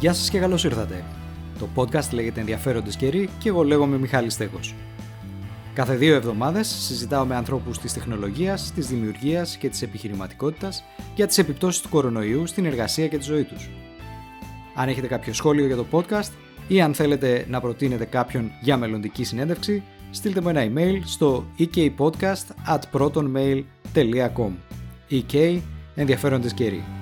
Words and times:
Γεια 0.00 0.12
σας 0.12 0.30
και 0.30 0.38
καλώς 0.38 0.64
ήρθατε. 0.64 1.04
Το 1.58 1.68
podcast 1.74 2.12
λέγεται 2.12 2.40
Ενδιαφέροντες 2.40 2.96
καιροί 2.96 3.28
και 3.38 3.48
εγώ 3.48 3.62
λέγομαι 3.62 3.98
Μιχάλης 3.98 4.32
Στέκος. 4.32 4.74
Κάθε 5.74 5.94
δύο 5.94 6.14
εβδομάδες 6.14 6.66
συζητάω 6.66 7.24
με 7.24 7.34
ανθρώπους 7.34 7.78
της 7.78 7.92
τεχνολογίας, 7.92 8.72
της 8.72 8.86
δημιουργίας 8.86 9.56
και 9.56 9.68
της 9.68 9.82
επιχειρηματικότητας 9.82 10.84
για 11.14 11.26
τις 11.26 11.38
επιπτώσεις 11.38 11.80
του 11.80 11.88
κορονοϊού 11.88 12.46
στην 12.46 12.64
εργασία 12.64 13.08
και 13.08 13.18
τη 13.18 13.24
ζωή 13.24 13.44
τους. 13.44 13.70
Αν 14.74 14.88
έχετε 14.88 15.06
κάποιο 15.06 15.32
σχόλιο 15.32 15.66
για 15.66 15.76
το 15.76 15.86
podcast 15.90 16.30
ή 16.68 16.80
αν 16.80 16.94
θέλετε 16.94 17.46
να 17.48 17.60
προτείνετε 17.60 18.04
κάποιον 18.04 18.50
για 18.60 18.76
μελλοντική 18.76 19.24
συνέντευξη, 19.24 19.82
στείλτε 20.10 20.40
μου 20.40 20.48
ένα 20.48 20.64
email 20.64 21.00
στο 21.04 21.46
ekpodcast.protonmail.com 21.58 24.50
ek 25.10 25.60
ενδιαφέροντες 25.94 26.52
καιροί. 26.52 26.97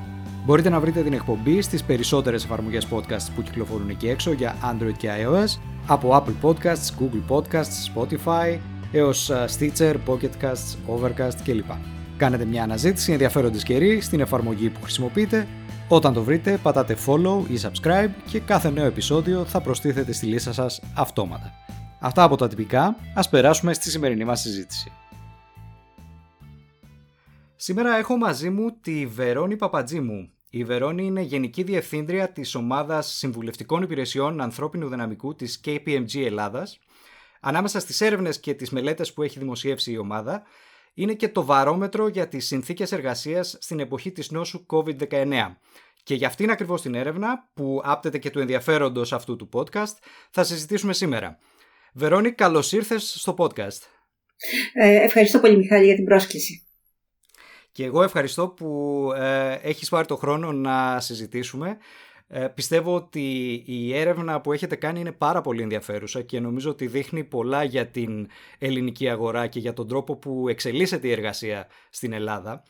Μπορείτε 0.46 0.68
να 0.68 0.80
βρείτε 0.80 1.02
την 1.02 1.12
εκπομπή 1.12 1.62
στις 1.62 1.84
περισσότερες 1.84 2.44
εφαρμογές 2.44 2.86
podcast 2.90 3.32
που 3.34 3.42
κυκλοφορούν 3.42 3.88
εκεί 3.88 4.08
έξω 4.08 4.32
για 4.32 4.56
Android 4.62 4.92
και 4.96 5.08
iOS, 5.24 5.60
από 5.86 6.10
Apple 6.12 6.48
Podcasts, 6.48 6.90
Google 7.00 7.22
Podcasts, 7.28 7.94
Spotify, 7.94 8.58
έως 8.92 9.30
Stitcher, 9.30 9.94
Pocket 10.06 10.30
Casts, 10.42 10.76
Overcast 10.88 11.34
κλπ. 11.44 11.70
Κάνετε 12.16 12.44
μια 12.44 12.62
αναζήτηση 12.62 13.12
ενδιαφέροντες 13.12 13.62
καιροί 13.62 14.00
στην 14.00 14.20
εφαρμογή 14.20 14.70
που 14.70 14.80
χρησιμοποιείτε. 14.82 15.46
Όταν 15.88 16.12
το 16.12 16.22
βρείτε, 16.22 16.58
πατάτε 16.62 16.96
follow 17.06 17.42
ή 17.48 17.58
subscribe 17.62 18.10
και 18.30 18.40
κάθε 18.40 18.70
νέο 18.70 18.84
επεισόδιο 18.84 19.44
θα 19.44 19.60
προστίθεται 19.60 20.12
στη 20.12 20.26
λίστα 20.26 20.52
σας 20.52 20.82
αυτόματα. 20.94 21.52
Αυτά 22.00 22.22
από 22.22 22.36
τα 22.36 22.48
τυπικά, 22.48 22.96
ας 23.14 23.28
περάσουμε 23.28 23.72
στη 23.74 23.90
σημερινή 23.90 24.24
μας 24.24 24.40
συζήτηση. 24.40 24.92
Σήμερα 27.56 27.96
έχω 27.96 28.16
μαζί 28.16 28.50
μου 28.50 28.76
τη 28.80 29.06
Βερόνη 29.06 29.56
Παπατζήμου. 29.56 30.30
Η 30.50 30.64
Βερόνη 30.64 31.04
είναι 31.04 31.20
Γενική 31.20 31.62
Διευθύντρια 31.62 32.32
της 32.32 32.54
Ομάδας 32.54 33.06
Συμβουλευτικών 33.06 33.82
Υπηρεσιών 33.82 34.40
Ανθρώπινου 34.40 34.88
Δυναμικού 34.88 35.34
της 35.34 35.60
KPMG 35.64 36.24
Ελλάδας. 36.24 36.78
Ανάμεσα 37.40 37.80
στις 37.80 38.00
έρευνες 38.00 38.40
και 38.40 38.54
τις 38.54 38.70
μελέτες 38.70 39.12
που 39.12 39.22
έχει 39.22 39.38
δημοσιεύσει 39.38 39.92
η 39.92 39.98
ομάδα, 39.98 40.42
είναι 40.94 41.14
και 41.14 41.28
το 41.28 41.44
βαρόμετρο 41.44 42.08
για 42.08 42.28
τις 42.28 42.46
συνθήκες 42.46 42.92
εργασίας 42.92 43.56
στην 43.60 43.80
εποχή 43.80 44.12
της 44.12 44.30
νόσου 44.30 44.66
COVID-19. 44.66 45.56
Και 46.02 46.14
για 46.14 46.26
αυτήν 46.26 46.50
ακριβώς 46.50 46.82
την 46.82 46.94
έρευνα, 46.94 47.50
που 47.54 47.80
άπτεται 47.84 48.18
και 48.18 48.30
του 48.30 48.40
ενδιαφέροντος 48.40 49.12
αυτού 49.12 49.36
του 49.36 49.48
podcast, 49.52 49.94
θα 50.30 50.44
συζητήσουμε 50.44 50.92
σήμερα. 50.92 51.38
Βερόνη, 51.92 52.32
καλώς 52.32 52.72
ήρθες 52.72 53.14
στο 53.18 53.34
podcast. 53.38 53.80
Ε, 54.72 54.94
ευχαριστώ 54.94 55.40
πολύ 55.40 55.56
Μιχάλη 55.56 55.84
για 55.84 55.94
την 55.94 56.04
πρόσκληση. 56.04 56.65
Και 57.76 57.84
εγώ 57.84 58.02
ευχαριστώ 58.02 58.48
που 58.48 59.10
ε, 59.16 59.52
έχεις 59.52 59.88
πάρει 59.88 60.06
το 60.06 60.16
χρόνο 60.16 60.52
να 60.52 61.00
συζητήσουμε. 61.00 61.76
Ε, 62.26 62.46
πιστεύω 62.46 62.94
ότι 62.94 63.62
η 63.66 63.96
έρευνα 63.96 64.40
που 64.40 64.52
έχετε 64.52 64.76
κάνει 64.76 65.00
είναι 65.00 65.12
πάρα 65.12 65.40
πολύ 65.40 65.62
ενδιαφέρουσα 65.62 66.22
και 66.22 66.40
νομίζω 66.40 66.70
ότι 66.70 66.86
δείχνει 66.86 67.24
πολλά 67.24 67.64
για 67.64 67.86
την 67.86 68.28
ελληνική 68.58 69.08
αγορά 69.08 69.46
και 69.46 69.58
για 69.58 69.72
τον 69.72 69.88
τρόπο 69.88 70.16
που 70.16 70.48
εξελίσσεται 70.48 71.08
η 71.08 71.10
εργασία 71.10 71.66
στην 71.90 72.12
Ελλάδα. 72.12 72.62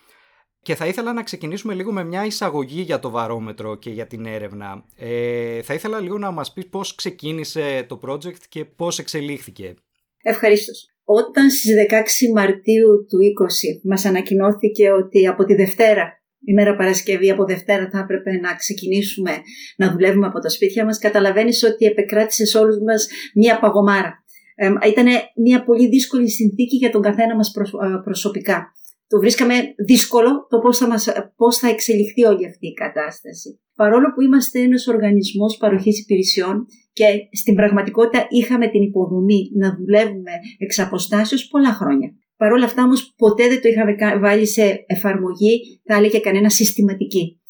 Και 0.62 0.74
θα 0.74 0.86
ήθελα 0.86 1.12
να 1.12 1.22
ξεκινήσουμε 1.22 1.74
λίγο 1.74 1.92
με 1.92 2.04
μια 2.04 2.24
εισαγωγή 2.24 2.80
για 2.80 2.98
το 2.98 3.10
βαρόμετρο 3.10 3.74
και 3.74 3.90
για 3.90 4.06
την 4.06 4.26
έρευνα. 4.26 4.84
Ε, 4.96 5.62
θα 5.62 5.74
ήθελα 5.74 6.00
λίγο 6.00 6.18
να 6.18 6.30
μας 6.30 6.52
πεις 6.52 6.68
πώς 6.68 6.94
ξεκίνησε 6.94 7.84
το 7.88 8.00
project 8.02 8.40
και 8.48 8.64
πώς 8.64 8.98
εξελίχθηκε. 8.98 9.74
Ευχαριστώ. 10.22 10.72
Όταν 11.08 11.50
στις 11.50 11.74
16 11.90 12.32
Μαρτίου 12.34 13.06
του 13.08 13.18
20 13.18 13.80
μας 13.84 14.04
ανακοινώθηκε 14.04 14.90
ότι 14.90 15.26
από 15.26 15.44
τη 15.44 15.54
Δευτέρα, 15.54 16.12
ημέρα 16.44 16.76
Παρασκευή, 16.76 17.30
από 17.30 17.44
Δευτέρα 17.44 17.88
θα 17.92 17.98
έπρεπε 17.98 18.30
να 18.32 18.54
ξεκινήσουμε 18.54 19.30
να 19.76 19.92
δουλεύουμε 19.92 20.26
από 20.26 20.38
τα 20.38 20.48
σπίτια 20.48 20.84
μας, 20.84 20.98
καταλαβαίνεις 20.98 21.62
ότι 21.62 21.84
επεκράτησε 21.84 22.46
σε 22.46 22.58
όλους 22.58 22.78
μας 22.78 23.08
μία 23.34 23.58
παγωμάρα. 23.58 24.24
Ε, 24.54 24.70
ήταν 24.88 25.06
μια 25.36 25.64
πολύ 25.64 25.88
δύσκολη 25.88 26.30
συνθήκη 26.30 26.76
για 26.76 26.90
τον 26.90 27.02
καθένα 27.02 27.36
μας 27.36 27.50
προσωπικά. 28.04 28.72
Το 29.08 29.18
βρίσκαμε 29.18 29.54
δύσκολο 29.86 30.46
το 30.50 30.58
πώς 30.58 30.78
θα, 30.78 30.86
μας, 30.86 31.08
πώς 31.36 31.58
θα 31.58 31.68
εξελιχθεί 31.68 32.24
όλη 32.24 32.46
αυτή 32.46 32.66
η 32.66 32.72
κατάσταση. 32.72 33.60
Παρόλο 33.74 34.12
που 34.14 34.22
είμαστε 34.22 34.60
ένας 34.60 34.86
οργανισμός 34.86 35.56
παροχής 35.56 36.00
υπηρεσιών 36.00 36.66
και 36.98 37.06
στην 37.32 37.54
πραγματικότητα 37.54 38.26
είχαμε 38.30 38.66
την 38.68 38.82
υποδομή 38.82 39.50
να 39.54 39.76
δουλεύουμε 39.78 40.32
εξ 40.58 40.78
αποστάσεως 40.78 41.46
πολλά 41.46 41.72
χρόνια. 41.72 42.08
Παρ' 42.36 42.52
όλα 42.52 42.64
αυτά 42.64 42.82
όμως 42.82 43.14
ποτέ 43.16 43.48
δεν 43.48 43.60
το 43.60 43.68
είχαμε 43.68 44.18
βάλει 44.18 44.46
σε 44.46 44.84
εφαρμογή, 44.86 45.80
θα 45.84 45.94
έλεγε 45.96 46.18
κανένα 46.18 46.50
συστηματική. 46.50 47.40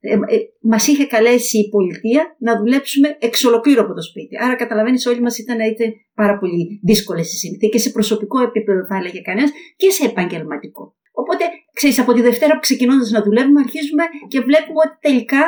ε, 0.00 0.12
ε, 0.12 0.38
μας 0.60 0.86
είχε 0.86 1.06
καλέσει 1.06 1.58
η 1.58 1.68
πολιτεία 1.68 2.36
να 2.38 2.58
δουλέψουμε 2.58 3.16
εξ 3.20 3.44
ολοκλήρου 3.44 3.80
από 3.80 3.94
το 3.94 4.02
σπίτι. 4.02 4.34
Άρα 4.44 4.54
καταλαβαίνεις 4.54 5.06
όλοι 5.06 5.20
μας 5.20 5.38
ήταν 5.38 5.58
είτε 5.60 5.92
πάρα 6.14 6.38
πολύ 6.38 6.80
δύσκολες 6.84 7.32
οι 7.32 7.36
συνθήκες, 7.36 7.82
σε 7.82 7.90
προσωπικό 7.90 8.42
επίπεδο 8.42 8.86
θα 8.86 8.96
έλεγε 8.96 9.20
κανένας 9.20 9.50
και 9.76 9.90
σε 9.90 10.04
επαγγελματικό. 10.04 10.94
Οπότε, 11.12 11.44
ξέρεις, 11.72 11.98
από 11.98 12.12
τη 12.12 12.20
Δευτέρα 12.20 12.52
που 12.52 12.60
ξεκινώντας 12.60 13.10
να 13.10 13.22
δουλεύουμε, 13.22 13.60
αρχίζουμε 13.60 14.02
και 14.28 14.40
βλέπουμε 14.40 14.80
ότι 14.84 14.96
τελικά 15.00 15.40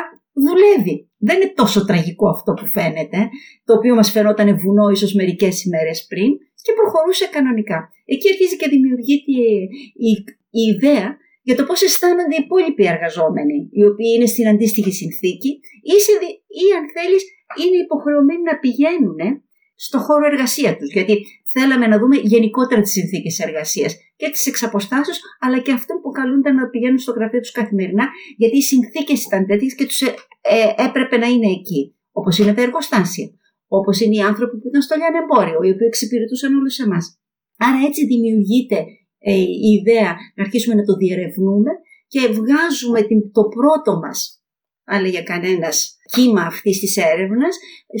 δουλεύει. 0.45 1.09
Δεν 1.27 1.35
είναι 1.35 1.53
τόσο 1.55 1.85
τραγικό 1.85 2.29
αυτό 2.29 2.51
που 2.53 2.65
φαίνεται, 2.75 3.19
το 3.65 3.73
οποίο 3.73 3.95
μας 3.95 4.11
φαινόταν 4.11 4.57
βουνό 4.61 4.89
ίσως 4.89 5.13
μερικές 5.13 5.63
ημέρες 5.65 6.05
πριν 6.09 6.29
και 6.63 6.71
προχωρούσε 6.79 7.25
κανονικά. 7.35 7.79
Εκεί 8.13 8.25
αρχίζει 8.31 8.55
και 8.57 8.69
δημιουργείται 8.73 9.31
η, 10.07 10.11
η, 10.59 10.61
ιδέα 10.71 11.07
για 11.47 11.55
το 11.55 11.63
πώς 11.67 11.79
αισθάνονται 11.81 12.35
οι 12.35 12.43
υπόλοιποι 12.45 12.85
εργαζόμενοι, 12.93 13.57
οι 13.77 13.83
οποίοι 13.89 14.11
είναι 14.15 14.29
στην 14.33 14.47
αντίστοιχη 14.53 14.91
συνθήκη 15.01 15.51
ή, 15.93 15.95
σε, 16.05 16.13
ή 16.61 16.65
αν 16.77 16.83
θέλεις 16.95 17.23
είναι 17.61 17.77
υποχρεωμένοι 17.85 18.43
να 18.49 18.55
πηγαίνουν 18.63 19.19
στο 19.85 19.97
χώρο 19.97 20.25
εργασία 20.25 20.77
τους. 20.77 20.91
Γιατί 20.91 21.15
θέλαμε 21.53 21.87
να 21.87 21.97
δούμε 21.99 22.15
γενικότερα 22.15 22.81
τις 22.81 22.91
συνθήκες 22.91 23.39
εργασίας 23.39 23.91
και 24.15 24.29
τις 24.29 24.45
εξαποστάσεως, 24.45 25.19
αλλά 25.39 25.59
και 25.59 25.71
αυτό 25.71 25.93
που 26.01 26.09
καλούνταν 26.11 26.55
να 26.55 26.69
πηγαίνουν 26.69 26.99
στο 26.99 27.11
γραφείο 27.11 27.39
τους 27.39 27.51
καθημερινά, 27.51 28.05
γιατί 28.37 28.57
οι 28.57 28.61
συνθήκες 28.61 29.23
ήταν 29.25 29.45
τέτοιες 29.45 29.75
και 29.75 29.85
τους 29.85 30.01
ε, 30.01 30.13
ε, 30.41 30.83
έπρεπε 30.87 31.17
να 31.17 31.27
είναι 31.27 31.49
εκεί. 31.57 31.95
Όπως 32.11 32.37
είναι 32.37 32.53
τα 32.53 32.61
εργοστάσια, 32.61 33.27
όπως 33.67 33.99
είναι 33.99 34.15
οι 34.15 34.21
άνθρωποι 34.21 34.57
που 34.59 34.67
ήταν 34.67 34.81
στο 34.81 34.95
λιανεμπόριο, 34.99 35.59
οι 35.63 35.71
οποίοι 35.73 35.87
εξυπηρετούσαν 35.91 36.55
όλους 36.55 36.77
εμάς. 36.79 37.19
Άρα 37.57 37.79
έτσι 37.87 38.05
δημιουργείται 38.05 38.79
ε, 39.19 39.33
η 39.67 39.69
ιδέα 39.79 40.11
να 40.35 40.43
αρχίσουμε 40.43 40.75
να 40.75 40.83
το 40.83 40.93
διερευνούμε 40.95 41.71
και 42.07 42.21
βγάζουμε 42.27 43.01
την, 43.01 43.31
το 43.31 43.43
πρώτο 43.43 43.99
μας, 43.99 44.38
αν 44.89 45.01
λέγε 45.01 45.21
κανένας, 45.21 45.97
κύμα 46.11 46.41
αυτής 46.41 46.79
της 46.79 46.97
έρευνας 46.97 47.57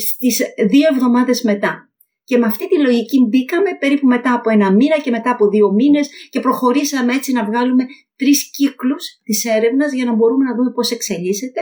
στις 0.07 0.41
δύο 0.69 0.87
εβδομάδες 0.91 1.41
μετά. 1.41 1.89
Και 2.23 2.37
με 2.37 2.45
αυτή 2.45 2.67
τη 2.67 2.79
λογική 2.79 3.25
μπήκαμε 3.29 3.69
περίπου 3.79 4.07
μετά 4.07 4.33
από 4.33 4.49
ένα 4.49 4.71
μήνα 4.71 4.99
και 4.99 5.11
μετά 5.11 5.31
από 5.31 5.49
δύο 5.49 5.71
μήνες 5.71 6.09
και 6.29 6.39
προχωρήσαμε 6.39 7.13
έτσι 7.13 7.31
να 7.31 7.45
βγάλουμε 7.45 7.85
τρεις 8.15 8.49
κύκλους 8.49 9.05
της 9.23 9.45
έρευνας 9.45 9.93
για 9.93 10.05
να 10.05 10.13
μπορούμε 10.13 10.43
να 10.43 10.55
δούμε 10.55 10.71
πώς 10.71 10.91
εξελίσσεται 10.91 11.61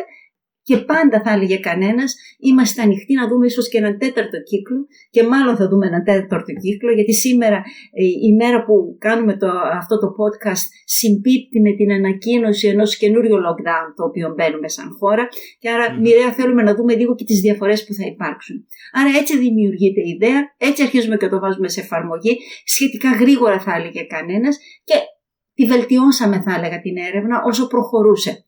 και 0.67 0.77
πάντα 0.77 1.21
θα 1.25 1.31
έλεγε 1.31 1.57
κανένας, 1.57 2.15
είμαστε 2.39 2.81
ανοιχτοί 2.81 3.13
να 3.13 3.27
δούμε 3.27 3.45
ίσως 3.45 3.69
και 3.69 3.77
έναν 3.77 3.97
τέταρτο 3.97 4.37
κύκλο 4.49 4.79
και 5.09 5.23
μάλλον 5.23 5.55
θα 5.55 5.67
δούμε 5.67 5.87
έναν 5.87 6.03
τέταρτο 6.03 6.53
κύκλο, 6.63 6.91
γιατί 6.91 7.13
σήμερα 7.13 7.57
ε, 8.01 8.03
η 8.27 8.31
μέρα 8.35 8.63
που 8.65 8.95
κάνουμε 8.99 9.37
το, 9.37 9.47
αυτό 9.81 9.99
το 9.99 10.07
podcast 10.19 10.65
συμπίπτει 10.85 11.61
με 11.61 11.71
την 11.71 11.91
ανακοίνωση 11.91 12.67
ενός 12.67 12.97
καινούριου 12.97 13.35
lockdown 13.35 13.87
το 13.95 14.03
οποίο 14.03 14.33
μπαίνουμε 14.35 14.69
σαν 14.69 14.95
χώρα. 14.99 15.27
Και 15.59 15.69
άρα, 15.69 15.85
mm. 15.95 15.99
μοιραία 16.01 16.31
θέλουμε 16.31 16.63
να 16.63 16.75
δούμε 16.75 16.95
λίγο 16.95 17.15
και 17.15 17.23
τις 17.23 17.39
διαφορές 17.39 17.85
που 17.85 17.93
θα 17.93 18.05
υπάρξουν. 18.05 18.65
Άρα, 18.93 19.17
έτσι 19.17 19.37
δημιουργείται 19.37 20.01
η 20.01 20.09
ιδέα, 20.09 20.39
έτσι 20.57 20.81
αρχίζουμε 20.83 21.17
και 21.17 21.27
το 21.27 21.39
βάζουμε 21.39 21.69
σε 21.69 21.79
εφαρμογή. 21.79 22.37
Σχετικά 22.63 23.09
γρήγορα 23.09 23.59
θα 23.59 23.75
έλεγε 23.75 24.01
κανένας 24.03 24.57
και 24.83 24.95
τη 25.53 25.65
βελτιώσαμε, 25.65 26.41
θα 26.45 26.55
έλεγα, 26.57 26.81
την 26.81 26.97
έρευνα 26.97 27.41
όσο 27.45 27.67
προχωρούσε. 27.67 28.45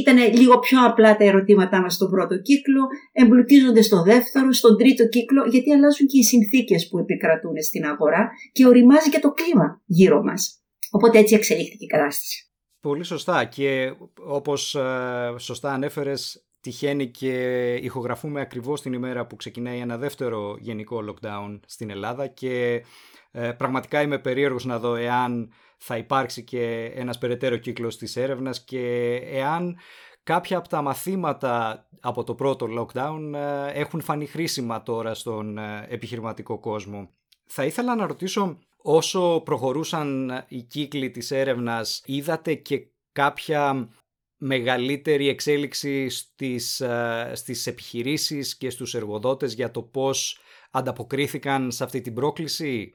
Ήταν 0.00 0.16
λίγο 0.16 0.58
πιο 0.58 0.84
απλά 0.86 1.16
τα 1.16 1.24
ερωτήματά 1.24 1.80
μας 1.80 1.94
στον 1.94 2.10
πρώτο 2.10 2.40
κύκλο, 2.40 2.80
εμπλουτίζονται 3.12 3.82
στο 3.82 4.02
δεύτερο, 4.02 4.52
στον 4.52 4.76
τρίτο 4.76 5.08
κύκλο, 5.08 5.44
γιατί 5.50 5.72
αλλάζουν 5.72 6.06
και 6.06 6.18
οι 6.18 6.22
συνθήκες 6.22 6.88
που 6.88 6.98
επικρατούν 6.98 7.62
στην 7.62 7.84
αγορά 7.84 8.30
και 8.52 8.66
οριμάζει 8.66 9.10
και 9.10 9.18
το 9.18 9.32
κλίμα 9.32 9.82
γύρω 9.84 10.22
μας. 10.22 10.62
Οπότε 10.90 11.18
έτσι 11.18 11.34
εξελίχθηκε 11.34 11.84
η 11.84 11.86
κατάσταση. 11.86 12.48
Πολύ 12.80 13.04
σωστά 13.04 13.44
και 13.44 13.94
όπως 14.26 14.74
ε, 14.74 15.34
σωστά 15.38 15.72
ανέφερες 15.72 16.46
τυχαίνει 16.60 17.10
και 17.10 17.34
ηχογραφούμε 17.74 18.40
ακριβώς 18.40 18.82
την 18.82 18.92
ημέρα 18.92 19.26
που 19.26 19.36
ξεκινάει 19.36 19.78
ένα 19.78 19.98
δεύτερο 19.98 20.56
γενικό 20.60 21.04
lockdown 21.08 21.60
στην 21.66 21.90
Ελλάδα 21.90 22.26
και 22.26 22.84
ε, 23.30 23.52
πραγματικά 23.52 24.02
είμαι 24.02 24.18
περίεργος 24.18 24.64
να 24.64 24.78
δω 24.78 24.94
εάν 24.94 25.52
θα 25.86 25.96
υπάρξει 25.96 26.44
και 26.44 26.92
ένας 26.94 27.18
περαιτέρω 27.18 27.56
κύκλος 27.56 27.96
της 27.96 28.16
έρευνας 28.16 28.64
και 28.64 29.14
εάν 29.14 29.76
κάποια 30.22 30.56
από 30.56 30.68
τα 30.68 30.82
μαθήματα 30.82 31.86
από 32.00 32.24
το 32.24 32.34
πρώτο 32.34 32.66
lockdown 32.78 33.32
ε, 33.34 33.80
έχουν 33.80 34.00
φανεί 34.00 34.26
χρήσιμα 34.26 34.82
τώρα 34.82 35.14
στον 35.14 35.58
ε, 35.58 35.86
επιχειρηματικό 35.88 36.58
κόσμο. 36.58 37.10
Θα 37.46 37.64
ήθελα 37.64 37.94
να 37.94 38.06
ρωτήσω 38.06 38.58
όσο 38.76 39.42
προχωρούσαν 39.44 40.32
οι 40.48 40.62
κύκλοι 40.62 41.10
της 41.10 41.30
έρευνας 41.30 42.02
είδατε 42.04 42.54
και 42.54 42.86
κάποια 43.12 43.88
μεγαλύτερη 44.36 45.28
εξέλιξη 45.28 46.08
στις, 46.08 46.80
ε, 46.80 47.32
στις 47.34 47.66
επιχειρήσεις 47.66 48.56
και 48.56 48.70
στους 48.70 48.94
εργοδότες 48.94 49.54
για 49.54 49.70
το 49.70 49.82
πώς 49.82 50.38
ανταποκρίθηκαν 50.70 51.70
σε 51.70 51.84
αυτή 51.84 52.00
την 52.00 52.14
πρόκληση; 52.14 52.92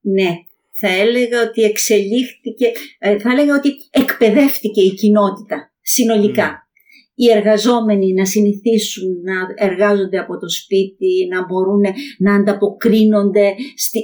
Ναι, 0.00 0.36
θα 0.80 0.88
έλεγα 0.88 1.42
ότι 1.42 1.62
εξελίχθηκε, 1.62 2.66
ε, 2.98 3.18
θα 3.18 3.30
έλεγα 3.32 3.54
ότι 3.54 3.70
εκπαιδεύτηκε 3.90 4.80
η 4.80 4.94
κοινότητα 4.94 5.72
συνολικά. 5.82 6.46
Ναι. 6.46 6.66
Οι 7.14 7.30
εργαζόμενοι 7.30 8.12
να 8.12 8.24
συνηθίσουν 8.24 9.08
να 9.22 9.66
εργάζονται 9.66 10.18
από 10.18 10.38
το 10.38 10.48
σπίτι, 10.48 11.28
να 11.32 11.44
μπορούν 11.46 11.82
να 12.18 12.34
ανταποκρίνονται 12.34 13.54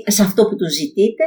σε 0.06 0.22
αυτό 0.22 0.44
που 0.44 0.56
τους 0.56 0.74
ζητείτε 0.74 1.24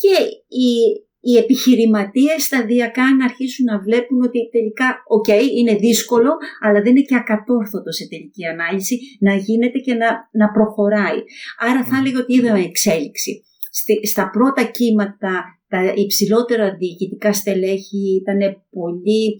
και 0.00 0.16
οι, 0.48 0.72
οι 1.20 1.36
επιχειρηματίες 1.36 2.42
σταδιακά 2.42 3.14
να 3.18 3.24
αρχίσουν 3.24 3.64
να 3.64 3.80
βλέπουν 3.80 4.22
ότι 4.22 4.48
τελικά, 4.52 5.02
οκ, 5.06 5.28
είναι 5.58 5.74
δύσκολο, 5.74 6.30
αλλά 6.60 6.82
δεν 6.82 6.96
είναι 6.96 7.04
και 7.08 7.16
ακατόρθωτο 7.16 7.92
σε 7.92 8.08
τελική 8.08 8.44
ανάλυση 8.46 8.98
να 9.20 9.34
γίνεται 9.34 9.78
και 9.78 9.94
να, 9.94 10.08
να 10.32 10.50
προχωράει. 10.50 11.18
Άρα 11.58 11.84
θα 11.84 11.96
έλεγα 11.96 12.18
ότι 12.18 12.34
είδαμε 12.34 12.60
εξέλιξη 12.60 13.44
στα 14.02 14.30
πρώτα 14.30 14.64
κύματα 14.64 15.44
τα 15.68 15.92
υψηλότερα 15.94 16.76
διοικητικά 16.76 17.32
στελέχη 17.32 18.20
ήταν 18.20 18.38
πολύ 18.70 19.36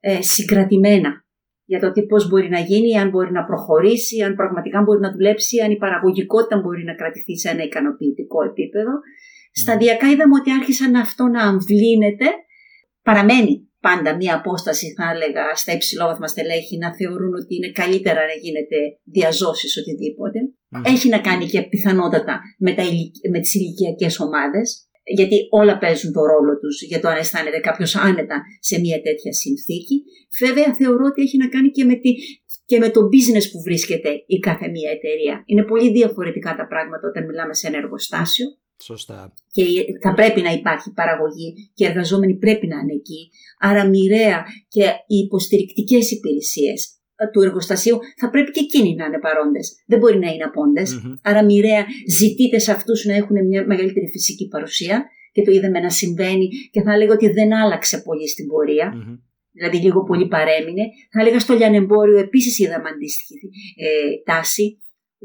ε, 0.00 0.22
συγκρατημένα 0.22 1.24
για 1.64 1.80
το 1.80 1.92
τι 1.92 2.02
πώς 2.02 2.28
μπορεί 2.28 2.48
να 2.48 2.58
γίνει, 2.58 2.98
αν 2.98 3.08
μπορεί 3.10 3.32
να 3.32 3.44
προχωρήσει, 3.44 4.22
αν 4.22 4.34
πραγματικά 4.34 4.82
μπορεί 4.82 5.00
να 5.00 5.12
δουλέψει, 5.12 5.60
αν 5.60 5.70
η 5.70 5.76
παραγωγικότητα 5.76 6.60
μπορεί 6.60 6.84
να 6.84 6.94
κρατηθεί 6.94 7.38
σε 7.38 7.48
ένα 7.48 7.62
ικανοποιητικό 7.62 8.44
επίπεδο. 8.44 8.90
Mm. 8.90 9.50
Σταδιακά 9.52 10.06
είδαμε 10.10 10.34
ότι 10.40 10.50
άρχισαν 10.50 10.94
αυτό 10.94 11.24
να 11.24 11.42
αμβλύνεται. 11.42 12.26
Παραμένει 13.02 13.71
πάντα 13.86 14.10
μία 14.16 14.34
απόσταση, 14.40 14.86
θα 14.96 15.06
έλεγα, 15.14 15.44
στα 15.54 15.72
υψηλόβαθμα 15.72 16.26
στελέχη 16.26 16.76
να 16.84 16.94
θεωρούν 16.98 17.32
ότι 17.40 17.52
είναι 17.56 17.70
καλύτερα 17.80 18.20
να 18.30 18.36
γίνεται 18.44 18.78
διαζώσεις 19.16 19.72
οτιδήποτε. 19.80 20.38
Έχει 20.92 21.08
να 21.08 21.20
κάνει 21.28 21.46
και 21.46 21.62
πιθανότατα 21.62 22.40
με, 22.58 22.72
τα, 22.74 22.82
με 23.32 23.38
τις 23.40 23.54
ηλικιακές 23.54 24.20
ομάδες, 24.20 24.66
γιατί 25.18 25.36
όλα 25.50 25.78
παίζουν 25.78 26.12
το 26.12 26.22
ρόλο 26.32 26.58
τους 26.58 26.82
για 26.82 27.00
το 27.00 27.08
αν 27.08 27.16
αισθάνεται 27.16 27.60
κάποιος 27.68 27.96
άνετα 27.96 28.36
σε 28.60 28.80
μια 28.80 28.98
τέτοια 29.06 29.32
συνθήκη. 29.32 29.96
Βέβαια 30.44 30.74
θεωρώ 30.74 31.04
ότι 31.10 31.22
έχει 31.22 31.36
να 31.36 31.48
κάνει 31.48 31.70
και 31.70 31.84
με, 31.84 31.94
τη, 31.94 32.10
και 32.64 32.78
με 32.78 32.88
το 32.90 33.00
business 33.12 33.46
που 33.52 33.60
βρίσκεται 33.66 34.10
η 34.26 34.38
κάθε 34.38 34.66
μία 34.68 34.90
εταιρεία. 34.96 35.42
Είναι 35.46 35.64
πολύ 35.64 35.90
διαφορετικά 35.90 36.50
τα 36.60 36.66
πράγματα 36.66 37.08
όταν 37.08 37.24
μιλάμε 37.24 37.54
σε 37.54 37.66
ένα 37.66 37.76
εργοστάσιο. 37.76 38.46
Σωστά. 38.82 39.34
Και 39.52 39.64
θα 40.02 40.14
πρέπει 40.14 40.40
να 40.40 40.50
υπάρχει 40.50 40.92
παραγωγή 40.92 41.54
και 41.74 41.84
οι 41.84 41.88
εργαζόμενοι 41.88 42.34
πρέπει 42.34 42.66
να 42.66 42.78
είναι 42.78 42.92
εκεί. 42.92 43.30
Άρα 43.58 43.88
μοιραία 43.88 44.44
και 44.68 44.84
οι 45.06 45.16
υποστηρικτικές 45.16 46.10
υπηρεσίες 46.10 46.96
του 47.32 47.40
εργοστασίου 47.40 47.98
θα 48.16 48.30
πρέπει 48.30 48.50
και 48.50 48.60
εκείνοι 48.60 48.94
να 48.94 49.04
είναι 49.04 49.18
παρόντες. 49.18 49.82
Δεν 49.86 49.98
μπορεί 49.98 50.18
να 50.18 50.30
είναι 50.30 50.44
απόντες. 50.44 51.00
Άρα 51.22 51.44
μοιραία 51.44 51.84
ζητείτε 52.08 52.58
σε 52.58 52.72
αυτούς 52.72 53.04
να 53.04 53.14
έχουν 53.14 53.46
μια 53.46 53.66
μεγαλύτερη 53.66 54.08
φυσική 54.08 54.48
παρουσία 54.48 55.04
και 55.32 55.42
το 55.42 55.50
είδαμε 55.50 55.80
να 55.80 55.90
συμβαίνει 55.90 56.48
και 56.70 56.82
θα 56.82 56.96
λέγω 56.96 57.12
ότι 57.12 57.30
δεν 57.30 57.54
άλλαξε 57.54 57.98
πολύ 57.98 58.28
στην 58.28 58.46
πορεια 58.46 58.92
Δηλαδή 59.52 59.76
λίγο 59.76 60.02
πολύ 60.02 60.26
παρέμεινε. 60.28 60.82
Θα 61.12 61.20
έλεγα 61.20 61.40
στο 61.40 61.54
λιανεμπόριο 61.54 62.18
επίσης 62.18 62.58
είδαμε 62.58 62.88
αντίστοιχη 62.88 63.34
ε, 63.76 64.32
τάση. 64.32 64.76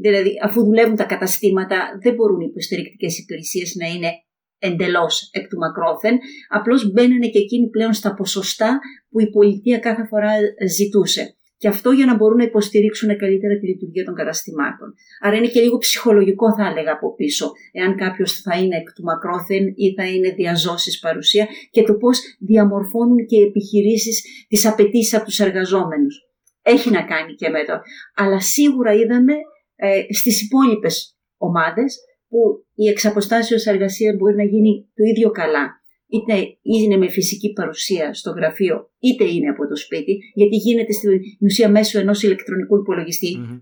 Δηλαδή, 0.02 0.32
αφού 0.44 0.64
δουλεύουν 0.64 0.96
τα 0.96 1.04
καταστήματα, 1.04 1.78
δεν 2.02 2.14
μπορούν 2.14 2.40
οι 2.40 2.48
υποστηρικτικές 2.50 3.20
υπηρεσίες 3.20 3.76
να 3.76 3.88
είναι 3.88 4.12
εντελώς 4.60 5.30
εκ 5.34 5.48
του 5.48 5.58
μακρόθεν. 5.58 6.18
Απλώς 6.50 6.92
μπαίνουν 6.92 7.22
και 7.22 7.40
εκείνοι 7.40 7.70
πλέον 7.70 7.94
στα 7.94 8.14
ποσοστά 8.14 8.80
που 9.10 9.20
η 9.20 9.30
πολιτεία 9.30 9.78
κάθε 9.80 10.06
φορά 10.06 10.32
ζητούσε. 10.70 11.32
Και 11.60 11.68
αυτό 11.68 11.92
για 11.92 12.06
να 12.06 12.16
μπορούν 12.16 12.38
να 12.38 12.44
υποστηρίξουν 12.44 13.18
καλύτερα 13.18 13.58
τη 13.58 13.68
λειτουργία 13.68 14.04
των 14.06 14.16
καταστημάτων. 14.16 14.94
Άρα 15.22 15.36
είναι 15.36 15.48
και 15.48 15.62
λίγο 15.62 15.78
ψυχολογικό, 15.78 16.56
θα 16.56 16.68
έλεγα 16.68 16.92
από 16.92 17.16
πίσω, 17.16 17.52
εάν 17.72 17.96
κάποιος 17.96 18.42
θα 18.42 18.58
είναι 18.58 18.76
εκ 18.76 18.94
του 18.94 19.04
μακρόθεν 19.04 19.66
ή 19.76 19.94
θα 19.94 20.08
είναι 20.08 20.30
διαζώσεις 20.30 21.00
παρουσία 21.00 21.48
και 21.72 21.84
το 21.84 21.94
πώς 21.94 22.20
διαμορφώνουν 22.40 23.26
και 23.26 23.38
οι 23.38 23.42
επιχειρήσεις 23.42 24.46
τις 24.48 24.66
απαιτήσεις 24.66 25.14
από 25.14 25.26
τους 25.26 25.40
εργαζόμενους. 25.40 26.16
Έχει 26.62 26.90
να 26.90 27.04
κάνει 27.04 27.34
και 27.34 27.50
με 27.50 27.64
το. 27.64 27.74
Αλλά 28.16 28.40
σίγουρα 28.40 28.94
είδαμε 28.94 29.34
ε, 29.80 30.14
στις 30.14 30.42
υπόλοιπες 30.42 31.18
ομάδες 31.38 31.98
που 32.30 32.66
η 32.74 32.88
εξαποστάσεως 32.88 33.66
εργασία 33.66 34.16
μπορεί 34.18 34.36
να 34.36 34.44
γίνει 34.44 34.90
το 34.96 35.04
ίδιο 35.04 35.30
καλά 35.32 35.66
είτε 36.08 36.58
είναι 36.62 36.98
με 36.98 37.10
φυσική 37.10 37.54
παρουσία 37.54 38.14
στο 38.14 38.32
γραφείο, 38.32 38.90
είτε 39.00 39.24
είναι 39.24 39.50
από 39.50 39.68
το 39.68 39.76
σπίτι, 39.76 40.18
γιατί 40.34 40.56
γίνεται 40.56 40.92
στην 40.92 41.12
ουσία 41.42 41.70
μέσω 41.70 42.00
ενός 42.00 42.24
ηλεκτρονικού 42.24 42.82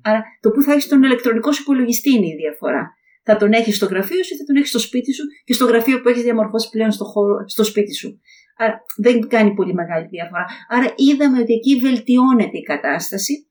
Άρα, 0.04 0.24
το 0.40 0.50
που 0.52 0.62
θα 0.62 0.72
έχεις 0.72 0.88
τον 0.88 1.04
ηλεκτρονικό 1.04 1.52
σου 1.52 1.62
υπολογιστή 1.62 2.10
είναι 2.12 2.28
η 2.28 2.36
διαφορά. 2.36 2.94
Θα 3.24 3.36
τον 3.38 3.52
έχεις 3.52 3.76
στο 3.76 3.86
γραφείο 3.86 4.24
σου 4.24 4.34
ή 4.34 4.38
θα 4.38 4.44
τον 4.44 4.56
έχεις 4.56 4.70
στο 4.70 4.80
σπίτι 4.80 5.14
σου 5.14 5.24
και 5.44 5.54
στο 5.54 5.66
γραφείο 5.66 6.02
που 6.02 6.10
έχεις 6.10 6.24
διαμορφώσει 6.24 6.70
πλέον 6.70 6.92
στο, 6.92 7.06
χώρο, 7.06 7.48
στο 7.48 7.64
σπίτι 7.64 7.94
σου. 7.94 8.20
Άρα, 8.58 8.84
δεν 8.98 9.28
κάνει 9.28 9.54
πολύ 9.54 9.74
μεγάλη 9.74 10.08
διαφορά. 10.08 10.46
Άρα, 10.70 10.94
είδαμε 10.96 11.40
ότι 11.40 11.54
εκεί 11.54 11.80
βελτιώνεται 11.80 12.58
η 12.58 12.62
κατάσταση 12.62 13.48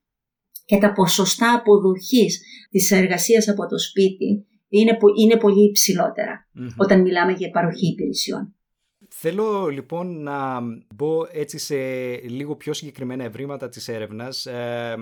και 0.64 0.78
τα 0.78 0.92
ποσοστά 0.92 1.52
αποδοχής 1.54 2.40
της 2.70 2.90
εργασίας 2.90 3.48
από 3.48 3.66
το 3.66 3.78
σπίτι 3.78 4.46
είναι, 4.68 4.98
είναι 5.20 5.36
πολύ 5.36 5.72
όταν 6.76 7.00
μιλάμε 7.00 7.32
για 7.32 7.50
παροχή 7.50 7.86
υπηρεσιών. 7.86 8.54
Θέλω 9.16 9.66
λοιπόν 9.66 10.22
να 10.22 10.60
μπω 10.94 11.26
έτσι 11.32 11.58
σε 11.58 11.76
λίγο 12.14 12.56
πιο 12.56 12.72
συγκεκριμένα 12.72 13.24
ευρήματα 13.24 13.68
της 13.68 13.88
έρευνας, 13.88 14.46
ε, 14.46 14.94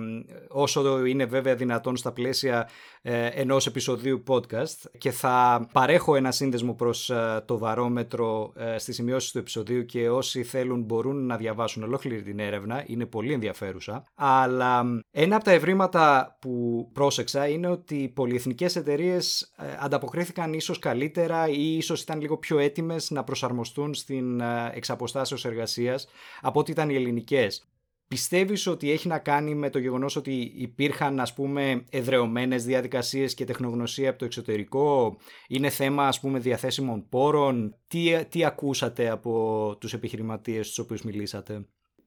όσο 0.48 1.06
είναι 1.06 1.24
βέβαια 1.24 1.54
δυνατόν 1.54 1.96
στα 1.96 2.12
πλαίσια 2.12 2.68
ε, 3.04 3.26
ενός 3.26 3.66
επεισοδίου 3.66 4.22
podcast 4.28 4.90
και 4.98 5.10
θα 5.10 5.68
παρέχω 5.72 6.16
ένα 6.16 6.30
σύνδεσμο 6.30 6.74
προς 6.74 7.10
ε, 7.10 7.44
το 7.46 7.58
βαρόμετρο 7.58 8.52
ε, 8.56 8.78
στις 8.78 8.94
σημειώσεις 8.94 9.30
του 9.30 9.38
επεισοδίου 9.38 9.84
και 9.84 10.10
όσοι 10.10 10.42
θέλουν 10.42 10.82
μπορούν 10.82 11.26
να 11.26 11.36
διαβάσουν 11.36 11.82
ολόκληρη 11.82 12.22
την 12.22 12.38
έρευνα, 12.38 12.84
είναι 12.86 13.06
πολύ 13.06 13.32
ενδιαφέρουσα. 13.32 14.04
Αλλά 14.14 14.84
ένα 15.10 15.36
από 15.36 15.44
τα 15.44 15.50
ευρήματα 15.50 16.36
που 16.40 16.88
πρόσεξα 16.92 17.48
είναι 17.48 17.68
ότι 17.68 17.94
οι 17.94 18.08
πολυεθνικές 18.08 18.76
εταιρείες 18.76 19.52
ανταποκρίθηκαν 19.78 20.52
ίσως 20.52 20.78
καλύτερα 20.78 21.48
ή 21.48 21.76
ίσως 21.76 22.02
ήταν 22.02 22.20
λίγο 22.20 22.38
πιο 22.38 22.58
έτοιμες 22.58 23.10
να 23.10 23.24
προσαρμοστούν 23.24 23.94
στην 23.94 24.40
εξαποστάσεως 24.72 25.44
εργασίας 25.44 26.08
από 26.40 26.60
ό,τι 26.60 26.70
ήταν 26.70 26.90
οι 26.90 26.94
ελληνικές. 26.94 27.66
Πιστεύεις 28.12 28.66
ότι 28.66 28.90
έχει 28.90 29.08
να 29.08 29.18
κάνει 29.18 29.54
με 29.54 29.70
το 29.70 29.78
γεγονός 29.78 30.16
ότι 30.16 30.52
υπήρχαν 30.56 31.20
ας 31.20 31.34
πούμε 31.34 31.84
εδρεωμένες 31.90 32.64
διαδικασίες 32.64 33.34
και 33.34 33.44
τεχνογνωσία 33.44 34.10
από 34.10 34.18
το 34.18 34.24
εξωτερικό, 34.24 35.16
είναι 35.48 35.68
θέμα 35.68 36.06
ας 36.06 36.20
πούμε 36.20 36.38
διαθέσιμων 36.38 37.08
πόρων, 37.08 37.76
τι, 37.88 38.24
τι 38.28 38.44
ακούσατε 38.44 39.08
από 39.10 39.32
τους 39.80 39.92
επιχειρηματίες 39.92 40.66
στους 40.66 40.78
οποίους 40.78 41.02
μιλήσατε; 41.02 41.66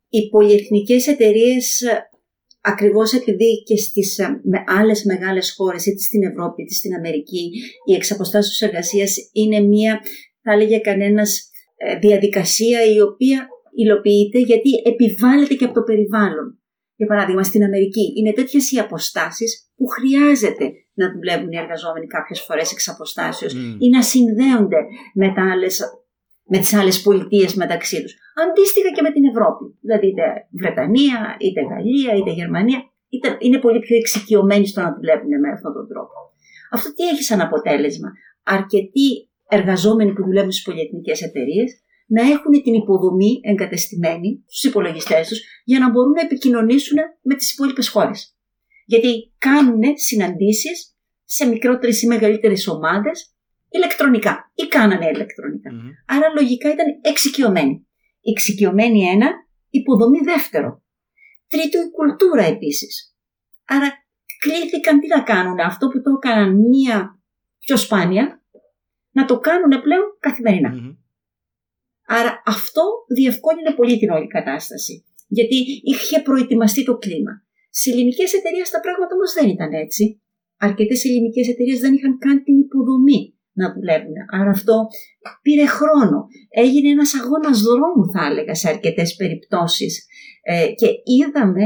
Οι 0.10 0.30
πολυεθνικές 0.30 1.08
εταιρείες 1.08 1.82
ακριβώς 2.62 3.14
επειδή 3.14 3.64
και 3.66 3.78
στις 3.78 4.20
με 4.44 4.64
άλλες 4.66 5.04
μεγάλες 5.04 5.54
χώρες 5.58 5.86
είτε 5.86 6.02
στην 6.02 6.24
Ευρώπη 6.24 6.62
είτε 6.62 6.74
στην 6.74 6.94
Αμερική 6.96 7.50
η 7.88 7.94
εξαποστάσεως 7.94 8.62
εργασίας 8.62 9.16
είναι 9.32 9.60
μια 9.60 10.02
θα 10.42 10.52
έλεγε 10.52 10.78
κανένας 10.78 11.50
ε, 11.76 12.00
διαδικασία 12.00 12.86
η 12.94 13.02
οποία 13.02 13.48
υλοποιείται 13.82 14.40
γιατί 14.40 14.70
επιβάλλεται 14.86 15.54
και 15.54 15.66
από 15.66 15.74
το 15.74 15.84
περιβάλλον. 15.84 16.60
Για 16.96 17.08
παράδειγμα, 17.08 17.44
στην 17.44 17.64
Αμερική 17.64 18.14
είναι 18.18 18.34
τέτοιες 18.34 18.72
οι 18.72 18.80
αποστάσεις 18.80 19.72
που 19.76 19.86
χρειάζεται 19.88 20.66
να 20.94 21.12
δουλεύουν 21.14 21.52
οι 21.52 21.58
εργαζόμενοι 21.58 22.08
κάποιες 22.08 22.42
φορές 22.42 22.72
εξ 22.72 22.88
αποστάσεως 22.88 23.54
mm. 23.56 23.78
ή 23.80 23.90
να 23.90 24.02
συνδέονται 24.02 24.82
με, 25.14 25.34
άλλες, 25.52 25.82
με 26.44 26.58
τις 26.58 26.74
άλλες 26.74 27.02
πολιτείες 27.02 27.56
μεταξύ 27.56 28.02
τους. 28.02 28.14
Αντίστοιχα 28.44 28.90
και 28.96 29.02
με 29.02 29.12
την 29.12 29.24
Ευρώπη. 29.32 29.66
Δηλαδή, 29.82 30.08
είτε 30.08 30.24
Βρετανία, 30.62 31.20
είτε 31.40 31.62
Γαλλία, 31.72 32.12
είτε 32.18 32.32
Γερμανία, 32.32 32.80
είτε 33.10 33.38
είναι 33.40 33.60
πολύ 33.60 33.80
πιο 33.80 33.96
εξοικειωμένοι 33.98 34.68
στο 34.68 34.82
να 34.82 34.94
δουλεύουν 34.96 35.40
με 35.40 35.50
αυτόν 35.56 35.74
τον 35.74 35.88
τρόπο. 35.88 36.16
Αυτό 36.72 36.94
τι 36.94 37.04
έχει 37.08 37.24
σαν 37.24 37.42
αποτέλεσμα; 37.42 38.10
Αρκετοί 38.44 39.10
εργαζόμενοι 39.48 40.14
που 40.14 40.24
δουλεύουν 40.24 40.52
στις 40.52 40.64
πολυεθνικές 40.64 41.22
εταιρείες 41.22 41.70
να 42.06 42.22
έχουν 42.22 42.64
την 42.64 42.74
υποδομή 42.74 43.40
εγκατεστημένη 43.44 44.44
στους 44.48 44.64
υπολογιστές 44.64 45.28
τους 45.28 45.40
για 45.64 45.80
να 45.80 45.90
μπορούν 45.90 46.12
να 46.12 46.22
επικοινωνήσουν 46.22 46.98
με 47.22 47.36
τις 47.36 47.54
υπόλοιπες 47.54 47.90
χώρες. 47.90 48.38
Γιατί 48.86 49.34
κάνουν 49.38 49.82
συναντήσεις 49.96 50.96
σε 51.24 51.46
μικρότερες 51.46 52.02
ή 52.02 52.08
μεγαλύτερες 52.08 52.68
ομάδες 52.68 53.36
ηλεκτρονικά 53.70 54.52
ή 54.54 54.68
κάνανε 54.68 55.06
Άρα 56.08 56.28
λογικά 56.40 56.72
ήταν 56.72 56.86
εξοικειωμένοι. 57.02 57.88
Εξοικειωμένοι 58.22 59.04
ένα, 59.04 59.32
υποδομή 59.70 60.20
δεύτερο. 60.20 60.84
Τρίτο 61.48 61.78
η 61.80 61.92
κουλτούρα 61.92 62.44
επίσης. 62.44 63.16
Άρα 63.66 63.94
κλήθηκαν 64.40 65.00
τι 65.00 65.08
να 65.08 65.22
κάνουν 65.22 65.60
αυτό 65.60 65.88
που 65.88 66.02
το 66.02 66.12
έκαναν 66.24 66.56
μία 66.56 67.20
πιο 67.60 67.78
σπάνια, 67.78 68.44
να 69.12 69.26
το 69.26 69.40
κάνουν 69.40 69.82
πλέον 69.82 70.18
Άρα 72.08 72.42
αυτό 72.46 72.84
διευκόλυνε 73.18 73.72
πολύ 73.80 73.98
την 73.98 74.10
όλη 74.10 74.28
κατάσταση. 74.28 75.06
Γιατί 75.28 75.56
είχε 75.84 76.22
προετοιμαστεί 76.22 76.84
το 76.84 76.98
κλίμα. 76.98 77.34
Στι 77.70 77.92
ελληνικές 77.92 78.34
εταιρείες 78.34 78.70
τα 78.70 78.80
πράγματα 78.80 79.12
όμως 79.18 79.32
δεν 79.38 79.48
ήταν 79.50 79.72
έτσι. 79.74 80.22
Αρκετές 80.58 81.06
ελληνικές 81.06 81.48
εταιρείες 81.48 81.80
δεν 81.80 81.94
είχαν 81.94 82.18
καν 82.18 82.44
την 82.44 82.58
υποδομή 82.60 83.22
να 83.60 83.74
δουλεύουν. 83.74 84.16
Άρα 84.40 84.50
αυτό 84.50 84.76
πήρε 85.42 85.66
χρόνο. 85.66 86.28
Έγινε 86.50 86.90
ένας 86.90 87.12
αγώνας 87.20 87.62
δρόμου 87.62 88.04
θα 88.14 88.26
έλεγα 88.30 88.56
σε 88.56 88.70
αρκετές 88.70 89.16
περιπτώσεις 89.16 90.06
ε, 90.42 90.68
και 90.80 90.88
είδαμε 91.04 91.66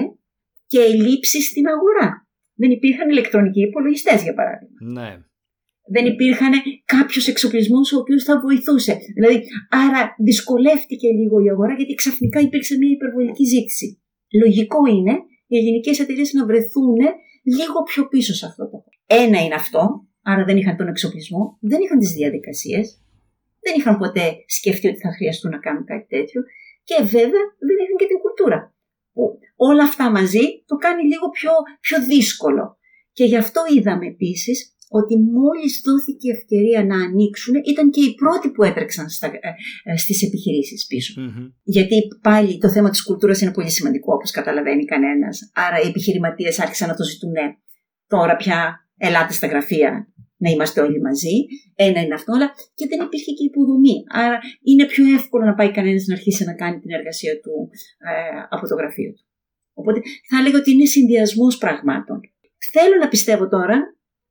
και 0.67 0.79
ελλείψεις 0.79 1.45
στην 1.47 1.65
αγορά. 1.67 2.27
Δεν 2.53 2.71
υπήρχαν 2.71 3.09
ηλεκτρονικοί 3.09 3.61
υπολογιστές, 3.61 4.23
για 4.23 4.33
παράδειγμα. 4.33 4.77
Ναι. 4.81 5.28
Δεν 5.95 6.05
υπήρχαν 6.13 6.53
κάποιο 6.95 7.21
εξοπλισμό 7.31 7.79
ο 7.95 7.97
οποίος 8.01 8.23
θα 8.23 8.39
βοηθούσε. 8.45 8.93
Δηλαδή, 9.15 9.37
άρα 9.69 10.01
δυσκολεύτηκε 10.27 11.07
λίγο 11.19 11.35
η 11.45 11.49
αγορά 11.49 11.73
γιατί 11.79 11.93
ξαφνικά 11.93 12.39
υπήρξε 12.39 12.77
μια 12.77 12.91
υπερβολική 12.97 13.45
ζήτηση. 13.53 13.87
Λογικό 14.41 14.79
είναι 14.95 15.13
οι 15.47 15.55
ελληνικέ 15.57 16.01
εταιρείες 16.01 16.33
να 16.33 16.45
βρεθούν 16.45 16.99
λίγο 17.57 17.77
πιο 17.89 18.07
πίσω 18.07 18.33
σε 18.33 18.45
αυτό 18.45 18.63
το. 18.69 18.77
Ένα 19.05 19.37
είναι 19.43 19.59
αυτό, 19.63 19.81
άρα 20.21 20.43
δεν 20.43 20.57
είχαν 20.57 20.75
τον 20.77 20.87
εξοπλισμό, 20.87 21.57
δεν 21.61 21.79
είχαν 21.81 21.99
τις 21.99 22.11
διαδικασίες, 22.11 22.85
δεν 23.65 23.73
είχαν 23.77 23.97
ποτέ 23.97 24.27
σκεφτεί 24.57 24.87
ότι 24.87 24.99
θα 24.99 25.11
χρειαστούν 25.17 25.51
να 25.51 25.59
κάνουν 25.59 25.85
κάτι 25.85 26.05
τέτοιο 26.15 26.41
και 26.83 26.95
βέβαια 27.03 27.43
δεν 27.67 27.77
είχαν 27.81 27.95
και 27.99 28.07
την 28.11 28.19
κουλτούρα. 28.23 28.59
Που 29.13 29.39
όλα 29.55 29.83
αυτά 29.83 30.11
μαζί 30.11 30.45
το 30.65 30.75
κάνει 30.75 31.03
λίγο 31.11 31.29
πιο, 31.29 31.51
πιο 31.79 31.97
δύσκολο. 32.05 32.77
Και 33.11 33.25
γι' 33.25 33.37
αυτό 33.37 33.61
είδαμε 33.75 34.05
επίσης 34.07 34.75
ότι 34.97 35.13
μόλις 35.37 35.81
δόθηκε 35.85 36.27
η 36.27 36.31
ευκαιρία 36.37 36.85
να 36.91 36.97
ανοίξουν 37.05 37.53
ήταν 37.71 37.89
και 37.89 38.01
οι 38.05 38.13
πρώτοι 38.21 38.47
που 38.51 38.63
έτρεξαν 38.63 39.09
στα, 39.09 39.27
ε, 39.27 39.39
ε, 39.83 39.97
στις 39.97 40.23
επιχειρήσεις 40.23 40.85
πίσω. 40.85 41.13
Γιατί 41.63 41.97
πάλι 42.21 42.57
το 42.57 42.69
θέμα 42.69 42.89
της 42.89 43.03
κουλτούρας 43.03 43.41
είναι 43.41 43.51
πολύ 43.51 43.69
σημαντικό 43.69 44.13
όπως 44.13 44.31
καταλαβαίνει 44.31 44.85
κανένας. 44.85 45.51
Άρα 45.53 45.77
οι 45.81 45.87
επιχειρηματίες 45.87 46.59
άρχισαν 46.59 46.87
να 46.87 46.95
το 46.95 47.03
ζητούν 47.03 47.33
τώρα 48.07 48.35
πια 48.35 48.89
ελάτε 48.97 49.33
στα 49.33 49.47
γραφεία 49.47 50.07
να 50.43 50.49
είμαστε 50.49 50.81
όλοι 50.81 51.01
μαζί. 51.01 51.35
Ένα 51.75 51.99
είναι 52.01 52.13
αυτό, 52.13 52.31
αλλά 52.35 52.47
και 52.77 52.85
δεν 52.87 52.99
υπήρχε 53.05 53.31
και 53.37 53.43
υποδομή. 53.43 53.97
Άρα 54.23 54.37
είναι 54.69 54.85
πιο 54.85 55.03
εύκολο 55.17 55.45
να 55.45 55.53
πάει 55.53 55.71
κανένας 55.71 56.05
να 56.07 56.13
αρχίσει 56.15 56.43
να 56.43 56.53
κάνει 56.53 56.79
την 56.79 56.91
εργασία 56.91 57.33
του 57.43 57.55
ε, 58.09 58.39
από 58.49 58.67
το 58.67 58.75
γραφείο 58.75 59.11
του. 59.13 59.23
Οπότε 59.73 59.99
θα 60.29 60.37
έλεγα 60.39 60.57
ότι 60.57 60.71
είναι 60.71 60.85
συνδυασμός 60.85 61.57
πραγμάτων. 61.57 62.19
Θέλω 62.73 62.95
να 62.99 63.07
πιστεύω 63.07 63.47
τώρα 63.47 63.77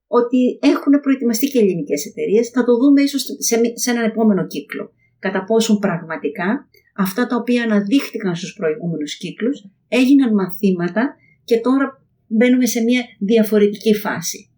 ότι 0.08 0.58
έχουν 0.62 1.00
προετοιμαστεί 1.00 1.46
και 1.46 1.58
ελληνικές 1.58 2.06
εταιρείες. 2.06 2.48
Θα 2.48 2.64
το 2.64 2.76
δούμε 2.76 3.02
ίσως 3.02 3.22
σε, 3.38 3.60
σε 3.74 3.90
έναν 3.90 4.04
επόμενο 4.04 4.46
κύκλο. 4.46 4.92
Κατά 5.18 5.44
πόσον 5.44 5.78
πραγματικά 5.78 6.68
αυτά 6.96 7.26
τα 7.26 7.36
οποία 7.36 7.62
αναδείχθηκαν 7.62 8.36
στους 8.36 8.52
προηγούμενους 8.52 9.16
κύκλους 9.16 9.64
έγιναν 9.88 10.34
μαθήματα 10.34 11.16
και 11.44 11.60
τώρα 11.60 12.02
μπαίνουμε 12.26 12.66
σε 12.66 12.80
μια 12.80 13.04
διαφορετική 13.18 13.94
φάση. 13.94 14.50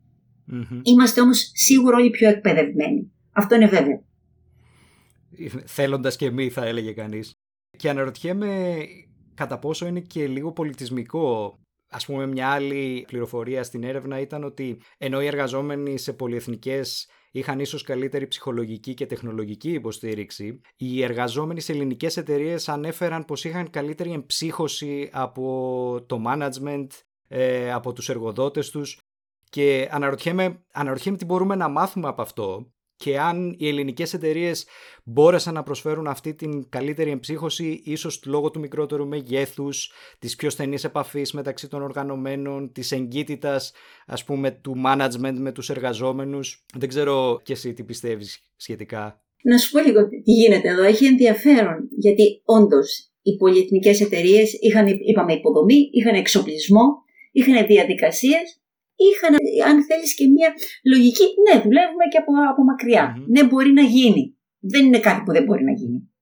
Mm-hmm. 0.52 0.80
Είμαστε 0.82 1.20
όμως 1.20 1.50
σίγουρα 1.54 1.96
όλοι 1.96 2.10
πιο 2.10 2.28
εκπαιδευμένοι. 2.28 3.12
Αυτό 3.32 3.54
είναι 3.54 3.66
βέβαιο. 3.66 4.04
Θέλοντας 5.64 6.16
και 6.16 6.30
μη 6.30 6.50
θα 6.50 6.66
έλεγε 6.66 6.92
κανείς. 6.92 7.32
Και 7.76 7.88
αναρωτιέμαι 7.88 8.78
κατά 9.34 9.58
πόσο 9.58 9.86
είναι 9.86 10.00
και 10.00 10.26
λίγο 10.26 10.52
πολιτισμικό. 10.52 11.58
Ας 11.92 12.06
πούμε 12.06 12.26
μια 12.26 12.48
άλλη 12.48 13.04
πληροφορία 13.06 13.62
στην 13.62 13.84
έρευνα 13.84 14.20
ήταν 14.20 14.44
ότι 14.44 14.80
ενώ 14.98 15.22
οι 15.22 15.26
εργαζόμενοι 15.26 15.98
σε 15.98 16.12
πολυεθνικές 16.12 17.08
είχαν 17.30 17.60
ίσως 17.60 17.82
καλύτερη 17.82 18.26
ψυχολογική 18.26 18.94
και 18.94 19.06
τεχνολογική 19.06 19.70
υποστήριξη, 19.72 20.60
οι 20.76 21.02
εργαζόμενοι 21.02 21.60
σε 21.60 21.72
ελληνικές 21.72 22.16
εταιρείες 22.16 22.68
ανέφεραν 22.68 23.24
πως 23.24 23.44
είχαν 23.44 23.70
καλύτερη 23.70 24.12
εμψύχωση 24.12 25.10
από 25.12 26.04
το 26.06 26.22
management, 26.26 26.86
ε, 27.28 27.72
από 27.72 27.92
τους 27.92 28.08
εργοδότες 28.08 28.70
τους. 28.70 28.98
Και 29.50 29.88
αναρωτιέμαι, 29.90 30.64
αναρωτιέμαι 30.72 31.18
τι 31.18 31.24
μπορούμε 31.24 31.54
να 31.54 31.68
μάθουμε 31.68 32.08
από 32.08 32.22
αυτό 32.22 32.72
και 33.04 33.18
αν 33.18 33.54
οι 33.58 33.68
ελληνικές 33.68 34.14
εταιρείες 34.14 34.66
μπόρεσαν 35.04 35.54
να 35.54 35.62
προσφέρουν 35.62 36.06
αυτή 36.06 36.34
την 36.34 36.68
καλύτερη 36.68 37.10
εμψύχωση 37.10 37.80
ίσως 37.84 38.22
λόγω 38.26 38.50
του 38.50 38.60
μικρότερου 38.60 39.06
μεγέθους, 39.06 39.92
της 40.18 40.36
πιο 40.36 40.50
στενής 40.50 40.84
επαφής 40.84 41.32
μεταξύ 41.32 41.68
των 41.68 41.82
οργανωμένων, 41.82 42.72
της 42.72 42.92
εγκύτητας 42.92 43.72
ας 44.06 44.24
πούμε 44.24 44.50
του 44.50 44.82
management 44.86 45.34
με 45.38 45.52
τους 45.52 45.70
εργαζόμενους. 45.70 46.64
Δεν 46.74 46.88
ξέρω 46.88 47.40
και 47.42 47.52
εσύ 47.52 47.72
τι 47.72 47.84
πιστεύεις 47.84 48.42
σχετικά. 48.56 49.22
Να 49.42 49.58
σου 49.58 49.70
πω 49.70 49.78
λίγο 49.78 50.08
τι 50.08 50.32
γίνεται 50.32 50.68
εδώ. 50.68 50.82
Έχει 50.82 51.06
ενδιαφέρον 51.06 51.88
γιατί 51.98 52.42
όντως 52.44 53.10
οι 53.22 53.36
πολυεθνικές 53.36 54.00
εταιρείες 54.00 54.52
είχαν, 54.60 54.86
είπαμε, 54.86 55.32
υποδομή, 55.32 55.90
είχαν 55.92 56.14
εξοπλισμό, 56.14 56.84
είχαν 57.32 57.66
διαδικασίες 57.66 58.59
είχαν, 59.06 59.34
αν 59.68 59.84
θέλεις, 59.84 60.14
και 60.14 60.26
μια 60.28 60.54
λογική, 60.92 61.24
ναι, 61.44 61.54
δουλεύουμε 61.64 62.04
και 62.10 62.18
από, 62.18 62.32
από 62.52 62.62
μακριά. 62.62 63.04
Ναι, 63.28 63.44
μπορεί 63.44 63.72
να 63.72 63.82
γίνει. 63.82 64.24
Δεν 64.58 64.86
είναι 64.86 65.00
κάτι 65.00 65.22
που 65.24 65.32
δεν 65.32 65.44
μπορεί 65.44 65.64
να 65.64 65.72
γίνει. 65.72 66.12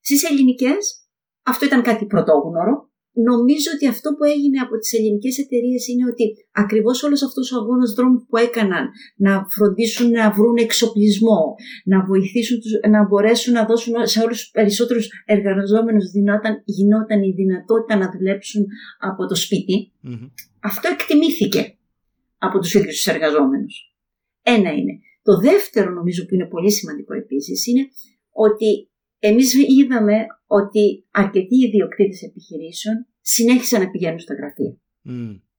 Στις 0.00 0.30
ελληνικές, 0.30 1.08
αυτό 1.42 1.64
ήταν 1.64 1.82
κάτι 1.82 2.06
πρωτόγνωρο. 2.06 2.90
Νομίζω 3.30 3.68
ότι 3.74 3.86
αυτό 3.94 4.08
που 4.16 4.24
έγινε 4.24 4.58
από 4.64 4.74
τις 4.78 4.92
ελληνικές 4.92 5.38
εταιρείες 5.38 5.82
είναι 5.88 6.04
ότι 6.12 6.24
ακριβώς 6.62 7.02
όλος 7.02 7.22
αυτός 7.22 7.52
ο 7.52 7.56
αγώνας 7.60 7.92
δρόμου 7.92 8.18
που 8.28 8.36
έκαναν 8.36 8.84
να 9.16 9.32
φροντίσουν 9.54 10.10
να 10.10 10.30
βρουν 10.36 10.56
εξοπλισμό, 10.56 11.42
να 11.84 12.04
βοηθήσουν, 12.04 12.58
να 12.90 13.06
μπορέσουν 13.06 13.52
να 13.52 13.64
δώσουν 13.64 13.94
σε 14.12 14.18
όλους 14.24 14.38
τους 14.40 14.50
περισσότερους 14.50 15.06
εργαζόμενους 15.24 16.04
γινόταν, 16.12 16.62
γινόταν 16.64 17.22
η 17.22 17.32
δυνατότητα 17.40 17.96
να 17.96 18.10
δουλέψουν 18.14 18.62
από 19.08 19.26
το 19.26 19.34
σπιτι 19.34 19.76
αυτό 20.68 20.88
εκτιμήθηκε 20.88 21.76
από 22.38 22.58
τους 22.58 22.74
ίδιους 22.74 22.94
τους 22.94 23.06
εργαζόμενους. 23.06 23.74
Ένα 24.42 24.70
είναι. 24.72 24.94
Το 25.22 25.40
δεύτερο 25.40 25.90
νομίζω 25.90 26.26
που 26.26 26.34
είναι 26.34 26.46
πολύ 26.46 26.72
σημαντικό 26.72 27.14
επίσης 27.14 27.66
είναι 27.66 27.88
ότι 28.30 28.90
εμείς 29.18 29.54
είδαμε 29.54 30.26
ότι 30.46 31.06
αρκετοί 31.10 31.56
ιδιοκτήτες 31.56 32.22
επιχειρήσεων 32.22 33.06
συνέχισαν 33.20 33.80
να 33.82 33.90
πηγαίνουν 33.90 34.18
στα 34.18 34.34
γραφεία. 34.34 34.80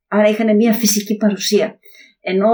Άρα 0.07 0.29
είχαν 0.29 0.55
μια 0.55 0.73
φυσική 0.73 1.15
παρουσία. 1.15 1.79
Ενώ 2.19 2.49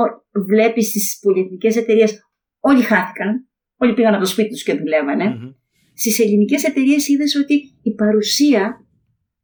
βλέπεις 0.48 0.88
στις 0.88 1.20
πολυεθνικές 1.22 1.76
εταιρείες 1.76 2.20
όλοι 2.60 2.82
χάθηκαν, 2.82 3.50
όλοι 3.78 3.94
πήγαν 3.94 4.14
από 4.14 4.24
το 4.24 4.30
σπίτι 4.30 4.50
τους 4.50 4.64
και 4.64 4.74
δουλεύανε. 4.74 5.26
Mm-hmm. 5.26 5.56
Στις 5.94 6.20
ελληνικές 6.20 6.64
εταιρείες 6.64 7.08
είδες 7.08 7.36
ότι 7.36 7.54
η 7.82 7.94
παρουσία 7.94 8.88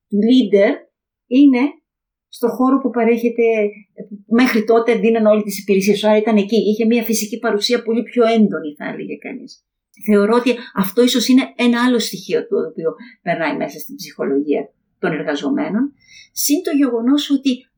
του 0.07 0.17
leader 0.17 0.71
είναι 1.27 1.59
στο 2.27 2.47
χώρο 2.47 2.77
που 2.77 2.89
παρέχεται, 2.89 3.43
μέχρι 4.27 4.63
τότε 4.63 4.95
δίναν 4.95 5.25
όλες 5.25 5.43
τις 5.43 5.59
υπηρεσίες. 5.59 6.03
Άρα 6.03 6.17
ήταν 6.17 6.37
εκεί. 6.37 6.55
Είχε 6.55 6.85
μια 6.85 7.03
φυσική 7.03 7.39
παρουσία 7.39 7.83
πολύ 7.83 8.03
πιο 8.03 8.23
έντονη, 8.25 8.75
θα 8.77 8.85
έλεγε 8.85 9.15
κανείς. 9.17 9.65
Θεωρώ 10.05 10.35
ότι 10.35 10.55
αυτό 10.75 11.03
ίσως 11.03 11.27
είναι 11.27 11.53
ένα 11.55 11.83
άλλο 11.83 11.99
στοιχείο 11.99 12.47
του 12.47 12.55
οποίο 12.69 12.95
περνάει 13.21 13.57
μέσα 13.57 13.79
στην 13.79 13.95
ψυχολογία 13.95 14.73
των 14.99 15.11
εργαζομένων. 15.11 15.93
Συν 16.31 16.63
το 16.63 16.71
γεγονός 16.71 17.29
ότι 17.29 17.69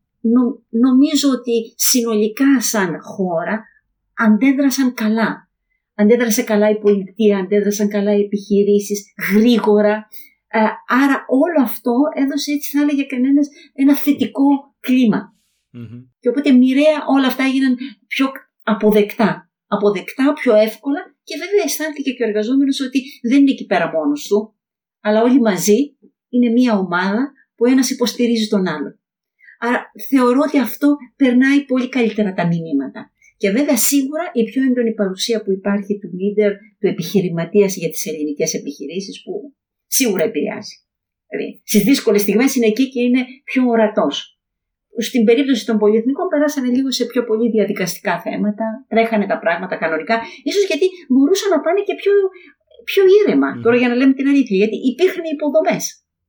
νομίζω 0.70 1.30
ότι 1.30 1.74
συνολικά 1.75 2.62
σαν 2.62 3.01
χώρα 3.01 3.63
αντέδρασαν 4.13 4.94
καλά. 4.94 5.50
Αντέδρασε 5.96 6.44
καλά 6.44 6.70
η 6.70 6.78
πολιτεία, 6.80 7.38
αντέδρασαν 7.38 7.90
καλά 7.90 8.16
οι 8.16 8.22
επιχειρήσεις, 8.22 9.13
γρήγορα, 9.34 10.08
ε, 10.48 10.60
άρα 10.88 11.25
όλο 11.28 11.62
αυτό 11.63 11.94
έδωσε 12.16 12.51
έτσι 12.51 12.78
θα 12.78 12.82
έλεγε 12.84 13.04
κανένας 13.04 13.48
ένα 13.74 13.96
θετικό 13.96 14.75
Και 16.20 16.30
οπότε 16.30 16.51
μοιραία 16.51 17.06
όλα 17.08 17.28
αυτά 17.28 17.44
έγιναν 17.44 17.78
πιο 18.08 18.32
αποδεκτά. 18.63 19.50
Αποδεκτά, 19.68 20.34
πιο 20.34 20.56
εύκολα 20.56 21.11
και 21.24 21.36
βέβαια 21.38 21.63
αισθάνθηκε 21.66 22.12
και 22.12 22.24
ο 22.24 22.28
εργαζόμενος 22.28 22.80
ότι 22.80 23.00
δεν 23.30 23.40
είναι 23.42 23.51
εκεί 23.51 23.66
πέρα 23.66 23.92
μόνος 23.92 24.28
του, 24.28 24.56
αλλά 25.01 25.22
όλοι 25.22 25.40
μαζί 25.42 25.98
είναι 26.30 26.50
μια 26.50 26.78
ομάδα 26.78 27.32
που 27.56 27.66
ένας 27.66 27.90
υποστηρίζει 27.90 28.48
τον 28.48 28.68
άλλον. 28.68 29.00
Άρα 29.60 29.92
θεωρώ 30.10 30.40
ότι 30.48 30.60
αυτό 30.60 30.96
περνάει 31.16 31.66
πολύ 31.66 31.90
καλύτερα 31.90 32.34
τα 32.34 32.48
μηνύματα. 32.48 33.12
Και 33.38 33.50
βέβαια 33.50 33.78
σίγουρα 33.78 34.32
η 34.34 34.44
πιο 34.44 34.63
έντονη 34.63 34.94
παρουσία 34.94 35.44
που 35.44 35.51
υπάρχει 35.51 36.00
του 36.00 36.10
leader, 36.20 36.51
του 36.80 36.88
επιχειρηματίας 36.88 37.75
για 37.75 37.90
τις 37.90 38.06
ελληνικές 38.06 38.54
επιχειρήσεις 38.54 39.24
που 39.24 39.54
σίγουρα 39.86 40.24
επηρεάζει. 40.24 40.75
Δηλαδή, 41.28 41.62
στις 41.63 41.84
δύσκολες 41.84 42.22
στιγμές 42.22 42.56
είναι 42.56 42.66
εκεί 42.66 42.90
και 42.90 43.01
είναι 43.01 43.25
πιο 43.44 43.68
ορατός. 43.68 44.30
Στην 44.98 45.24
περίπτωση 45.24 45.65
των 45.65 45.77
πολυεθνικών 45.77 46.27
περάσανε 46.27 46.69
λίγο 46.75 46.91
σε 46.91 47.05
πιο 47.05 47.24
πολύ 47.24 47.50
διαδικαστικά 47.50 48.21
θέματα, 48.21 48.65
τρέχανε 48.88 49.25
τα 49.25 49.39
πράγματα 49.39 49.75
κανονικά, 49.75 50.15
ίσως 50.43 50.65
γιατί 50.69 50.86
μπορούσαν 51.10 51.50
να 51.50 51.60
πάνε 51.60 51.81
και 51.88 51.95
πιο, 52.01 52.13
πιο 52.89 53.03
ήρεμα. 53.19 53.50
Mm. 53.57 53.62
Τώρα 53.63 53.75
για 53.81 53.88
να 53.88 53.95
λέμε 53.95 54.13
την 54.13 54.27
αλήθεια, 54.27 54.57
γιατί 54.57 54.77
υπήρχαν 54.91 55.24
υποδομές. 55.36 55.83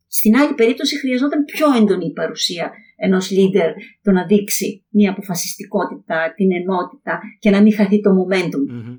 Στην 0.07 0.37
άλλη 0.37 0.55
περίπτωση 0.55 0.99
χρειαζόταν 0.99 1.45
πιο 1.45 1.67
έντονη 1.81 2.07
η 2.07 2.13
παρουσία 2.13 2.73
ενός 2.97 3.25
leader 3.37 3.71
το 4.03 4.11
να 4.13 4.27
δείξει 4.27 4.85
μια 4.89 5.11
αποφασιστικότητα, 5.11 6.33
την 6.37 6.53
ενότητα 6.53 7.21
και 7.39 7.51
να 7.51 7.63
μην 7.63 7.75
χαθεί 7.75 8.01
το 8.01 8.11
momentum. 8.19 8.65
Mm-hmm. 8.73 8.97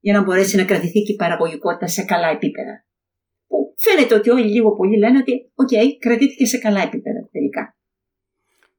Για 0.00 0.12
να 0.12 0.22
μπορέσει 0.22 0.56
να 0.56 0.64
κρατηθεί 0.64 1.00
και 1.02 1.12
η 1.12 1.16
παραγωγικότητα 1.16 1.86
σε 1.86 2.02
καλά 2.04 2.28
επίπεδα 2.28 2.84
φαίνεται 3.84 4.14
ότι 4.14 4.30
όλοι 4.30 4.48
λίγο 4.56 4.70
πολύ 4.72 4.96
λένε 4.98 5.18
ότι 5.18 5.32
OK, 5.54 5.68
okay, 5.72 5.86
κρατήθηκε 5.98 6.46
σε 6.46 6.58
καλά 6.58 6.80
επίπεδα 6.82 7.28
τελικά. 7.32 7.76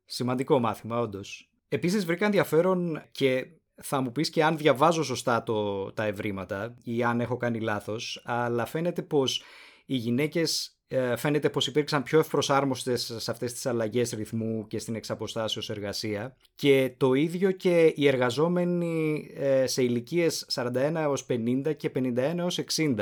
Σημαντικό 0.05 0.59
μάθημα, 0.59 0.99
όντως. 0.99 1.49
Επίσης 1.67 2.05
βρήκα 2.05 2.25
ενδιαφέρον 2.25 3.01
και 3.11 3.47
θα 3.75 4.01
μου 4.01 4.11
πεις 4.11 4.29
και 4.29 4.43
αν 4.43 4.57
διαβάζω 4.57 5.03
σωστά 5.03 5.43
το, 5.43 5.91
τα 5.91 6.03
ευρήματα 6.03 6.75
ή 6.83 7.03
αν 7.03 7.21
έχω 7.21 7.37
κάνει 7.37 7.59
λάθος, 7.59 8.21
αλλά 8.25 8.65
φαίνεται 8.65 9.01
πως 9.01 9.43
οι 9.85 9.95
γυναίκες 9.95 10.67
ε, 10.67 10.74
φαίνεται 11.15 11.49
πως 11.49 11.67
υπήρξαν 11.67 12.03
πιο 12.03 12.19
ευπροσάρμοστες 12.19 13.15
σε 13.17 13.31
αυτές 13.31 13.53
τις 13.53 13.65
αλλαγές 13.65 14.11
ρυθμού 14.11 14.67
και 14.67 14.79
στην 14.79 14.95
εξ 14.95 15.08
αποστάσεως 15.08 15.69
εργασία 15.69 16.35
και 16.55 16.93
το 16.97 17.13
ίδιο 17.13 17.51
και 17.51 17.93
οι 17.95 18.07
εργαζόμενοι 18.07 19.27
ε, 19.35 19.67
σε 19.67 19.83
ηλικίες 19.83 20.47
41 20.53 20.71
έως 20.95 21.25
50 21.29 21.75
και 21.77 21.91
51 21.95 22.17
έως 22.17 22.59
60 22.75 22.95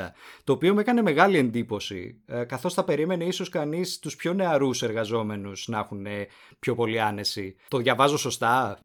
το 0.43 0.53
οποίο 0.53 0.73
με 0.73 0.81
έκανε 0.81 1.01
μεγάλη 1.01 1.37
εντύπωση 1.37 2.21
ε, 2.25 2.43
καθώς 2.43 2.73
θα 2.73 2.83
περίμενε 2.83 3.23
ίσως 3.23 3.49
κανείς 3.49 3.99
τους 3.99 4.15
πιο 4.15 4.33
νεαρούς 4.33 4.81
εργαζόμενους 4.81 5.67
να 5.67 5.77
έχουν 5.79 6.05
πιο 6.59 6.75
πολύ 6.75 7.01
άνεση. 7.01 7.55
Το 7.67 7.77
διαβάζω 7.77 8.17
σωστά; 8.17 8.79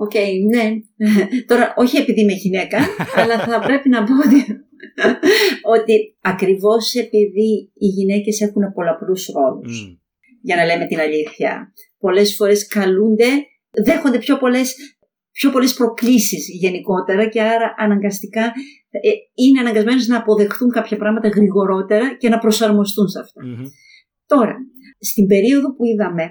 OK, 0.00 0.10
okay, 0.14 0.32
ναι. 0.54 0.70
Τώρα, 1.48 1.74
όχι 1.76 1.96
επειδή 1.96 2.20
είμαι 2.20 2.32
γυναίκα, 2.32 2.78
αλλά 3.20 3.38
θα 3.38 3.60
πρέπει 3.60 3.88
να 3.88 4.04
πω 4.04 4.12
ότι 4.26 4.67
ότι 5.74 6.16
ακριβώς 6.20 6.94
επειδή 6.94 7.70
οι 7.74 7.86
γυναίκες 7.86 8.40
έχουν 8.40 8.72
πολλαπλούς 8.74 9.26
ρόλους, 9.26 9.98
για 10.42 10.56
να 10.56 10.64
λέμε 10.64 10.86
την 10.86 10.98
αλήθεια, 10.98 11.72
πολλές 11.98 12.34
φορές 12.36 12.66
καλούνται, 12.66 13.26
δέχονται 13.84 14.18
πιο 14.18 14.36
πολλές, 14.36 14.74
πιο 15.32 15.50
πολλές 15.50 15.74
προκλήσεις 15.74 16.48
γενικότερα 16.48 17.28
και 17.28 17.42
άρα 17.42 17.74
αναγκαστικά 17.78 18.52
ε, 18.90 19.10
είναι 19.34 19.60
αναγκασμένες 19.60 20.06
να 20.06 20.16
αποδεχθούν 20.16 20.70
κάποια 20.70 20.96
πράγματα 20.96 21.28
γρηγορότερα 21.28 22.16
και 22.16 22.28
να 22.28 22.38
προσαρμοστούν 22.38 23.08
σε 23.08 23.18
αυτα 23.18 23.42
Τώρα, 24.26 24.56
στην 24.98 25.26
περίοδο 25.26 25.74
που 25.74 25.84
είδαμε, 25.84 26.22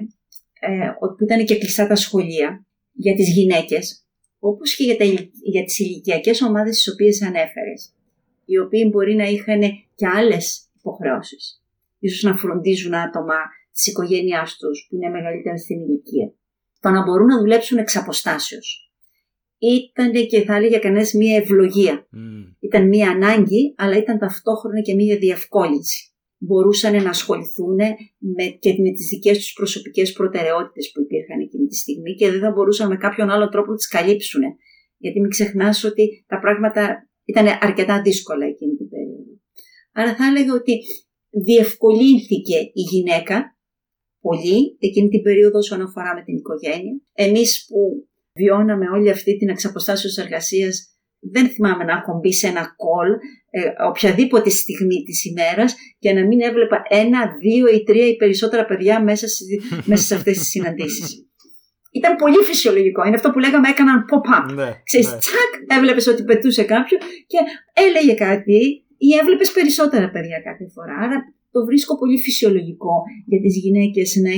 ε, 0.59 0.89
που 1.17 1.23
ήταν 1.23 1.45
και 1.45 1.57
κλειστά 1.57 1.87
τα 1.87 1.95
σχολεία 1.95 2.65
για 2.93 3.15
τις 3.15 3.29
γυναίκες, 3.29 4.05
όπως 4.39 4.75
και 4.75 4.83
για, 4.83 4.97
τα, 4.97 5.05
για 5.43 5.63
τις 5.63 5.79
ηλικιακές 5.79 6.41
ομάδες 6.41 6.75
τις 6.75 6.93
οποίες 6.93 7.21
ανέφερες, 7.21 7.93
οι 8.49 8.57
οποίοι 8.57 8.89
μπορεί 8.91 9.15
να 9.15 9.27
είχαν 9.33 9.61
και 9.95 10.07
άλλες 10.17 10.69
υποχρεώσεις. 10.77 11.61
Ίσως 11.99 12.23
να 12.23 12.37
φροντίζουν 12.37 12.93
άτομα 12.93 13.35
της 13.71 13.87
οικογένειάς 13.87 14.57
τους 14.57 14.85
που 14.89 14.95
είναι 14.95 15.09
μεγαλύτερα 15.09 15.57
στην 15.57 15.79
ηλικία. 15.79 16.33
Το 16.79 16.89
να 16.89 17.03
μπορούν 17.03 17.27
να 17.27 17.39
δουλέψουν 17.39 17.77
εξ 17.77 17.95
αποστάσεως. 17.95 18.91
Ήταν 19.57 20.11
και 20.11 20.41
θα 20.41 20.55
έλεγε 20.55 20.77
κανένας 20.77 21.13
μία 21.13 21.35
ευλογία. 21.35 22.07
Ήταν 22.59 22.87
μία 22.87 23.09
ανάγκη, 23.09 23.73
αλλά 23.77 23.97
ήταν 23.97 24.17
ταυτόχρονα 24.17 24.81
και 24.81 24.93
μία 24.93 25.17
διευκόλυνση. 25.17 26.11
Μπορούσαν 26.37 27.03
να 27.03 27.09
ασχοληθούν 27.09 27.75
με, 28.17 28.45
και 28.59 28.69
με 28.69 28.91
τις 28.91 29.07
δικές 29.07 29.37
τους 29.37 29.53
προσωπικές 29.53 30.11
προτεραιότητες 30.11 30.91
που 30.91 31.01
υπήρχαν 31.01 31.39
εκείνη 31.39 31.67
τη 31.67 31.75
στιγμή 31.75 32.15
και 32.15 32.31
δεν 32.31 32.39
θα 32.39 32.51
μπορούσαν 32.51 32.87
με 32.87 32.97
κάποιον 32.97 33.29
άλλο 33.29 33.49
τρόπο 33.49 33.71
να 33.71 33.77
τις 33.77 33.87
καλύψουν. 33.87 34.41
Γιατί 34.97 35.19
μην 35.19 35.29
ξεχνάς 35.29 35.83
ότι 35.83 36.25
τα 36.27 36.39
πράγματα 36.39 37.09
ήταν 37.27 37.45
αρκετά 37.61 38.01
δύσκολα 38.01 38.45
εκείνη 38.45 38.75
την 38.75 38.89
περίοδο. 38.89 39.33
Άρα 39.91 40.15
θα 40.15 40.25
έλεγα 40.25 40.53
ότι 40.53 40.79
διευκολύνθηκε 41.29 42.57
η 42.57 42.81
γυναίκα 42.91 43.57
πολύ 44.19 44.77
εκείνη 44.79 45.09
την 45.09 45.21
περίοδο 45.21 45.57
όσον 45.57 45.81
αφορά 45.81 46.13
με 46.15 46.23
την 46.23 46.35
οικογένεια. 46.35 47.01
Εμείς 47.13 47.65
που 47.67 48.07
βιώναμε 48.33 48.89
όλη 48.89 49.09
αυτή 49.09 49.37
την 49.37 49.49
εξαποστάσεως 49.49 50.17
εργασίας 50.17 50.91
δεν 51.19 51.49
θυμάμαι 51.49 51.83
να 51.83 51.93
έχω 51.93 52.19
μπει 52.19 52.33
σε 52.33 52.47
ένα 52.47 52.73
κολ 52.75 53.09
ε, 53.49 53.61
οποιαδήποτε 53.89 54.49
στιγμή 54.49 55.03
της 55.03 55.25
ημέρας 55.25 55.75
και 55.99 56.13
να 56.13 56.25
μην 56.27 56.41
έβλεπα 56.41 56.81
ένα, 56.89 57.37
δύο 57.39 57.67
ή 57.67 57.83
τρία 57.83 58.07
ή 58.07 58.15
περισσότερα 58.15 58.65
παιδιά 58.65 59.03
μέσα, 59.03 59.27
μέσα 59.89 60.03
σε 60.03 60.15
αυτές 60.15 60.37
τις 60.37 60.47
συναντήσεις 60.47 61.26
ήταν 61.99 62.15
πολύ 62.23 62.41
φυσιολογικό. 62.49 63.01
Είναι 63.05 63.15
αυτό 63.19 63.29
που 63.31 63.39
λέγαμε 63.39 63.67
έκαναν 63.73 63.99
pop-up. 64.11 64.45
Ναι, 64.59 64.69
Ξέρεις, 64.89 65.09
ναι. 65.11 65.17
τσακ, 65.23 65.51
έβλεπες 65.77 66.07
ότι 66.07 66.23
πετούσε 66.29 66.63
κάποιο 66.73 66.97
και 67.31 67.39
έλεγε 67.85 68.13
κάτι 68.27 68.59
ή 69.07 69.09
έβλεπες 69.21 69.49
περισσότερα 69.57 70.07
παιδιά 70.13 70.37
κάθε 70.47 70.65
φορά. 70.73 70.95
Άρα 71.05 71.17
το 71.51 71.65
βρίσκω 71.65 71.97
πολύ 71.97 72.17
φυσιολογικό 72.25 72.95
για 73.25 73.39
τις 73.41 73.55
γυναίκες 73.63 74.15
να, 74.23 74.31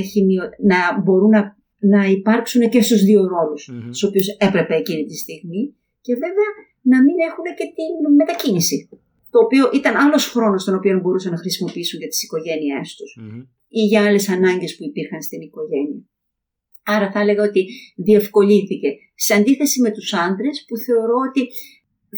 να 0.72 1.00
μπορούν 1.02 1.30
να, 1.36 1.42
να 1.78 2.00
υπάρξουν 2.18 2.62
και 2.72 2.82
στους 2.82 3.00
δύο 3.08 3.22
ρόλους, 3.34 3.62
mm-hmm. 3.70 3.90
στους 3.94 4.04
οποίους 4.08 4.26
έπρεπε 4.46 4.74
εκείνη 4.74 5.04
τη 5.04 5.16
στιγμή. 5.16 5.62
Και 6.00 6.12
βέβαια 6.24 6.50
να 6.92 6.98
μην 7.04 7.16
έχουν 7.28 7.46
και 7.58 7.66
την 7.76 8.14
μετακίνηση. 8.20 8.88
Το 9.30 9.38
οποίο 9.44 9.70
ήταν 9.78 9.96
άλλος 10.04 10.24
χρόνος 10.32 10.64
τον 10.64 10.74
οποίο 10.74 11.00
μπορούσαν 11.00 11.32
να 11.32 11.38
χρησιμοποιήσουν 11.38 11.98
για 11.98 12.08
τις 12.08 12.22
οικογένειές 12.22 12.86
τους 12.98 13.10
mm-hmm. 13.20 13.42
ή 13.68 13.80
για 13.90 14.00
άλλες 14.06 14.28
ανάγκες 14.28 14.76
που 14.76 14.84
υπήρχαν 14.84 15.22
στην 15.22 15.40
οικογένεια. 15.40 15.89
Άρα 16.84 17.10
θα 17.10 17.20
έλεγα 17.20 17.42
ότι 17.42 17.66
διευκολύνθηκε. 17.96 18.88
Σε 19.14 19.34
αντίθεση 19.34 19.80
με 19.80 19.90
τους 19.90 20.12
άντρες 20.12 20.64
που 20.68 20.76
θεωρώ 20.76 21.16
ότι 21.28 21.48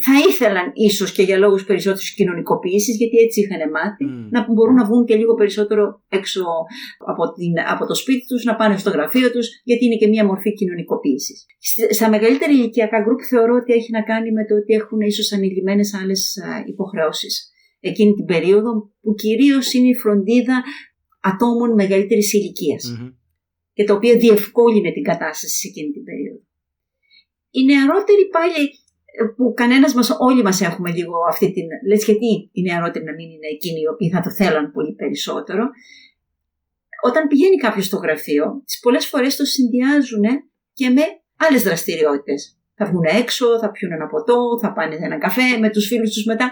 θα 0.05 0.13
ήθελαν 0.29 0.71
ίσως 0.73 1.11
και 1.11 1.23
για 1.23 1.37
λόγους 1.37 1.65
περισσότερης 1.65 2.13
κοινωνικοποίησης, 2.13 2.95
γιατί 2.97 3.17
έτσι 3.17 3.39
είχαν 3.41 3.61
μάθει, 3.75 4.05
να 4.35 4.53
μπορούν 4.53 4.75
να 4.75 4.85
βγουν 4.85 5.05
και 5.05 5.15
λίγο 5.15 5.33
περισσότερο 5.33 5.83
έξω 6.09 6.43
από, 7.11 7.23
την, 7.33 7.53
από 7.73 7.85
το 7.85 7.95
σπίτι 7.95 8.25
τους, 8.27 8.43
να 8.43 8.55
πάνε 8.55 8.77
στο 8.77 8.89
γραφείο 8.89 9.31
τους, 9.31 9.47
γιατί 9.63 9.85
είναι 9.85 9.95
και 9.95 10.07
μία 10.07 10.25
μορφή 10.25 10.53
κοινωνικοποίησης. 10.53 11.45
Στα 11.89 12.09
μεγαλύτερα 12.09 12.51
ηλικιακά 12.51 13.01
γκρουπ 13.01 13.19
θεωρώ 13.29 13.55
ότι 13.55 13.73
έχει 13.73 13.91
να 13.91 14.03
κάνει 14.03 14.31
με 14.31 14.45
το 14.45 14.55
ότι 14.55 14.73
έχουν 14.73 14.99
ίσως 14.99 15.31
ανηλυμένες 15.31 15.93
άλλες 15.93 16.37
υποχρεώσεις. 16.65 17.51
Εκείνη 17.79 18.13
την 18.13 18.25
περίοδο 18.25 18.71
που 19.01 19.13
κυρίως 19.13 19.73
είναι 19.73 19.87
η 19.87 19.95
φροντίδα 19.95 20.63
ατόμων 21.21 21.73
μεγαλύτερης 21.73 22.33
και 23.73 23.83
το 23.83 23.93
οποίο 23.93 24.17
διευκόλυνε 24.17 24.91
την 24.91 25.03
κατάσταση 25.03 25.55
σε 25.59 25.67
εκείνη 25.67 25.91
την 25.91 26.03
περίοδο. 26.03 26.41
Οι 27.49 27.63
νεαρότεροι 27.63 28.27
πάλι 28.35 28.61
ε, 29.19 29.23
που 29.35 29.53
κανένας 29.53 29.93
μας, 29.93 30.15
όλοι 30.19 30.43
μας 30.43 30.61
έχουμε 30.61 30.91
λίγο 30.91 31.15
αυτή 31.29 31.51
την. 31.51 31.65
Λες, 31.87 32.05
γιατί 32.05 32.49
οι 32.51 32.61
νεαρότεροι 32.61 33.05
να 33.05 33.13
μην 33.13 33.29
είναι 33.29 33.49
εκείνοι 33.51 33.79
οι 33.81 33.87
οποίοι 33.93 34.09
θα 34.09 34.21
το 34.21 34.31
θέλαν 34.31 34.71
πολύ 34.71 34.93
περισσότερο. 34.93 35.63
Όταν 37.03 37.27
πηγαίνει 37.27 37.55
κάποιος 37.55 37.85
στο 37.85 37.97
γραφείο, 37.97 38.63
τις 38.65 38.79
πολλές 38.79 39.05
φορές 39.05 39.35
το 39.35 39.45
συνδυάζουν 39.45 40.23
και 40.73 40.89
με 40.89 41.01
άλλες 41.37 41.63
δραστηριότητες. 41.63 42.57
Θα 42.75 42.85
βγουν 42.85 43.03
έξω, 43.03 43.59
θα 43.59 43.71
πιούν 43.71 43.91
ένα 43.91 44.07
ποτό, 44.07 44.59
θα 44.61 44.73
πάνε 44.73 44.95
σε 44.95 45.05
ένα 45.05 45.17
καφέ 45.17 45.57
με 45.59 45.69
τους 45.69 45.87
φίλους 45.87 46.13
τους 46.13 46.25
μετα 46.25 46.51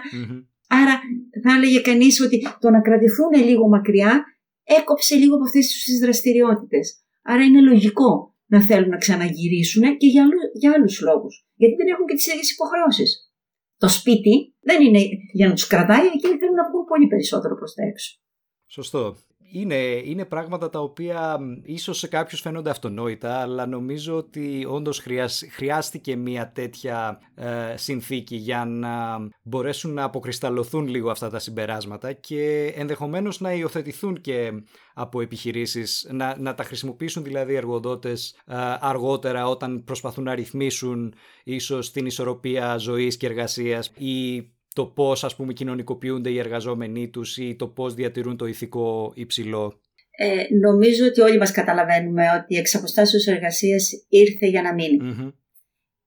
Άρα 0.68 1.00
θα 1.42 1.54
έλεγε 1.56 1.80
κανείς 1.80 2.20
ότι 2.20 2.42
το 2.60 2.70
να 2.70 2.80
κρατηθούν 2.80 3.32
λίγο 3.44 3.68
μακριά 3.68 4.24
έκοψε 4.64 5.14
λίγο 5.14 5.34
από 5.34 5.44
αυτές 5.44 5.66
τις 5.84 5.98
δραστηριότητες. 5.98 7.01
Άρα 7.22 7.42
είναι 7.44 7.60
λογικό 7.60 8.34
να 8.46 8.60
θέλουν 8.60 8.88
να 8.88 8.96
ξαναγυρίσουν 8.96 9.96
και 9.96 10.06
για, 10.06 10.24
για 10.60 10.72
άλλους 10.72 11.00
λόγους. 11.00 11.46
Γιατί 11.54 11.74
δεν 11.74 11.86
έχουν 11.92 12.06
και 12.06 12.14
τις 12.14 12.26
ίδιες 12.26 12.50
υποχρεώσεις. 12.50 13.32
Το 13.76 13.88
σπίτι 13.88 14.54
δεν 14.60 14.82
είναι 14.82 15.00
για 15.32 15.48
να 15.48 15.54
τους 15.54 15.66
κρατάει, 15.66 16.06
εκείνοι 16.06 16.38
θέλουν 16.38 16.54
να 16.54 16.68
βγουν 16.68 16.84
πολύ 16.84 17.06
περισσότερο 17.06 17.54
προς 17.54 17.74
τα 17.74 17.82
έξω. 17.82 18.20
Σωστό 18.66 19.16
είναι, 19.52 20.00
είναι 20.04 20.24
πράγματα 20.24 20.70
τα 20.70 20.80
οποία 20.80 21.38
ίσως 21.62 21.98
σε 21.98 22.08
κάποιους 22.08 22.40
φαίνονται 22.40 22.70
αυτονόητα, 22.70 23.36
αλλά 23.38 23.66
νομίζω 23.66 24.16
ότι 24.16 24.66
όντως 24.68 25.02
χρειάστηκε 25.50 26.16
μια 26.16 26.52
τέτοια 26.52 27.20
ε, 27.34 27.76
συνθήκη 27.76 28.36
για 28.36 28.64
να 28.64 29.18
μπορέσουν 29.42 29.92
να 29.92 30.04
αποκρισταλωθούν 30.04 30.86
λίγο 30.86 31.10
αυτά 31.10 31.30
τα 31.30 31.38
συμπεράσματα 31.38 32.12
και 32.12 32.72
ενδεχομένως 32.76 33.40
να 33.40 33.52
υιοθετηθούν 33.52 34.20
και 34.20 34.52
από 34.94 35.20
επιχειρήσεις, 35.20 36.08
να, 36.10 36.36
να 36.38 36.54
τα 36.54 36.64
χρησιμοποιήσουν 36.64 37.22
δηλαδή 37.22 37.52
οι 37.52 37.56
εργοδότες 37.56 38.36
ε, 38.46 38.54
αργότερα 38.80 39.48
όταν 39.48 39.84
προσπαθούν 39.84 40.24
να 40.24 40.34
ρυθμίσουν 40.34 41.14
ίσως 41.44 41.90
την 41.92 42.06
ισορροπία 42.06 42.76
ζωής 42.76 43.16
και 43.16 43.26
εργασίας 43.26 43.92
ή 43.96 44.46
το 44.72 44.86
πώς 44.86 45.24
ας 45.24 45.36
πούμε 45.36 45.52
κοινωνικοποιούνται 45.52 46.30
οι 46.30 46.38
εργαζόμενοι 46.38 47.08
τους 47.08 47.36
ή 47.36 47.56
το 47.58 47.66
πώς 47.68 47.94
διατηρούν 47.94 48.36
το 48.36 48.46
ηθικό 48.46 49.12
υψηλό. 49.14 49.80
Ε, 50.16 50.54
νομίζω 50.54 51.06
ότι 51.06 51.20
όλοι 51.20 51.38
μας 51.38 51.50
καταλαβαίνουμε 51.50 52.24
ότι 52.42 52.54
η 52.54 52.58
εξαποστάσεως 52.58 53.26
εργασίας 53.26 53.90
ήρθε 54.08 54.46
για 54.46 54.62
να 54.62 54.74
μεινει 54.74 54.96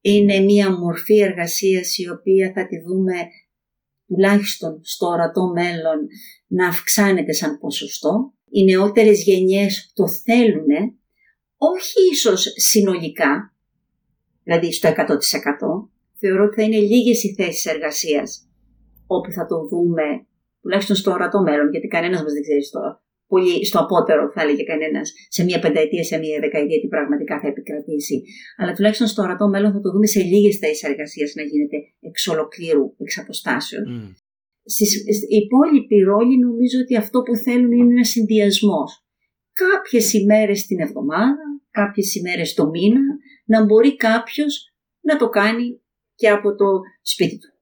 Είναι 0.00 0.38
μια 0.38 0.78
μορφή 0.78 1.18
εργασίας 1.18 1.98
η 1.98 2.10
οποία 2.10 2.52
θα 2.54 2.66
τη 2.66 2.80
δούμε 2.80 3.14
τουλάχιστον 4.06 4.80
στο 4.82 5.06
ορατό 5.06 5.52
μέλλον 5.52 6.06
να 6.46 6.68
αυξάνεται 6.68 7.32
σαν 7.32 7.58
ποσοστό. 7.58 8.34
Οι 8.50 8.64
νεότερες 8.64 9.22
γενιές 9.22 9.90
το 9.94 10.08
θέλουν, 10.08 10.98
όχι 11.56 11.94
ίσως 12.12 12.46
συνολικά, 12.56 13.54
δηλαδή 14.42 14.72
στο 14.72 14.88
100%. 14.88 14.94
Θεωρώ 16.18 16.44
ότι 16.44 16.54
θα 16.54 16.62
είναι 16.62 16.78
λίγες 16.78 17.22
οι 17.22 17.34
θέσεις 17.34 17.66
εργασίας 17.66 18.45
όπου 19.06 19.30
θα 19.32 19.46
το 19.46 19.56
δούμε, 19.70 20.06
τουλάχιστον 20.60 20.96
στο 20.96 21.10
ορατό 21.10 21.42
μέλλον, 21.42 21.70
γιατί 21.70 21.86
κανένας 21.86 22.22
μας 22.22 22.32
δεν 22.32 22.42
ξέρει 22.42 22.64
στο, 22.64 22.80
πολύ, 23.26 23.64
στο 23.64 23.78
απότερο, 23.84 24.30
θα 24.34 24.42
έλεγε 24.42 24.62
κανένας, 24.62 25.12
σε 25.28 25.44
μία 25.44 25.58
πενταετία, 25.58 26.04
σε 26.04 26.18
μία 26.18 26.40
δεκαετία, 26.40 26.80
τι 26.80 26.88
πραγματικά 26.88 27.40
θα 27.40 27.48
επικρατήσει. 27.48 28.22
Αλλά 28.56 28.72
τουλάχιστον 28.72 29.06
στο 29.06 29.22
ορατό 29.22 29.48
μέλλον 29.48 29.72
θα 29.72 29.80
το 29.80 29.90
δούμε 29.90 30.06
σε 30.06 30.20
λίγες 30.20 30.56
θέσεις 30.56 30.82
εργασίας 30.82 31.34
να 31.34 31.42
γίνεται 31.42 31.76
εξ 32.00 32.26
ολοκλήρου, 32.26 32.94
εξ 32.98 33.18
αποστάσεων. 33.18 33.84
οι 35.28 35.36
υπόλοιποι 35.36 35.98
ρόλοι 35.98 36.38
νομίζω 36.38 36.78
ότι 36.80 36.96
αυτό 36.96 37.22
που 37.22 37.36
θέλουν 37.36 37.72
είναι 37.72 37.92
ένας 37.92 38.08
συνδυασμός. 38.08 39.04
Κάποιες 39.52 40.12
ημέρες 40.12 40.66
την 40.66 40.80
εβδομάδα, 40.80 41.44
κάποιες 41.70 42.14
ημέρες 42.14 42.54
το 42.54 42.68
μήνα, 42.68 43.00
να 43.44 43.64
μπορεί 43.64 43.96
κάποιος 43.96 44.74
να 45.00 45.16
το 45.16 45.28
κάνει 45.28 45.80
και 46.14 46.28
από 46.28 46.54
το 46.54 46.66
σπίτι 47.02 47.38
του. 47.38 47.55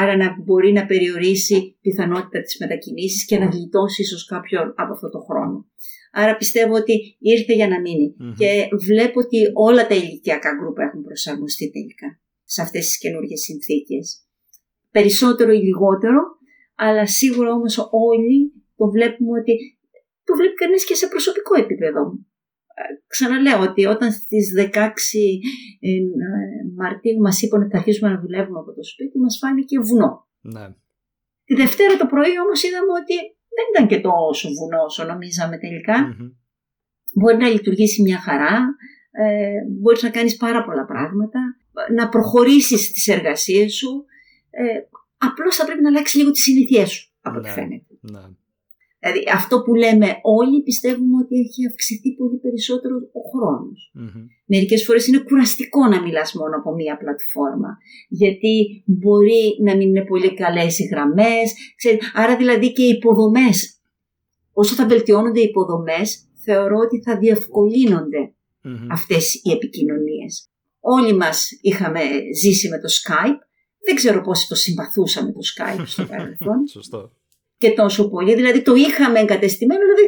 Άρα 0.00 0.16
να 0.16 0.36
μπορεί 0.44 0.72
να 0.72 0.86
περιορίσει 0.86 1.76
πιθανότητα 1.80 2.40
της 2.42 2.56
μετακινήσεις 2.60 3.24
και 3.24 3.38
να 3.38 3.46
γλιτώσει 3.46 4.02
ίσως 4.02 4.26
κάποιο 4.26 4.60
από 4.76 4.92
αυτό 4.92 5.08
το 5.10 5.18
χρόνο. 5.18 5.66
Άρα 6.12 6.36
πιστεύω 6.36 6.74
ότι 6.74 7.16
ήρθε 7.18 7.54
για 7.54 7.68
να 7.68 7.80
μεινει 7.80 8.14
Και 8.36 8.68
βλέπω 8.86 9.20
ότι 9.20 9.38
όλα 9.54 9.86
τα 9.86 9.94
ηλικιακά 9.94 10.50
γκρουπ 10.56 10.78
έχουν 10.78 11.02
προσαρμοστεί 11.02 11.70
τελικά 11.70 12.20
σε 12.44 12.62
αυτές 12.62 12.84
τις 12.86 12.98
καινούργιες 12.98 13.40
συνθήκες. 13.40 14.22
Περισσότερο 14.90 15.52
ή 15.52 15.60
λιγότερο, 15.68 16.20
αλλά 16.74 17.06
σίγουρα 17.06 17.52
όμως 17.52 17.88
όλοι 17.90 18.52
το 18.76 18.90
βλέπουμε 18.90 19.40
ότι 19.40 19.78
το 20.24 20.34
βλέπει 20.36 20.54
κανείς 20.54 20.84
και 20.84 20.94
σε 20.94 21.06
προσωπικό 21.06 21.58
επίπεδο. 21.58 22.02
Ε, 22.78 22.94
ξαναλέω 23.06 23.60
ότι 23.68 23.86
όταν 23.86 24.12
στις 24.12 24.46
16 24.56 24.68
ε, 25.80 25.90
Μαρτίου 26.76 27.20
μας 27.20 27.42
είπαν 27.42 27.60
ότι 27.60 27.70
θα 27.70 27.78
αρχίσουμε 27.78 28.10
να 28.10 28.20
δουλεύουμε 28.20 28.58
από 28.58 28.72
το 28.74 28.84
σπίτι 28.84 29.18
μας 29.18 29.38
φάνηκε 29.40 29.78
βουνό. 29.78 30.26
Ναι. 30.40 30.66
Τη 31.44 31.54
Δευτέρα 31.54 31.96
το 31.96 32.06
πρωί 32.06 32.34
όμως 32.44 32.62
είδαμε 32.62 32.92
ότι 33.02 33.14
δεν 33.56 33.66
ήταν 33.72 33.86
και 33.88 34.00
τόσο 34.00 34.48
βουνό 34.48 34.82
όσο 34.84 35.04
νομίζαμε 35.04 35.56
Μπορεί 37.14 37.36
να 37.36 37.48
λειτουργήσει 37.48 38.02
μια 38.02 38.18
χαρά, 38.18 38.54
ε, 39.10 39.52
μπορείς 39.80 40.02
να 40.02 40.10
κάνεις 40.10 40.36
πάρα 40.36 40.64
πολλά 40.64 40.84
πράγματα, 40.84 41.40
να 41.94 42.08
προχωρήσεις 42.08 42.92
τις 42.92 43.08
εργασίες 43.08 43.74
σου, 43.74 44.04
ε, 44.50 44.80
απλώς 45.18 45.56
θα 45.56 45.64
πρέπει 45.64 45.82
να 45.82 45.88
αλλάξει 45.88 46.18
λίγο 46.18 46.30
τις 46.30 46.42
συνήθειές 46.42 46.90
σου, 46.90 47.12
από 47.20 47.38
ό,τι 47.38 47.48
ναι, 47.48 47.54
φαίνεται. 47.54 47.94
Ναι. 48.00 48.20
Δηλαδή 49.00 49.22
αυτό 49.34 49.62
που 49.62 49.74
λέμε 49.74 50.08
όλοι 50.22 50.62
πιστεύουμε 50.62 51.16
ότι 51.22 51.34
έχει 51.44 51.66
αυξηθεί 51.70 52.10
πολύ 52.14 52.38
περισσότερο 52.38 52.94
ο 52.96 53.20
χρόνος. 53.30 53.92
Mm-hmm. 54.00 54.24
Μερικές 54.46 54.84
φορές 54.84 55.06
είναι 55.06 55.18
κουραστικό 55.18 55.86
να 55.86 56.02
μιλάς 56.02 56.34
μόνο 56.34 56.56
από 56.56 56.74
μία 56.74 56.96
πλατφόρμα 56.96 57.70
γιατί 58.08 58.84
μπορεί 58.86 59.56
να 59.64 59.76
μην 59.76 59.88
είναι 59.88 60.04
πολύ 60.04 60.34
καλές 60.34 60.78
οι 60.78 60.84
γραμμές. 60.84 61.54
Άρα 62.14 62.36
δηλαδή 62.36 62.72
και 62.72 62.82
οι 62.82 62.88
υποδομές. 62.88 63.80
Όσο 64.52 64.74
θα 64.74 64.86
βελτιώνονται 64.86 65.40
οι 65.40 65.48
υποδομές 65.48 66.28
θεωρώ 66.44 66.76
ότι 66.76 67.02
θα 67.02 67.18
διευκολύνονται 67.18 68.34
mm-hmm. 68.64 68.86
αυτές 68.90 69.34
οι 69.34 69.50
επικοινωνίες. 69.52 70.50
Όλοι 70.80 71.16
μας 71.16 71.48
είχαμε 71.60 72.00
ζήσει 72.40 72.68
με 72.68 72.78
το 72.78 72.88
Skype. 72.88 73.38
Δεν 73.86 73.94
ξέρω 73.94 74.20
πόσοι 74.20 74.48
το 74.48 74.54
συμπαθούσαμε 74.54 75.32
το 75.32 75.40
Skype 75.54 75.82
στο 75.84 76.04
παρελθόν. 76.10 76.66
Σωστό 76.66 77.12
και 77.62 77.70
τόσο 77.80 78.02
πολύ. 78.12 78.32
Δηλαδή 78.34 78.62
το 78.62 78.74
είχαμε 78.74 79.18
εγκατεστημένο, 79.20 79.82
δηλαδή 79.84 80.06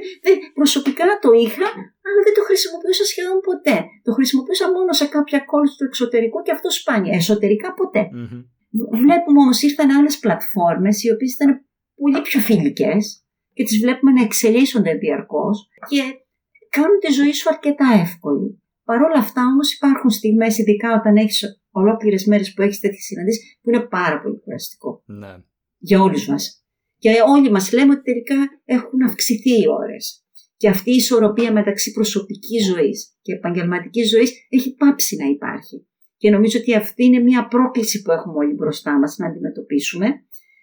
προσωπικά 0.54 1.06
το 1.24 1.30
είχα, 1.44 1.68
αλλά 2.06 2.20
δεν 2.26 2.34
το 2.38 2.42
χρησιμοποιούσα 2.48 3.04
σχεδόν 3.04 3.38
ποτέ. 3.48 3.76
Το 4.06 4.12
χρησιμοποιούσα 4.12 4.66
μόνο 4.76 4.92
σε 5.00 5.06
κάποια 5.14 5.40
calls 5.48 5.70
στο 5.74 5.84
εξωτερικό 5.84 6.42
και 6.42 6.52
αυτό 6.56 6.70
σπάνια. 6.70 7.14
Εσωτερικά 7.20 7.68
ποτέ. 7.80 8.02
Mm-hmm. 8.16 8.42
Βλέπουμε 9.04 9.38
όμως 9.44 9.62
ήρθαν 9.62 9.90
άλλες 9.96 10.18
πλατφόρμες 10.18 11.02
οι 11.02 11.10
οποίες 11.14 11.32
ήταν 11.34 11.50
πολύ 12.00 12.20
πιο 12.20 12.40
φιλικές 12.40 13.24
και 13.54 13.64
τις 13.64 13.78
βλέπουμε 13.82 14.10
να 14.12 14.22
εξελίσσονται 14.22 14.94
διαρκώς 14.94 15.68
και 15.88 16.02
κάνουν 16.68 16.98
τη 16.98 17.12
ζωή 17.12 17.32
σου 17.32 17.48
αρκετά 17.48 17.86
εύκολη. 18.04 18.62
Παρ' 18.84 19.02
όλα 19.02 19.18
αυτά 19.18 19.42
όμως 19.52 19.74
υπάρχουν 19.74 20.10
στιγμές, 20.10 20.58
ειδικά 20.58 20.94
όταν 20.94 21.16
έχεις 21.16 21.44
ολόκληρες 21.70 22.24
μέρες 22.24 22.52
που 22.52 22.62
έχεις 22.62 22.80
τέτοιες 22.80 23.04
συναντήσεις, 23.04 23.58
που 23.62 23.70
είναι 23.70 23.80
πάρα 23.80 24.20
πολύ 24.20 24.40
κουραστικό. 24.40 25.02
Ναι. 25.06 25.36
Για 25.78 26.02
όλους 26.02 26.26
μας. 26.28 26.59
Και 27.00 27.10
όλοι 27.34 27.50
μας 27.50 27.72
λέμε 27.72 27.92
ότι 27.92 28.02
τελικά 28.02 28.36
έχουν 28.64 29.02
αυξηθεί 29.02 29.50
οι 29.50 29.64
ώρες. 29.68 30.24
Και 30.56 30.68
αυτή 30.68 30.90
η 30.90 30.94
ισορροπία 30.94 31.52
μεταξύ 31.52 31.92
προσωπικής 31.92 32.66
ζωής 32.66 32.98
και 33.22 33.32
επαγγελματικής 33.32 34.08
ζωής 34.08 34.46
έχει 34.48 34.74
πάψει 34.74 35.16
να 35.16 35.26
υπάρχει. 35.26 35.86
Και 36.16 36.30
νομίζω 36.30 36.58
ότι 36.58 36.74
αυτή 36.74 37.04
είναι 37.04 37.18
μια 37.18 37.48
πρόκληση 37.48 38.02
που 38.02 38.10
έχουμε 38.12 38.36
όλοι 38.36 38.54
μπροστά 38.54 38.98
μας 38.98 39.16
να 39.18 39.26
αντιμετωπίσουμε 39.26 40.06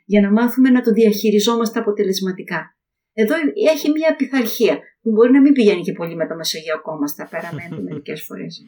για 0.05 0.21
να 0.21 0.31
μάθουμε 0.31 0.69
να 0.69 0.81
το 0.81 0.91
διαχειριζόμαστε 0.91 1.79
αποτελεσματικά. 1.79 2.77
Εδώ 3.13 3.35
έχει 3.73 3.91
μια 3.91 4.15
πειθαρχία 4.15 4.79
που 5.01 5.11
μπορεί 5.11 5.31
να 5.31 5.41
μην 5.41 5.53
πηγαίνει 5.53 5.81
και 5.81 5.91
πολύ 5.91 6.15
με 6.15 6.27
το 6.27 6.35
μεσογειακό 6.35 6.97
μας 6.99 7.15
τα 7.15 7.27
πέρα 7.31 7.49
μερικές 7.89 8.23
φορές. 8.23 8.63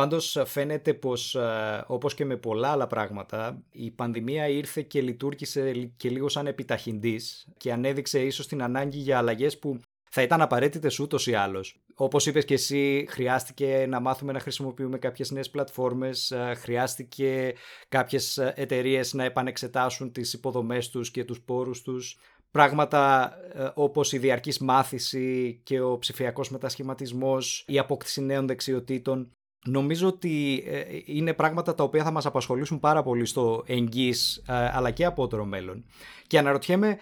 Πάντως 0.00 0.38
φαίνεται 0.44 0.94
πως 0.94 1.34
ε, 1.34 1.84
όπως 1.86 2.14
και 2.14 2.24
με 2.24 2.36
πολλά 2.36 2.68
άλλα 2.68 2.86
πράγματα 2.86 3.62
η 3.70 3.90
πανδημία 3.90 4.48
ήρθε 4.48 4.82
και 4.82 5.00
λειτουργήσε 5.00 5.72
και 5.96 6.08
λίγο 6.08 6.28
σαν 6.28 6.46
επιταχυντής 6.46 7.48
και 7.56 7.72
ανέδειξε 7.72 8.20
ίσως 8.20 8.46
την 8.46 8.62
ανάγκη 8.62 8.98
για 8.98 9.18
αλλαγές 9.18 9.58
που 9.58 9.80
θα 10.10 10.22
ήταν 10.22 10.40
απαραίτητες 10.40 10.98
ούτως 10.98 11.26
ή 11.26 11.34
άλλως. 11.34 11.80
Όπως 11.94 12.26
είπες 12.26 12.44
και 12.44 12.54
εσύ, 12.54 13.06
χρειάστηκε 13.08 13.86
να 13.88 14.00
μάθουμε 14.00 14.32
να 14.32 14.40
χρησιμοποιούμε 14.40 14.98
κάποιες 14.98 15.30
νέες 15.30 15.50
πλατφόρμες, 15.50 16.30
ε, 16.30 16.54
χρειάστηκε 16.56 17.54
κάποιες 17.88 18.38
εταιρείες 18.38 19.12
να 19.12 19.24
επανεξετάσουν 19.24 20.12
τις 20.12 20.32
υποδομές 20.32 20.88
τους 20.88 21.10
και 21.10 21.24
τους 21.24 21.40
πόρους 21.40 21.82
τους. 21.82 22.18
Πράγματα 22.50 23.32
ε, 23.54 23.68
όπως 23.74 24.12
η 24.12 24.18
διαρκής 24.18 24.58
μάθηση 24.58 25.60
και 25.62 25.80
ο 25.80 25.98
ψηφιακός 25.98 26.50
μετασχηματισμός, 26.50 27.64
η 27.66 27.78
απόκτηση 27.78 28.20
νέων 28.22 28.46
δεξιοτήτων 28.46 29.32
Νομίζω 29.66 30.08
ότι 30.08 30.64
ε, 30.66 30.82
είναι 31.04 31.32
πράγματα 31.32 31.74
τα 31.74 31.84
οποία 31.84 32.04
θα 32.04 32.10
μας 32.10 32.26
απασχολήσουν 32.26 32.80
πάρα 32.80 33.02
πολύ 33.02 33.24
στο 33.24 33.64
εγγύς 33.66 34.36
ε, 34.36 34.52
αλλά 34.72 34.90
και 34.90 35.04
απότερο 35.04 35.44
μέλλον. 35.44 35.84
Και 36.26 36.38
αναρωτιέμαι 36.38 36.98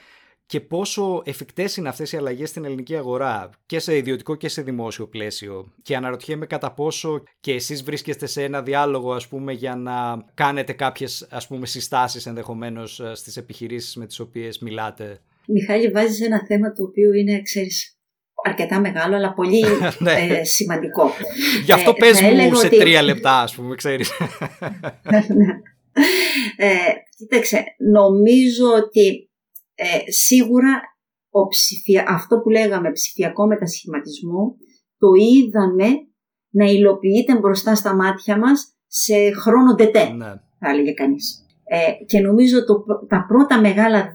και 0.46 0.60
πόσο 0.60 1.22
εφικτές 1.24 1.76
είναι 1.76 1.88
αυτές 1.88 2.12
οι 2.12 2.16
αλλαγές 2.16 2.48
στην 2.48 2.64
ελληνική 2.64 2.96
αγορά 2.96 3.50
και 3.66 3.78
σε 3.78 3.96
ιδιωτικό 3.96 4.34
και 4.34 4.48
σε 4.48 4.62
δημόσιο 4.62 5.06
πλαίσιο. 5.06 5.72
Και 5.82 5.96
αναρωτιέμαι 5.96 6.46
κατά 6.46 6.72
πόσο 6.72 7.22
και 7.40 7.52
εσείς 7.52 7.82
βρίσκεστε 7.82 8.26
σε 8.26 8.42
ένα 8.42 8.62
διάλογο 8.62 9.12
ας 9.12 9.28
πούμε 9.28 9.52
για 9.52 9.76
να 9.76 10.24
κάνετε 10.34 10.72
κάποιες 10.72 11.26
ας 11.30 11.46
πούμε 11.46 11.66
συστάσεις 11.66 12.26
ενδεχομένως 12.26 13.00
ε, 13.00 13.14
στις 13.14 13.36
επιχειρήσεις 13.36 13.96
με 13.96 14.06
τις 14.06 14.18
οποίες 14.18 14.58
μιλάτε. 14.58 15.20
Μιχάλη 15.46 15.90
βάζεις 15.90 16.20
ένα 16.20 16.44
θέμα 16.46 16.72
το 16.72 16.82
οποίο 16.82 17.12
είναι, 17.12 17.42
ξέρεις, 17.42 17.97
αρκετά 18.44 18.80
μεγάλο, 18.80 19.16
αλλά 19.16 19.32
πολύ 19.32 19.64
ναι. 19.98 20.12
ε, 20.12 20.44
σημαντικό. 20.44 21.10
Γι' 21.64 21.72
αυτό 21.72 21.90
ε, 21.90 21.98
πες 21.98 22.20
μου 22.20 22.54
σε 22.54 22.68
τρία 22.68 23.02
λεπτά, 23.02 23.40
ας 23.40 23.54
πούμε, 23.54 23.74
ξέρεις. 23.74 24.10
ναι. 25.36 25.46
ε, 26.66 26.68
κοίταξε, 27.16 27.64
νομίζω 27.92 28.66
ότι 28.76 29.30
ε, 29.74 30.10
σίγουρα 30.10 30.80
ο 31.30 31.46
ψηφια... 31.46 32.04
αυτό 32.08 32.38
που 32.38 32.48
λέγαμε 32.48 32.92
ψηφιακό 32.92 33.46
μετασχηματισμό 33.46 34.56
το 34.98 35.08
είδαμε 35.14 35.86
να 36.50 36.64
υλοποιείται 36.64 37.38
μπροστά 37.38 37.74
στα 37.74 37.94
μάτια 37.94 38.38
μας 38.38 38.76
σε 38.86 39.30
χρόνο 39.30 39.74
τετέ, 39.74 40.08
ναι. 40.08 40.26
θα 40.58 40.70
έλεγε 40.70 40.92
κανείς. 40.92 41.46
Ε, 41.64 42.04
και 42.04 42.20
νομίζω 42.20 42.64
το, 42.64 42.84
τα 43.08 43.24
πρώτα 43.28 43.60
μεγάλα 43.60 44.12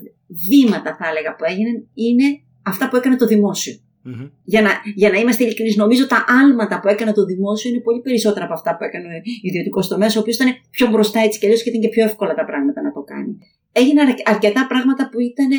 βήματα 0.49 0.95
θα 0.95 1.07
έλεγα 1.09 1.36
που 1.36 1.43
έγιναν 1.43 1.88
είναι 1.93 2.23
αυτά 2.63 2.89
που 2.89 2.95
έκανε 2.95 3.15
το 3.15 3.25
δημόσιο. 3.25 3.73
Mm-hmm. 4.06 4.32
Για, 4.44 4.62
να, 4.62 4.70
για 4.96 5.10
να 5.10 5.18
είμαστε 5.20 5.44
ειλικρινείς, 5.44 5.76
νομίζω 5.76 6.08
τα 6.08 6.26
άλματα 6.28 6.80
που 6.80 6.88
έκανε 6.88 7.13
το 7.13 7.26
δημόσιο 7.26 7.70
είναι 7.70 7.82
πολύ 7.82 8.02
περισσότερα 8.02 8.46
από 8.46 8.54
αυτά 8.54 8.78
που 8.78 8.84
έκανε 8.84 9.08
ο 9.08 9.22
ιδιωτικός 9.42 9.88
τομέας, 9.88 10.16
ο 10.16 10.20
οποίος 10.20 10.36
ήταν 10.36 10.50
πιο 10.70 10.88
μπροστά 10.88 11.20
έτσι 11.20 11.39
κι 11.39 11.46
αλλιώς 11.46 11.63
και 11.63 11.70
ήταν 11.70 11.82
και 11.82 11.88
πιο 11.88 12.04
εύκολα 12.04 12.34
τα 12.34 12.46
πράγματα 12.46 12.82
να 12.82 12.92
το 12.92 13.02
κάνει. 13.02 13.38
Έγιναν 13.72 14.08
αρκετά 14.26 14.68
πράγματα 14.68 15.10
που 15.10 15.20
ήταν 15.20 15.50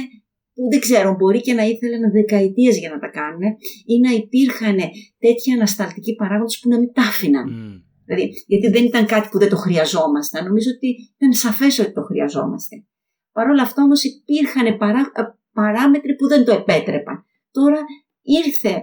που 0.55 0.69
δεν 0.71 0.81
ξέρω, 0.81 1.15
μπορεί 1.19 1.41
και 1.41 1.53
να 1.53 1.65
ήθελαν 1.65 2.11
δεκαετίες 2.11 2.79
για 2.79 2.91
να 2.91 2.99
τα 2.99 3.09
κάνουν 3.09 3.43
ή 3.87 3.99
να 4.01 4.11
υπήρχαν 4.11 4.77
τέτοιοι 5.19 5.53
ανασταλτικοί 5.53 6.15
παράγοντες 6.15 6.59
που 6.59 6.69
να 6.69 6.79
μην 6.79 6.93
τα 6.93 7.03
άφηναν. 7.03 7.47
Mm. 7.49 7.83
Δηλαδή, 8.05 8.33
γιατί 8.47 8.69
δεν 8.69 8.85
ήταν 8.85 9.07
κάτι 9.07 9.29
που 9.31 9.39
δεν 9.39 9.49
το 9.49 9.57
χρειαζόμασταν. 9.57 10.45
Νομίζω 10.45 10.71
ότι 10.77 10.89
ήταν 11.17 11.33
σαφές 11.33 11.79
ότι 11.79 11.93
το 11.93 12.03
χρειαζόμαστε. 12.03 12.85
Παρ' 13.33 13.49
όλα 13.49 13.63
αυτά 13.63 13.83
όμως 13.83 14.05
υπήρχαν 14.05 14.77
παρά, 14.77 15.13
παράμετροι 15.53 16.15
που 16.17 16.27
δεν 16.29 16.45
το 16.45 16.53
επέτρεπαν. 16.53 17.25
Τώρα 17.51 17.79
ήρθε 18.25 18.75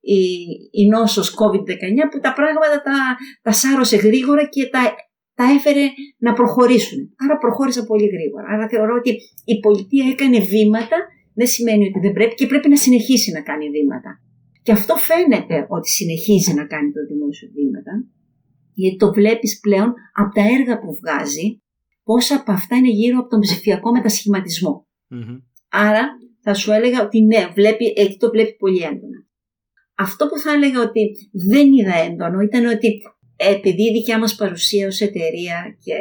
η, 0.00 0.20
η 0.80 0.86
νόσος 0.88 1.28
COVID-19 1.40 1.98
που 2.10 2.18
τα 2.20 2.32
πράγματα 2.32 2.76
τα, 2.82 2.98
τα 3.42 3.52
σάρωσε 3.52 3.96
γρήγορα 3.96 4.48
και 4.48 4.66
τα, 4.66 4.94
τα 5.34 5.44
έφερε 5.56 5.84
να 6.18 6.32
προχωρήσουν. 6.32 6.98
Άρα 7.24 7.38
προχώρησα 7.38 7.84
πολύ 7.84 8.06
γρήγορα. 8.14 8.46
Άρα 8.54 8.68
θεωρώ 8.68 8.94
ότι 8.94 9.10
η 9.44 9.58
πολιτεία 9.60 10.06
έκανε 10.08 10.38
βήματα, 10.40 10.96
δεν 11.34 11.46
σημαίνει 11.46 11.84
ότι 11.86 11.98
δεν 11.98 12.12
πρέπει 12.12 12.34
και 12.34 12.46
πρέπει 12.46 12.68
να 12.68 12.76
συνεχίσει 12.76 13.32
να 13.32 13.42
κάνει 13.42 13.70
βήματα. 13.70 14.10
Και 14.62 14.72
αυτό 14.72 14.94
φαίνεται 14.96 15.66
ότι 15.68 15.88
συνεχίζει 15.88 16.54
να 16.54 16.64
κάνει 16.66 16.92
το 16.92 17.00
δημόσιο 17.10 17.48
βήματα, 17.54 17.92
γιατί 18.74 18.96
το 18.96 19.12
βλέπεις 19.12 19.60
πλέον 19.60 19.94
από 20.20 20.34
τα 20.34 20.42
έργα 20.56 20.78
που 20.78 20.90
βγάζει, 21.00 21.62
πόσα 22.04 22.34
από 22.36 22.52
αυτά 22.52 22.76
είναι 22.76 22.90
γύρω 22.90 23.18
από 23.18 23.28
τον 23.28 23.40
ψηφιακό 23.40 23.90
Άρα 25.68 26.04
θα 26.42 26.54
σου 26.54 26.72
έλεγα 26.72 27.02
ότι 27.02 27.22
ναι, 27.22 27.48
βλέπει, 27.54 27.92
εκεί 27.96 28.16
το 28.18 28.30
βλέπει 28.30 28.56
πολύ 28.56 28.82
έντονα. 28.82 29.26
Αυτό 29.94 30.26
που 30.26 30.38
θα 30.38 30.52
έλεγα 30.52 30.80
ότι 30.80 31.30
δεν 31.50 31.72
είδα 31.72 31.94
έντονο 31.94 32.40
ήταν 32.40 32.64
ότι 32.66 33.02
επειδή 33.36 33.82
η 33.82 33.92
δικιά 33.92 34.18
μας 34.18 34.34
παρουσία 34.34 34.86
ως 34.86 35.00
εταιρεία 35.00 35.76
και 35.84 35.94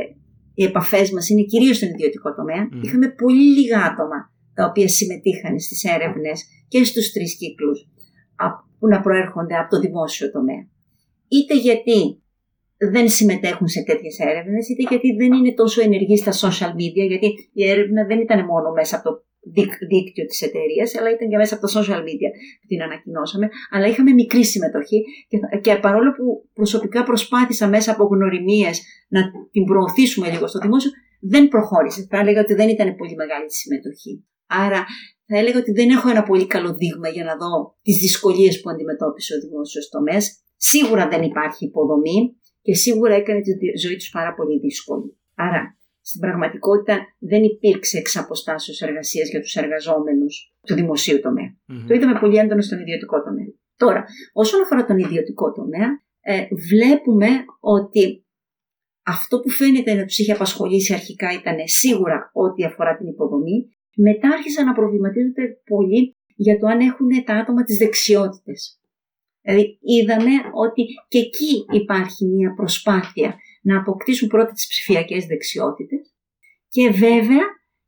οι 0.54 0.64
επαφές 0.64 1.12
μας 1.12 1.30
είναι 1.30 1.44
κυρίως 1.44 1.76
στον 1.76 1.90
ιδιωτικό 1.90 2.36
τομέα. 2.36 2.70
Είχαμε 2.82 3.08
πολύ 3.10 3.60
λίγα 3.60 3.84
άτομα 3.84 4.34
τα 4.54 4.66
οποία 4.66 4.88
συμμετείχαν 4.88 5.60
στις 5.60 5.84
έρευνες 5.84 6.44
και 6.68 6.84
στους 6.84 7.12
τρεις 7.12 7.38
κύκλους 7.38 7.88
που 8.80 8.88
να 8.88 9.02
προέρχονται 9.02 9.56
από 9.56 9.70
το 9.70 9.80
δημόσιο 9.80 10.32
τομέα. 10.32 10.68
Είτε 11.28 11.58
γιατί 11.58 12.22
δεν 12.92 13.10
συμμετέχουν 13.10 13.68
σε 13.68 13.84
τέτοιες 13.84 14.20
έρευνες, 14.20 14.70
είτε 14.70 14.84
γιατί 14.90 15.12
δεν 15.12 15.34
είναι 15.34 15.54
τόσο 15.54 15.82
ενεργοί 15.82 16.18
στα 16.18 16.32
social 16.32 16.72
media, 16.72 17.08
γιατί 17.08 17.50
η 17.54 17.70
έρευνα 17.70 18.06
δεν 18.06 18.20
ήταν 18.20 18.46
μόνο 18.46 18.72
μέσα 18.72 18.96
από 18.96 19.10
το 19.10 19.26
δίκτυο 19.92 20.26
της 20.26 20.42
εταιρείας, 20.42 20.96
αλλά 20.98 21.10
ήταν 21.16 21.30
και 21.30 21.38
μέσα 21.38 21.56
από 21.56 21.68
τα 21.68 21.70
social 21.76 22.02
media 22.08 22.30
που 22.60 22.68
την 22.68 22.82
ανακοινώσαμε. 22.82 23.48
Αλλά 23.72 23.88
είχαμε 23.88 24.12
μικρή 24.12 24.44
συμμετοχή 24.46 25.00
και, 25.28 25.38
και 25.62 25.76
παρόλο 25.76 26.12
που 26.12 26.50
προσωπικά 26.54 27.04
προσπάθησα 27.04 27.68
μέσα 27.68 27.92
από 27.92 28.04
γνωριμίες 28.04 28.82
να 29.08 29.22
την 29.52 29.64
προωθήσουμε 29.64 30.30
λίγο 30.30 30.48
στο 30.48 30.60
δημόσιο, 30.60 30.92
δεν 31.20 31.48
προχώρησε. 31.48 32.08
Θα 32.10 32.18
έλεγα 32.18 32.42
ότι 32.42 32.54
δεν 32.54 32.70
ήταν 32.70 32.96
πολύ 32.96 33.16
μεγάλη 33.16 33.52
συμμετοχή. 33.52 34.26
Άρα 34.48 34.86
θα 35.28 35.38
έλεγα 35.38 35.60
ότι 35.60 35.72
δεν 35.72 35.90
έχω 35.90 36.10
ένα 36.10 36.24
πολύ 36.24 36.48
καλό 36.48 36.74
δείγμα 36.74 37.10
για 37.10 37.24
να 37.24 37.36
δω 37.38 37.78
τις 37.82 37.98
δυσκολίες 37.98 38.62
που 38.62 38.70
αντιμετώπισε 38.70 39.36
ο 39.36 39.40
δημόσιος 39.40 39.90
τομέας. 39.90 40.44
Σίγουρα 40.56 41.08
δεν 41.08 41.22
υπάρχει 41.24 41.66
υποδομή 41.66 42.36
και 42.62 42.74
σίγουρα 42.74 43.14
έκανε 43.14 43.42
τη 43.42 43.52
ζωή 43.84 43.96
τους 43.96 44.10
πάρα 44.10 44.34
πολύ 44.34 44.60
δύσκολη. 44.60 45.18
Άρα, 45.36 45.77
στην 46.10 46.22
πραγματικότητα 46.22 46.96
δεν 47.20 47.44
υπήρξε 47.44 47.98
εξ 47.98 48.18
αποστάσεω 48.18 48.88
εργασίας 48.88 49.30
για 49.30 49.42
τους 49.42 49.56
εργαζόμενους 49.56 50.54
του 50.68 50.74
δημοσίου 50.76 51.20
Το 51.88 51.94
είδαμε 51.94 52.20
πολύ 52.20 52.38
έντονο 52.38 52.62
στον 52.62 52.80
ιδιωτικό 52.80 53.24
τομέα. 53.24 53.52
Τώρα, 53.76 54.06
όσον 54.34 54.62
αφορά 54.62 54.86
τον 54.86 54.98
ιδιωτικό 54.98 55.52
τομέα, 55.52 55.90
ε, 56.22 56.48
βλέπουμε 56.70 57.28
ότι 57.60 58.26
αυτό 59.06 59.40
που 59.40 59.50
φαίνεται 59.50 59.94
να 59.94 60.06
τους 60.06 60.18
είχε 60.18 60.32
απασχολήσει 60.32 60.94
αρχικά 60.94 61.34
ήταν 61.34 61.56
σίγουρα 61.64 62.30
ό,τι 62.34 62.64
αφορά 62.64 62.98
την 62.98 63.08
υποδομή. 63.08 63.58
Μετά 63.96 64.28
άρχισαν 64.30 64.66
να 64.66 64.74
προβληματίζονται 64.74 65.46
πολύ 65.66 66.16
για 66.36 66.58
το 66.60 66.68
αν 66.68 66.80
έχουν 66.80 67.24
τα 67.26 67.34
άτομα 67.34 67.64
τις 67.64 67.78
δεξιότητες. 67.78 68.80
Δηλαδή 69.42 69.78
είδαμε 69.82 70.32
ότι 70.54 70.82
και 71.08 71.18
εκεί 71.18 71.66
υπάρχει 71.72 72.26
μια 72.26 72.54
προσπάθεια 72.54 73.36
να 73.62 73.78
αποκτήσουν 73.80 74.28
πρώτα 74.28 74.52
τις 74.52 74.68
ψηφιακές 74.68 75.26
δεξιότητες 75.26 76.14
και 76.68 76.90
βέβαια 76.90 77.46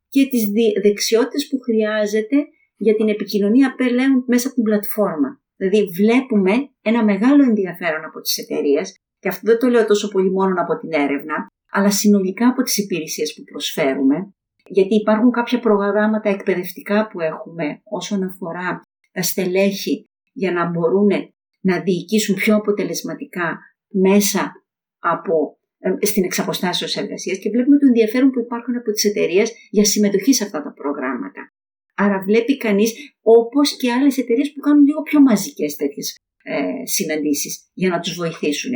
και 0.09 0.27
τις 0.27 0.43
δεξιότητες 0.81 1.47
που 1.47 1.59
χρειάζεται 1.59 2.37
για 2.75 2.95
την 2.95 3.09
επικοινωνία 3.09 3.75
πλέον 3.75 4.23
μέσα 4.27 4.47
από 4.47 4.55
την 4.55 4.63
πλατφόρμα. 4.63 5.41
Δηλαδή 5.55 5.85
βλέπουμε 5.85 6.53
ένα 6.81 7.03
μεγάλο 7.03 7.43
ενδιαφέρον 7.43 8.05
από 8.05 8.21
τις 8.21 8.37
εταιρείες 8.37 8.95
και 9.19 9.27
αυτό 9.27 9.41
δεν 9.51 9.59
το 9.59 9.67
λέω 9.67 9.85
τόσο 9.85 10.07
πολύ 10.07 10.31
μόνο 10.31 10.61
από 10.61 10.77
την 10.79 10.91
έρευνα, 10.91 11.47
αλλά 11.71 11.91
συνολικά 11.91 12.47
από 12.47 12.61
τις 12.61 12.77
υπηρεσίες 12.77 13.33
που 13.33 13.43
προσφέρουμε, 13.43 14.33
γιατί 14.65 14.95
υπάρχουν 14.95 15.31
κάποια 15.31 15.59
προγράμματα 15.59 16.29
εκπαιδευτικά 16.29 17.07
που 17.07 17.19
έχουμε 17.19 17.81
όσον 17.83 18.23
αφορά 18.23 18.81
τα 19.11 19.21
στελέχη 19.21 20.05
για 20.33 20.51
να 20.51 20.69
μπορούν 20.69 21.07
να 21.61 21.81
διοικήσουν 21.81 22.35
πιο 22.35 22.55
αποτελεσματικά 22.55 23.59
μέσα 23.87 24.51
από 24.99 25.33
ε, 25.43 25.58
στην 26.01 26.23
εξαποστάσεως 26.23 26.95
εργασίας 26.95 27.37
και 27.37 27.49
βλέπουμε 27.49 27.77
το 27.77 27.85
ενδιαφέρον 27.85 28.31
που 28.31 28.39
υπάρχουν 28.39 28.75
από 28.75 28.91
τις 28.91 29.03
εταιρείες 29.03 29.51
για 29.69 29.85
συμμετοχή 29.85 30.33
σε 30.33 30.43
αυτά 30.43 30.63
τα 30.63 30.73
προγράμματα. 30.73 31.51
Άρα 31.95 32.21
βλέπει 32.25 32.57
κανείς 32.57 32.93
όπως 33.21 33.77
και 33.77 33.91
άλλες 33.91 34.17
εταιρείες 34.17 34.53
που 34.53 34.59
κάνουν 34.59 34.83
λίγο 34.85 35.01
πιο 35.01 35.21
μαζικές 35.21 35.75
τέτοιες 35.75 36.15
ε, 36.43 36.85
συναντήσεις 36.85 37.69
για 37.73 37.89
να 37.89 37.99
τους 37.99 38.15
βοηθήσουν. 38.15 38.71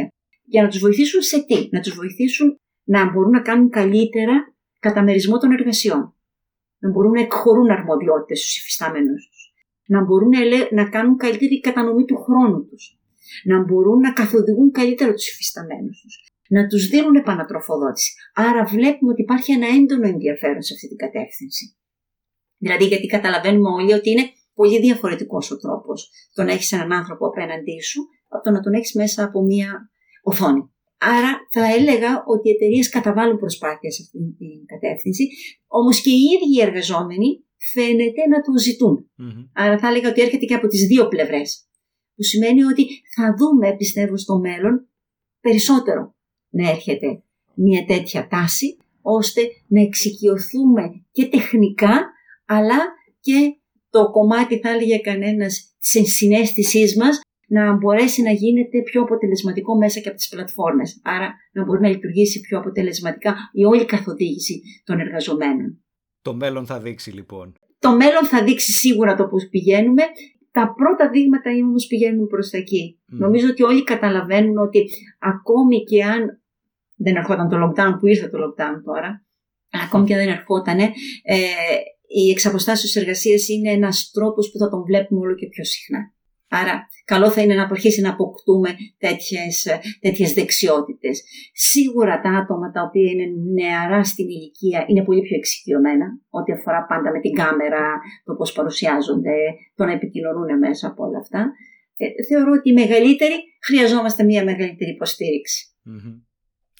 Για 0.46 0.62
να 0.62 0.68
τους 0.68 0.80
βοηθήσουν 0.80 1.22
σε 1.22 1.44
τι, 1.46 1.68
να 1.72 1.80
τους 1.80 1.96
βοηθήσουν 1.96 2.56
να 2.84 3.12
μπορούν 3.12 3.32
να 3.32 3.42
κάνουν 3.42 3.70
καλύτερα 3.70 4.56
καταμερισμό 4.80 5.38
των 5.38 5.52
εργασιών. 5.52 6.16
Να 6.80 6.90
μπορούν 6.90 7.12
να 7.12 7.22
εκχωρούν 7.22 7.72
αρμοδιότητες 7.72 8.40
στους 8.40 8.58
υφιστάμενους 8.58 9.28
τους 9.30 9.44
να 9.86 10.04
μπορούν 10.04 10.32
να 10.72 10.90
κάνουν 10.90 11.18
καλύτερη 11.18 11.60
κατανομή 11.60 12.06
του 12.06 12.16
χρόνου 12.16 12.68
τους, 12.68 12.98
να 13.44 13.64
μπορούν 13.64 14.00
να 14.00 14.14
καθοδηγούν 14.14 14.72
καλύτερα 14.72 15.14
τους 15.14 15.28
υφισταμένους 15.28 16.02
τους, 16.02 16.23
να 16.56 16.68
τους 16.68 16.88
δίνουν 16.88 17.16
επανατροφοδότηση. 17.16 18.12
Άρα 18.34 18.66
βλέπουμε 18.66 19.12
ότι 19.12 19.22
υπάρχει 19.22 19.52
ένα 19.52 19.68
έντονο 19.78 20.08
ενδιαφέρον 20.08 20.62
σε 20.62 20.74
αυτή 20.74 20.88
την 20.88 20.98
κατεύθυνση. 20.98 21.66
Δηλαδή 22.58 22.86
γιατί 22.86 23.08
καταλαβαίνουμε 23.08 23.70
όλοι 23.70 23.94
ότι 23.94 24.10
είναι 24.10 24.26
πολύ 24.54 24.80
διαφορετικός 24.80 25.52
ο 25.52 25.58
τρόπος 25.58 26.10
το 26.34 26.44
να 26.44 26.52
έχεις 26.52 26.72
έναν 26.72 26.92
άνθρωπο 26.94 27.28
απέναντί 27.28 27.80
σου 27.90 28.02
από 28.28 28.44
το 28.44 28.52
να 28.52 28.60
τον 28.60 28.74
έχεις 28.74 28.94
μέσα 28.94 29.24
από 29.24 29.40
μία 29.44 29.70
οθόνη. 30.24 30.64
Άρα 30.98 31.32
θα 31.52 31.64
έλεγα 31.78 32.12
ότι 32.26 32.50
οι 32.50 32.52
εταιρείες 32.52 32.90
καταβάλουν 32.90 33.38
προσπάθεια 33.38 33.92
σε 33.92 34.02
αυτή 34.02 34.18
την 34.40 34.66
κατεύθυνση, 34.66 35.28
όμως 35.68 36.02
και 36.02 36.10
οι 36.10 36.24
ίδιοι 36.34 36.50
οι 36.56 36.62
εργαζόμενοι 36.68 37.30
φαίνεται 37.74 38.22
να 38.34 38.42
το 38.42 38.52
ζητουν 38.66 38.96
Άρα 39.54 39.78
θα 39.80 39.88
έλεγα 39.88 40.10
ότι 40.10 40.22
έρχεται 40.22 40.46
και 40.46 40.54
από 40.54 40.68
τις 40.68 40.86
δύο 40.86 41.08
πλευρές. 41.08 41.68
Που 42.16 42.24
σημαίνει 42.24 42.64
ότι 42.64 42.84
θα 43.16 43.36
δούμε, 43.40 43.76
πιστεύω, 43.76 44.18
στο 44.18 44.40
μέλλον 44.40 44.88
περισσότερο 45.40 46.16
να 46.54 46.70
έρχεται 46.70 47.24
μια 47.54 47.86
τέτοια 47.86 48.28
τάση, 48.28 48.78
ώστε 49.02 49.42
να 49.68 49.82
εξοικειωθούμε 49.82 51.06
και 51.12 51.26
τεχνικά, 51.26 52.12
αλλά 52.46 52.80
και 53.20 53.58
το 53.90 54.12
κομμάτι, 54.12 54.60
θα 54.60 54.70
έλεγε 54.70 54.98
κανένας, 54.98 55.76
της 55.80 56.14
συνέστησής 56.16 56.98
μας, 56.98 57.22
να 57.48 57.74
μπορέσει 57.74 58.22
να 58.22 58.32
γίνεται 58.32 58.82
πιο 58.82 59.02
αποτελεσματικό 59.02 59.78
μέσα 59.78 60.00
και 60.00 60.08
από 60.08 60.18
τις 60.18 60.30
πλατφόρμες. 60.30 61.00
Άρα 61.04 61.34
να 61.52 61.64
μπορεί 61.66 61.82
να 61.82 61.90
λειτουργήσει 61.90 62.40
πιο 62.42 62.58
αποτελεσματικά 62.60 63.36
η 63.54 63.66
όλη 63.66 63.86
καθοδήγηση 63.86 64.62
των 64.84 65.00
εργαζομένων. 65.00 65.84
Το 66.22 66.36
μέλλον 66.36 66.66
θα 66.66 66.80
δείξει 66.80 67.12
λοιπόν. 67.12 67.54
Το 67.80 67.96
μέλλον 67.96 68.26
θα 68.26 68.44
δείξει 68.44 68.72
σίγουρα 68.72 69.16
το 69.16 69.28
πώς 69.28 69.48
πηγαίνουμε. 69.50 70.04
Τα 70.52 70.74
πρώτα 70.78 71.10
δείγματα 71.10 71.52
όμως 71.64 71.88
πηγαίνουν 71.88 72.28
προς 72.28 72.50
τα 72.50 72.58
εκεί. 72.58 73.00
Νομίζω 73.06 73.48
ότι 73.50 73.64
όλοι 73.64 73.84
καταλαβαίνουν 73.84 74.58
ότι 74.58 74.90
ακόμη 75.20 75.84
και 75.84 76.04
αν 76.04 76.43
δεν 76.96 77.16
ερχόταν 77.16 77.50
το 77.50 77.58
lockdown 77.64 77.98
που 78.00 78.08
ήρθε 78.08 78.28
το 78.28 78.38
lockdown 78.38 78.82
τώρα, 78.84 79.26
ακόμη 79.86 80.06
και 80.06 80.14
αν 80.14 80.20
δεν 80.20 80.30
ερχόταν, 80.30 80.80
ε, 80.80 80.90
η 82.08 82.32
εξαποστάσεως 82.32 82.96
εργασίας 82.96 83.48
είναι 83.48 83.72
ένας 83.72 84.12
τρόπος 84.14 84.52
που 84.52 84.58
θα 84.58 84.70
τον 84.70 84.84
βλέπουμε 84.84 85.20
όλο 85.20 85.36
και 85.36 85.48
πιο 85.48 85.64
συχνά. 85.64 86.14
Άρα 86.50 86.88
καλό 87.06 87.30
θα 87.32 87.42
είναι 87.42 87.56
να 87.56 87.64
αρχίσει 87.64 88.02
να 88.02 88.10
αποκτούμε 88.10 88.70
τέτοιες, 88.98 89.68
τέτοιες 90.00 90.34
δεξιότητες. 90.34 91.24
Σίγουρα 91.54 92.22
τα 92.22 92.30
άτομα 92.30 92.72
τα 92.72 92.82
οποία 92.82 93.12
είναι 93.12 93.28
νεαρά 93.54 94.04
στην 94.04 94.28
ηλικία 94.28 94.86
είναι 94.88 95.04
πολύ 95.04 95.22
πιο 95.22 95.36
εξοικειωμένα 95.36 96.06
ό,τι 96.30 96.52
αφορά 96.52 96.86
πάντα 96.86 97.12
με 97.12 97.20
την 97.20 97.34
κάμερα, 97.34 98.00
το 98.24 98.34
πώς 98.34 98.52
παρουσιάζονται, 98.52 99.36
το 99.76 99.86
να 99.86 99.92
επικοινωνούν 99.92 100.58
μέσα 100.58 100.88
από 100.88 101.04
όλα 101.04 101.18
αυτά. 101.18 101.52
Ε, 101.98 102.06
θεωρώ 102.30 102.52
ότι 102.52 102.70
οι 102.70 102.74
μεγαλύτεροι 102.74 103.36
χρειαζόμαστε 103.66 104.24
μια 104.24 104.44
μεγαλύτερη 104.44 104.96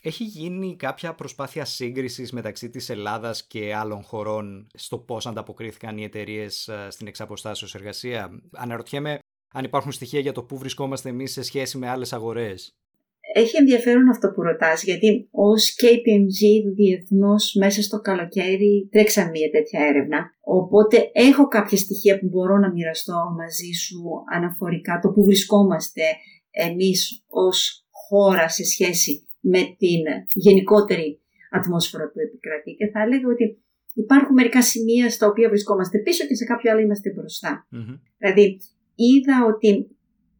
Έχει 0.06 0.24
γίνει 0.24 0.76
κάποια 0.76 1.14
προσπάθεια 1.14 1.64
σύγκρισης 1.64 2.32
μεταξύ 2.32 2.70
της 2.70 2.90
Ελλάδας 2.90 3.46
και 3.46 3.74
άλλων 3.74 4.02
χωρών 4.02 4.66
στο 4.74 4.98
πώς 4.98 5.26
ανταποκρίθηκαν 5.26 5.98
οι 5.98 6.04
εταιρείες 6.04 6.68
ε, 6.68 6.86
στην 6.90 7.06
εξαποστάσεως 7.06 7.74
εργασία; 7.74 8.40
Αναρωτιέμαι 8.52 9.18
αν 9.52 9.64
υπάρχουν 9.64 9.92
στοιχεία 9.92 10.20
για 10.20 10.32
το 10.32 10.42
πού 10.42 10.58
βρισκόμαστε 10.58 11.08
εμείς 11.08 11.32
σε 11.32 11.42
σχέση 11.42 11.78
με 11.78 11.88
άλλες 11.88 12.12
αγορές. 12.12 12.74
Έχει 13.34 13.56
ενδιαφέρον 13.56 14.08
αυτό 14.08 14.30
που 14.30 14.42
ρωτάς, 14.42 14.82
γιατί 14.82 15.28
ως 15.30 15.76
KPMG 15.82 16.72
διεθνώς 16.74 17.54
μέσα 17.58 17.82
στο 17.82 18.00
καλοκαίρι 18.00 18.88
τρέξαμε 18.90 19.30
μια 19.30 19.50
τέτοια 19.50 19.86
έρευνα. 19.86 20.30
Οπότε 20.40 21.10
έχω 21.12 21.48
κάποια 21.48 21.78
στοιχεία 21.78 22.18
που 22.18 22.28
μπορώ 22.28 22.58
να 22.58 22.72
μοιραστώ 22.72 23.14
μαζί 23.36 23.72
σου 23.72 24.02
αναφορικά 24.34 24.98
το 25.02 25.08
που 25.10 25.24
βρισκόμαστε 25.24 26.02
εμείς 26.50 27.24
ως 27.28 27.86
χώρα 27.90 28.48
σε 28.48 28.64
σχέση 28.64 29.23
με 29.52 29.62
την 29.80 30.02
γενικότερη 30.34 31.20
ατμόσφαιρα 31.50 32.04
που 32.10 32.18
επικρατεί. 32.26 32.74
Και 32.78 32.86
θα 32.92 33.00
έλεγα 33.02 33.28
ότι 33.28 33.44
υπάρχουν 33.94 34.34
μερικά 34.34 34.62
σημεία 34.62 35.10
στα 35.10 35.26
οποία 35.26 35.48
βρισκόμαστε 35.48 35.98
πίσω 35.98 36.26
και 36.26 36.34
σε 36.34 36.44
κάποια 36.44 36.72
άλλα 36.72 36.80
είμαστε 36.80 37.10
Δηλαδή 38.18 38.60
είδα 38.94 39.36
ότι 39.52 39.70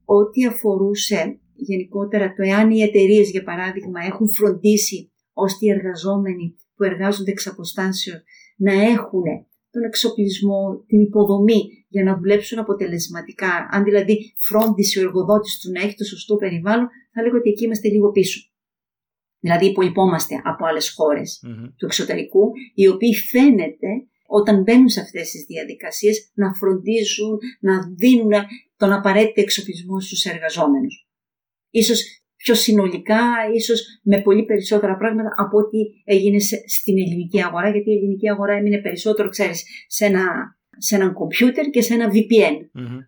ό,τι 0.05 0.47
αφορούσε 0.47 1.39
γενικότερα 1.55 2.33
το 2.33 2.43
εάν 2.43 2.71
οι 2.71 2.81
εταιρείες, 2.83 3.31
για 3.31 3.43
παράδειγμα, 3.43 4.01
έχουν 4.05 4.29
φροντίσει 4.33 5.11
ώστε 5.33 5.67
οι 5.67 5.71
εργαζόμενοι 5.71 6.55
που 6.77 6.85
εργάζονται 6.85 7.31
εξ 7.31 7.47
αποστάσεως 7.47 8.23
να 8.57 8.73
έχουν 8.73 9.23
τον 9.71 9.83
εξοπλισμό, 9.83 10.85
την 10.87 11.01
υποδομή 11.01 11.61
για 11.89 12.05
να 12.05 12.17
δουλέψουν 12.19 12.59
αποτελεσματικά. 12.59 13.69
Αν 13.71 13.85
δηλαδή 13.85 14.35
φρόντισε 14.37 14.99
ο 14.99 15.03
εργοδότης 15.03 15.59
του 15.61 15.71
να 15.71 15.81
έχει 15.81 15.95
το 15.95 16.05
σωστό 16.05 16.37
περιβάλλον, 16.37 16.89
θα 17.13 17.23
λέγω 17.23 17.37
ότι 17.37 17.51
εκεί 17.51 17.65
είμαστε 17.65 17.89
λίγο 17.89 18.11
πίσω. 18.11 18.54
Δηλαδή 19.45 19.67
υπολοιπόμαστε 19.67 20.35
από 20.45 20.67
άλλες 20.67 20.95
του 21.77 21.87
εξωτερικού, 21.87 22.53
οι 22.75 22.89
οποίοι 22.89 23.15
φαίνεται 23.15 23.89
όταν 24.27 24.63
μπαίνουν 24.63 24.89
σε 24.89 25.01
αυτές 25.01 25.31
τις 25.31 25.45
διαδικασίες 25.45 26.31
να 26.35 26.55
φροντίζουν, 26.55 27.39
να 27.61 27.75
δίνουν 27.97 28.33
τον 28.77 28.93
απαραίτητο 28.93 29.41
εξοπλισμό 29.41 30.01
στους 30.01 30.25
εργαζόμενους. 30.25 31.09
Ίσως 31.71 32.03
πιο 32.37 32.55
συνολικά, 32.55 33.23
ίσως 33.55 33.83
με 34.03 34.23
πολύ 34.23 34.45
περισσότερα 34.45 34.97
πράγματα 34.97 35.35
από 35.37 35.59
ό,τι 35.59 35.79
έγινε 36.05 36.39
στην 36.67 36.99
ελληνική 36.99 37.43
αγορά, 37.43 37.71
γιατί 37.71 37.91
η 37.91 37.95
ελληνική 37.95 38.31
αγορά 38.31 38.53
έμεινε 38.53 38.79
περισσότερο, 38.81 39.29
ξέρεις, 39.29 39.65
σε 39.87 40.05
ένα, 40.05 40.25
σε 40.79 40.95
έναν 40.95 41.13
κομπιούτερ 41.13 41.71
και 41.71 41.83
σε 41.83 41.95
ένα 41.95 42.07
VPN. 42.09 42.57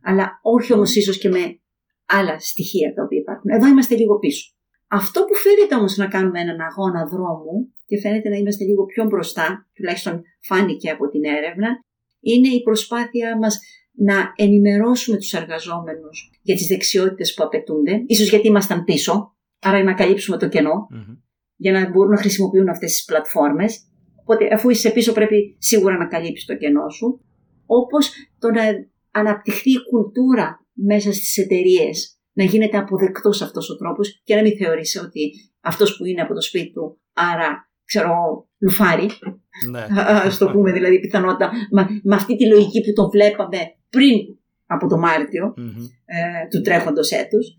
Αλλά 0.03 0.41
όχι 0.43 0.73
όμως 0.73 0.95
ίσως 0.95 1.19
και 1.19 1.29
με 1.29 1.61
άλλα 2.07 2.39
στοιχεία 2.39 2.95
τα 2.95 3.03
οποία 3.03 3.19
υπάρχουν. 3.19 3.51
Εδώ 3.51 3.67
είμαστε 3.67 3.97
λίγο 3.97 4.19
πίσω. 4.19 4.56
Αυτό 4.89 5.25
που 5.25 5.35
φαίνεται 5.35 5.75
όμως 5.75 5.97
να 5.97 6.07
κάνουμε 6.07 6.41
έναν 6.41 6.61
αγώνα 6.61 7.07
δρόμου 7.07 7.73
και 7.87 7.99
φαίνεται 7.99 8.29
να 8.29 8.37
είμαστε 8.37 8.65
λίγο 8.65 8.85
πιο 8.85 9.05
μπροστά, 9.05 9.69
τουλάχιστον 9.75 10.23
φάνηκε 10.41 10.91
από 10.91 11.09
την 11.09 11.25
έρευνα, 11.25 11.69
είναι 12.21 12.49
η 12.49 12.63
προσπάθεια 12.63 13.39
μας 13.39 13.61
να 13.93 14.33
ενημερώσουμε 14.37 15.17
τους 15.17 15.33
εργαζόμενους 15.33 16.31
για 16.43 16.55
τις 16.55 16.67
δεξιότητες 16.67 17.35
που 17.35 17.45
απαιτούνται, 17.45 18.03
ίσως 18.07 18.29
γιατί 18.29 18.47
ήμασταν 18.47 18.85
πίσω, 18.85 19.37
άρα 19.61 19.83
να 19.83 19.95
καλύψουμε 19.95 20.37
το 20.39 20.49
κενο 20.49 20.87
για 21.57 21.73
να 21.73 21.91
μπορούν 21.91 22.11
να 22.11 22.19
χρησιμοποιούν 22.19 22.69
αυτές 22.69 22.93
τις 22.93 23.05
πλατφόρμες. 23.05 23.81
Οπότε 24.21 24.55
αφού 24.55 24.71
είσαι 24.71 24.91
πίσω 24.91 25.13
πρέπει 25.13 25.57
σίγουρα 25.59 25.97
να 25.97 26.07
καλύψεις 26.07 26.47
το 26.47 26.57
κενό 26.57 26.89
σου. 26.89 27.21
Όπως 27.67 28.11
το 28.39 28.51
να 28.51 28.63
αναπτυχθεί 29.11 29.71
η 29.71 29.83
κουλτούρα 29.91 30.67
μέσα 30.73 31.13
στις 31.13 31.37
εταιρείες 31.37 32.16
να 32.37 32.45
γίνεται 32.45 32.77
αποδεκτός 32.77 33.43
αυτός 33.43 33.71
ο 33.71 33.77
τρόπος 33.77 34.21
και 34.25 34.35
να 34.35 34.43
μην 34.43 34.57
θεωρήσει 34.57 34.99
ότι 34.99 35.33
αυτός 35.61 35.97
που 35.97 36.05
είναι 36.05 36.21
από 36.21 36.35
το 36.35 36.41
σπίτι 36.41 36.73
του, 36.73 37.01
άρα 37.13 37.71
ξέρω, 37.85 38.13
λουφάρι. 38.59 39.09
Ναι. 39.71 39.81
Α 39.81 40.37
το 40.39 40.51
πούμε 40.51 40.73
δηλαδή 40.73 41.01
πιθανότητα. 41.01 41.51
Με, 42.03 42.15
αυτή 42.15 42.37
τη 42.37 42.47
λογική 42.47 42.81
που 42.81 42.93
το 42.93 43.09
βλέπαμε 43.11 43.59
πριν 43.91 44.17
από 44.67 44.87
το 44.87 44.99
μαρτιο 44.99 45.55
ε, 46.05 46.49
του 46.51 46.61
τρέχοντος 46.61 47.11
έτους. 47.11 47.57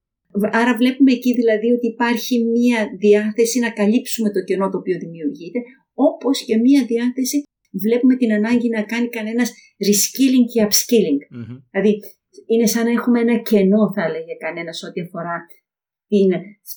Άρα 0.52 0.76
βλέπουμε 0.76 1.12
εκεί 1.12 1.34
δηλαδή 1.34 1.72
ότι 1.72 1.88
υπάρχει 1.88 2.44
μία 2.44 2.88
διάθεση 2.98 3.60
να 3.60 3.70
καλύψουμε 3.70 4.32
το 4.32 4.44
κενό 4.44 4.70
το 4.70 4.78
οποίο 4.78 4.98
δημιουργείται, 4.98 5.60
όπως 5.94 6.44
και 6.46 6.58
μία 6.58 6.86
διάθεση 6.86 7.44
βλέπουμε 7.72 8.16
την 8.16 8.34
ανάγκη 8.34 8.70
να 8.70 8.82
κάνει 8.84 9.08
κανένας 9.10 9.52
reskilling 9.88 10.46
και 10.54 10.68
upskilling. 10.68 11.20
Δηλαδή 11.72 12.00
είναι 12.46 12.68
σαν 12.68 12.84
να 12.86 12.92
έχουμε 12.92 13.20
ένα 13.20 13.38
κενό 13.38 13.94
θα 13.94 14.04
έλεγε 14.04 14.34
κανένας 14.40 14.84
ό,τι 14.84 15.02
αφορά 15.02 15.46
την 16.08 16.30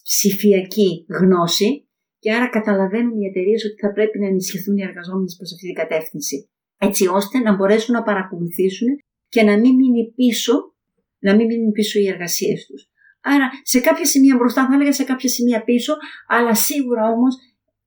ψηφιακή 0.03 1.07
γνώση 1.09 1.89
και 2.19 2.33
άρα 2.33 2.49
καταλαβαίνουν 2.49 3.21
οι 3.21 3.27
εταιρείες 3.27 3.65
ότι 3.65 3.75
θα 3.81 3.93
πρέπει 3.93 4.19
να 4.19 4.27
ενισχυθούν 4.27 4.77
οι 4.77 4.83
εργαζόμενοι 4.83 5.35
προς 5.37 5.53
αυτή 5.53 5.67
την 5.67 5.75
κατεύθυνση. 5.75 6.49
Έτσι 6.79 7.07
ώστε 7.07 7.39
να 7.39 7.55
μπορέσουν 7.55 7.95
να 7.95 8.03
παρακολουθήσουν 8.03 8.89
και 9.29 9.43
να 9.43 9.59
μην 9.59 9.75
μείνει 9.75 10.13
πίσω, 10.17 10.75
να 11.19 11.35
μην 11.37 11.47
μείνουν 11.47 11.73
πίσω 11.73 11.99
οι 11.99 12.09
εργασίες 12.09 12.67
τους. 12.67 12.91
Άρα 13.23 13.51
σε 13.63 13.81
κάποια 13.81 14.05
σημεία 14.05 14.37
μπροστά, 14.37 14.67
θα 14.67 14.75
έλεγα 14.75 14.93
σε 14.93 15.05
κάποια 15.05 15.29
σημεία 15.29 15.65
πίσω, 15.65 15.97
αλλά 16.29 16.55
σίγουρα 16.55 17.09
όμως 17.09 17.35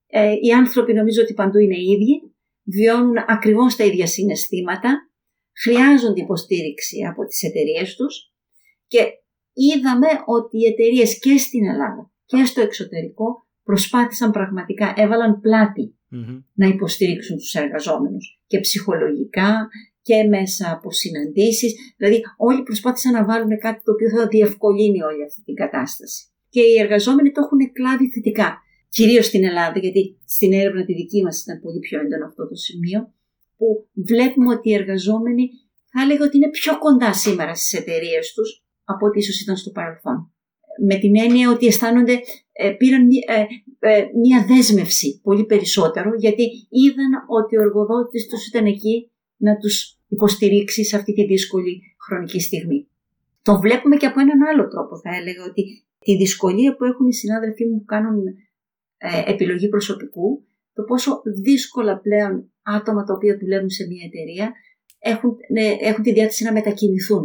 ε, 0.07 0.31
οι 0.41 0.51
άνθρωποι 0.51 0.93
νομίζω 0.93 1.21
ότι 1.21 1.33
παντού 1.33 1.57
είναι 1.57 1.77
οι 1.77 1.88
ίδιοι, 1.91 2.33
βιώνουν 2.63 3.15
ακριβώς 3.27 3.75
τα 3.75 3.83
ίδια 3.83 4.07
συναισθήματα, 4.07 5.09
χρειάζονται 5.62 6.22
υποστήριξη 6.22 6.98
από 7.10 7.26
τις 7.26 7.44
εταιρείες 7.44 7.96
τους 7.96 8.32
και 8.88 9.00
είδαμε 9.54 10.08
ότι 10.26 10.58
οι 10.58 10.66
εταιρείες 10.66 11.20
και 11.20 11.38
στην 11.38 11.68
Ελλάδα 11.68 12.12
και 12.26 12.46
στο 12.46 12.62
εξωτερικό 12.62 13.48
προσπάθησαν 13.63 14.32
πραγματικά, 14.32 14.94
έβαλαν 14.96 15.42
να 16.54 16.68
υποστηρίξουν 16.68 17.38
τους 17.38 17.54
εργαζόμενους 17.54 18.42
και 18.48 18.60
ψυχολογικά 18.60 19.68
και 20.02 20.24
μέσα 20.24 20.72
από 20.72 20.92
συναντήσεις. 20.92 21.76
Δηλαδή 21.98 22.22
όλοι 22.38 22.63
προσπάθησαν 22.63 23.12
να 23.12 23.26
βάλουν 23.26 23.60
κάτι 23.60 23.82
το 23.84 23.92
οποίο 23.92 24.10
θα 24.10 24.28
διευκολύνει 24.28 25.04
όλη 25.04 25.24
αυτή 25.24 25.42
την 25.42 25.56
κατάσταση. 25.56 26.28
Και 26.50 26.62
οι 26.62 26.80
εργαζόμενοι 26.80 27.32
το 27.32 27.42
έχουν 27.42 27.72
κλάβει 27.72 28.10
θετικά. 28.10 28.58
Κυρίως 28.89 29.26
στην 29.26 29.44
Ελλάδα, 29.44 29.80
γιατί 29.80 30.20
στην 30.26 30.54
έρευνα 30.54 30.86
τη 30.86 30.94
δική 30.94 31.24
μας 31.24 31.42
ήταν 31.42 31.60
πολύ 31.60 31.80
πιο 31.80 32.00
έντονο 32.00 32.26
αυτό 32.26 32.48
το 32.48 32.56
σημείο, 32.56 33.13
που 33.63 34.04
βλέπουμε 34.10 34.54
ότι 34.54 34.69
οι 34.69 34.73
εργαζόμενοι 34.73 35.49
θα 35.91 36.02
έλεγα 36.02 36.26
ότι 36.26 36.38
είναι 36.38 36.49
πιο 36.49 36.78
κοντά 36.78 37.13
σήμερα 37.13 37.56
στις 37.56 37.73
εταιρείες 37.73 38.34
τους 38.34 38.63
από 38.84 39.06
ό,τι 39.06 39.19
ίσως 39.19 39.41
ήταν 39.41 39.56
στο 39.58 39.71
παρελθόν 39.71 40.34
με 40.80 40.95
την 40.95 41.17
έννοια 41.17 41.49
ότι 41.49 41.65
αισθάνονται, 41.65 42.19
ε, 42.52 42.69
πήραν 42.71 43.08
ε, 43.28 43.45
ε, 43.80 44.06
μία 44.21 44.45
δέσμευση 44.47 45.19
πολύ 45.23 45.45
περισσότερο 45.45 46.10
γιατί 46.17 46.43
είδαν 46.69 47.12
ότι 47.28 47.58
ο 47.58 47.62
εργοδότης 47.62 48.28
τους 48.28 48.47
ήταν 48.47 48.65
εκεί 48.65 49.12
να 49.38 49.58
τους 49.58 49.99
υποστηρίξει 50.08 50.84
σε 50.86 50.95
αυτή 50.95 51.13
τη 51.13 51.26
δύσκολη 51.26 51.82
χρονική 52.06 52.39
στιγμή. 52.39 52.88
Το 53.41 53.60
βλέπουμε 53.60 53.95
και 53.95 54.06
από 54.06 54.19
έναν 54.19 54.41
άλλο 54.41 54.67
τρόπο 54.67 54.99
θα 54.99 55.15
έλεγα 55.15 55.43
ότι 55.43 55.86
τη 55.99 56.15
δυσκολία 56.15 56.76
που 56.76 56.84
έχουν 56.84 57.08
οι 57.08 57.13
συνάδελφοί 57.13 57.65
μου 57.65 57.78
που 57.78 57.86
κάνουν 57.86 58.23
επιλογή 59.26 59.69
προσωπικού, 59.69 60.45
το 60.73 60.84
πόσο 60.84 61.21
δύσκολα 61.43 61.99
πλέον 61.99 62.53
άτομα 62.63 63.04
τα 63.04 63.13
οποία 63.13 63.38
δουλεύουν 63.38 63.69
σε 63.69 63.84
μια 63.88 64.04
εταιρεία 64.06 64.54
έχουν, 64.99 65.38
έχουν 65.82 66.04
τη 66.04 66.12
διάθεση 66.13 66.43
να 66.43 66.52
μετακινηθούν. 66.52 67.21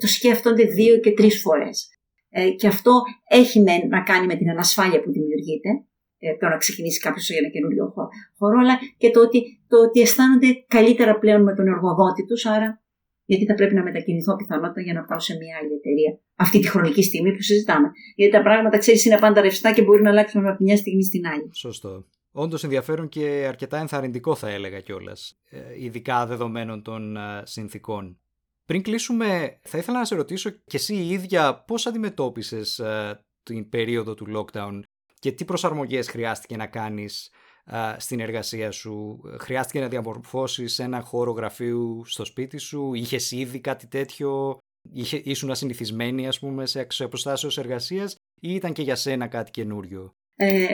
Το 0.00 0.06
σκέφτονται 0.06 0.64
δύο 0.64 0.98
και 0.98 1.12
τρεις 1.12 1.40
φορές. 1.40 1.88
Ε, 2.28 2.50
και 2.50 2.66
αυτό 2.66 2.92
έχει 3.28 3.60
να 3.88 4.02
κάνει 4.02 4.26
με 4.26 4.36
την 4.36 4.50
ανασφάλεια 4.50 5.00
που 5.02 5.10
δημιουργείται, 5.10 5.70
ε, 6.18 6.36
το 6.36 6.48
να 6.48 6.56
ξεκινήσει 6.56 7.00
κάποιος 7.00 7.28
για 7.28 7.38
ένα 7.38 7.48
καινούριο 7.48 7.94
χώρο, 8.38 8.58
αλλά 8.58 8.78
και 8.96 9.10
το 9.10 9.20
ότι, 9.20 9.42
το 9.68 9.76
ότι 9.86 10.00
αισθάνονται 10.00 10.64
καλύτερα 10.66 11.18
πλέον 11.18 11.42
με 11.42 11.54
τον 11.54 11.66
εργοδότη 11.66 12.24
τους, 12.26 12.46
άρα 12.46 12.80
γιατί 13.24 13.44
θα 13.44 13.54
πρέπει 13.54 13.74
να 13.74 13.82
μετακινηθώ 13.82 14.36
πιθανότητα 14.36 14.80
για 14.80 14.92
να 14.92 15.02
πάω 15.04 15.18
σε 15.18 15.36
μια 15.36 15.56
άλλη 15.60 15.72
εταιρεία. 15.72 16.20
Αυτή 16.36 16.58
τη 16.60 16.68
χρονική 16.68 17.02
στιγμή 17.02 17.32
που 17.32 17.42
συζητάμε. 17.42 17.90
Γιατί 18.14 18.32
τα 18.32 18.42
πράγματα, 18.42 18.78
ξέρεις, 18.78 19.04
είναι 19.04 19.18
πάντα 19.18 19.40
ρευστά 19.40 19.72
και 19.72 19.82
μπορεί 19.82 20.02
να 20.02 20.10
αλλάξουν 20.10 20.46
από 20.46 20.64
μια 20.64 20.76
στιγμή 20.76 21.04
στην 21.04 21.26
άλλη. 21.26 21.48
Σωστό. 21.52 22.06
Όντως 22.38 22.64
ενδιαφέρον 22.64 23.08
και 23.08 23.44
αρκετά 23.48 23.78
ενθαρρυντικό, 23.78 24.34
θα 24.34 24.48
έλεγα 24.48 24.80
κιόλας. 24.80 25.38
Ε, 25.44 25.82
ειδικά 25.82 26.26
δεδομένων 26.26 26.82
των 26.82 27.16
συνθήκων. 27.42 28.20
Πριν 28.64 28.82
κλείσουμε, 28.82 29.58
θα 29.62 29.78
ήθελα 29.78 29.98
να 29.98 30.04
σε 30.04 30.14
ρωτήσω 30.14 30.50
και 30.50 30.76
εσύ 30.76 30.94
η 30.94 31.08
ίδια 31.08 31.54
πώς 31.66 31.86
αντιμετώπισες 31.86 32.78
ε, 32.78 33.24
την 33.42 33.68
περίοδο 33.68 34.14
του 34.14 34.26
lockdown 34.34 34.80
και 35.18 35.32
τι 35.32 35.44
προσαρμογές 35.44 36.08
χρειάστηκε 36.08 36.56
να 36.56 36.66
κάνεις 36.66 37.30
ε, 37.64 37.94
στην 37.98 38.20
εργασία 38.20 38.70
σου; 38.70 39.20
Χρειάστηκε 39.38 39.80
να 39.80 39.88
διαμορφώσεις 39.88 40.78
ένα 40.78 41.00
χώρο 41.00 41.32
γραφείου 41.32 42.02
στο 42.04 42.24
σπίτι 42.24 42.58
σου, 42.58 42.94
είχες 42.94 43.30
ήδη 43.30 43.60
κάτι 43.60 43.86
τέτοιο, 43.86 44.58
είχε, 44.92 45.20
ήσουν 45.24 45.50
ασυνηθισμένη 45.50 46.26
ας 46.26 46.38
πούμε 46.38 46.66
σε 46.66 46.86
αποστάσεως 46.98 47.58
εργασίας 47.58 48.16
ή 48.40 48.54
ήταν 48.54 48.72
και 48.72 48.82
για 48.82 48.94
σένα 48.96 49.26
κάτι 49.26 49.50
καινούριο; 49.50 50.14
Ε, 50.36 50.64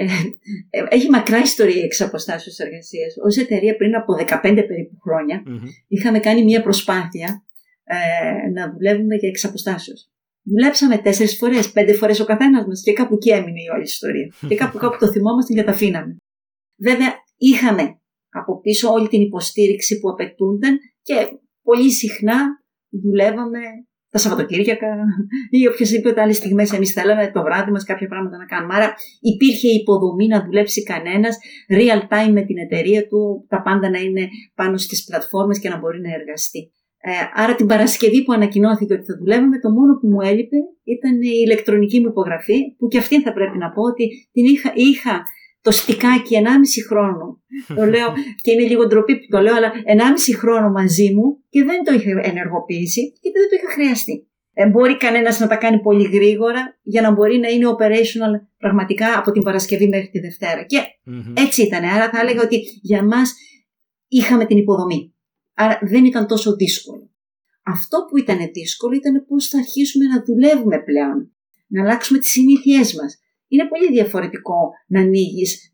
ε 0.70 0.83
έχει 0.88 1.11
μακρά 1.11 1.38
ιστορία 1.38 1.83
εξ 1.85 2.01
αποστάσεως 2.01 2.59
εργασίας. 2.59 3.14
Ως 3.25 3.37
εταιρεία 3.37 3.77
πριν 3.77 3.94
από 3.94 4.14
15 4.14 4.40
περίπου 4.42 4.96
είχαμε 5.88 6.18
κάνει 6.18 6.44
μια 6.44 6.62
προσπάθεια 6.62 7.44
ε, 7.85 8.51
να 8.51 8.72
δουλεύουμε 8.72 9.14
για 9.14 9.29
εξ 9.29 9.53
Δουλέψαμε 10.44 10.98
τέσσερις 10.98 11.37
φορές, 11.37 11.72
πέντε 11.72 11.92
φορές 11.92 12.20
ο 12.20 12.25
καθένας 12.25 12.66
μας 12.66 12.83
και 12.83 12.92
κάπου 12.92 13.14
εκεί 13.14 13.31
έμεινε 13.31 13.61
η 13.62 13.68
όλη 13.75 13.83
ιστορία. 13.83 14.33
και 14.48 14.55
κάπου 14.55 14.79
κάπου 14.79 14.96
το 14.98 15.11
θυμόμαστε 15.11 15.55
και 15.55 15.62
τα 15.62 15.70
αφήναμε. 15.70 16.16
Βέβαια, 16.77 17.14
είχαμε 17.37 18.01
από 18.29 18.61
πίσω 18.61 18.92
όλη 18.92 19.09
την 19.09 19.20
υποστήριξη 19.20 19.98
που 20.01 20.11
απαιτούνταν 20.11 20.79
και 21.03 21.14
πολύ 21.62 21.90
συχνά 21.90 22.37
δουλεύαμε 22.90 23.59
τα 24.12 24.18
Σαββατοκύριακα 24.18 24.87
ή 25.51 25.66
οποιασδήποτε 25.66 26.20
άλλες 26.20 26.37
στιγμές 26.37 26.72
εμείς 26.72 26.92
θέλαμε 26.92 27.31
το 27.35 27.42
βράδυ 27.42 27.70
μας 27.70 27.85
κάποια 27.85 28.09
πράγματα 28.09 28.37
να 28.37 28.44
κάνουμε. 28.44 28.75
Άρα 28.75 28.94
υπήρχε 29.20 29.68
υποδομή 29.68 30.27
να 30.27 30.44
δουλέψει 30.44 30.83
κανένας 30.83 31.38
real 31.79 32.01
time 32.12 32.33
με 32.33 32.42
την 32.42 32.59
εταιρεία 32.59 33.07
του, 33.07 33.46
τα 33.48 33.62
πάντα 33.62 33.90
να 33.90 33.98
είναι 33.98 34.29
πάνω 34.55 34.77
στις 34.77 35.05
πλατφόρμες 35.05 35.59
και 35.59 35.68
να 35.68 35.79
μπορεί 35.79 36.01
να 36.01 36.12
εργαστεί. 36.14 36.72
Ε, 37.05 37.11
άρα 37.42 37.55
την 37.55 37.66
Παρασκευή 37.66 38.25
που 38.25 38.33
ανακοινώθηκε 38.33 38.92
ότι 38.94 39.05
θα 39.05 39.16
δουλεύαμε, 39.18 39.59
το 39.59 39.70
μόνο 39.70 39.92
που 40.01 40.07
μου 40.09 40.20
έλειπε 40.20 40.57
ήταν 40.84 41.14
η 41.22 41.34
ηλεκτρονική 41.45 42.01
μου 42.01 42.09
υπογραφή, 42.09 42.59
που 42.78 42.89
και 42.89 42.99
αυτή 42.99 43.22
θα 43.22 43.32
πρέπει 43.32 43.59
να 43.59 43.70
πω 43.70 43.82
ότι 43.82 44.28
την 44.32 44.45
είχα, 44.45 44.72
είχα 44.74 45.22
το 45.63 45.71
στικάκι 45.71 46.37
1,5 46.45 46.49
χρόνο. 46.89 47.43
το 47.79 47.85
λέω 47.85 48.09
και 48.43 48.51
είναι 48.51 48.63
λίγο 48.63 48.87
ντροπή 48.87 49.15
που 49.19 49.27
το 49.31 49.41
λέω, 49.41 49.55
αλλά 49.55 49.73
1,5 49.73 50.39
χρόνο 50.39 50.71
μαζί 50.71 51.15
μου 51.15 51.45
και 51.49 51.65
δεν 51.65 51.85
το 51.85 51.93
είχα 51.93 52.11
ενεργοποιήσει 52.23 53.13
και 53.21 53.31
δεν 53.35 53.49
το 53.49 53.57
είχα 53.57 53.73
χρειαστεί. 53.73 54.27
Ε, 54.55 54.69
μπορεί 54.69 54.97
κανένας 54.97 55.39
να 55.39 55.47
τα 55.47 55.57
κάνει 55.57 55.81
πολύ 55.81 56.09
γρήγορα 56.09 56.79
για 56.83 57.03
να 57.03 57.13
μπορεί 57.13 57.39
να 57.39 57.49
είναι 57.49 57.67
operational 57.67 58.47
πραγματικά 58.59 59.19
από 59.19 59.31
την 59.31 59.43
Παρασκευή 59.43 59.89
μέχρι 59.89 60.09
τη 60.09 60.19
Δευτέρα. 60.19 60.63
Και 60.65 60.79
έτσι 61.35 61.63
ήταν. 61.63 61.85
Άρα 61.85 62.11
θα 62.11 62.21
έλεγα 62.21 62.43
ότι 62.43 62.63
για 62.83 63.03
μας 63.05 63.35
είχαμε 64.09 64.47
την 64.47 64.57
υποδομή. 64.57 65.15
Άρα 65.55 65.79
δεν 65.83 66.05
ήταν 66.05 66.27
τόσο 66.27 66.57
δύσκολο. 66.57 67.11
Αυτό 67.63 67.99
που 68.09 68.17
ήταν 68.17 68.39
δύσκολο 68.53 68.95
ήταν 68.95 69.25
πώς 69.29 69.49
θα 69.49 69.59
αρχίσουμε 69.59 70.05
να 70.05 70.23
δουλεύουμε 70.25 70.83
πλέον, 70.83 71.33
να 71.67 71.83
αλλάξουμε 71.83 72.19
τις 72.19 72.31
συνήθειές 72.31 72.95
μας. 72.95 73.19
Είναι 73.53 73.66
πολύ 73.72 73.88
διαφορετικό 73.96 74.59
να 74.86 75.00
ανοίγεις 75.00 75.72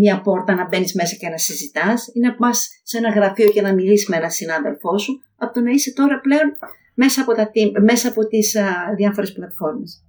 μια 0.00 0.20
πόρτα, 0.20 0.54
να 0.54 0.68
μπαίνεις 0.68 0.94
μέσα 0.94 1.14
και 1.16 1.28
να 1.28 1.38
συζητάς, 1.38 2.10
ή 2.14 2.20
να 2.20 2.34
πας 2.34 2.68
σε 2.82 2.98
ένα 2.98 3.10
γραφείο 3.10 3.48
και 3.48 3.62
να 3.62 3.74
μιλήσεις 3.74 4.08
με 4.08 4.16
έναν 4.16 4.30
συνάδελφό 4.30 4.98
σου, 4.98 5.12
από 5.36 5.52
το 5.54 5.60
να 5.60 5.70
είσαι 5.70 5.92
τώρα 5.92 6.20
πλέον 6.20 6.48
μέσα 6.94 7.22
από, 7.22 7.32
τα, 7.34 7.50
μέσα 7.82 8.08
από 8.08 8.26
τις 8.26 8.56
α, 8.56 8.64
διάφορες 8.96 9.32
πλατφόρμες. 9.32 10.04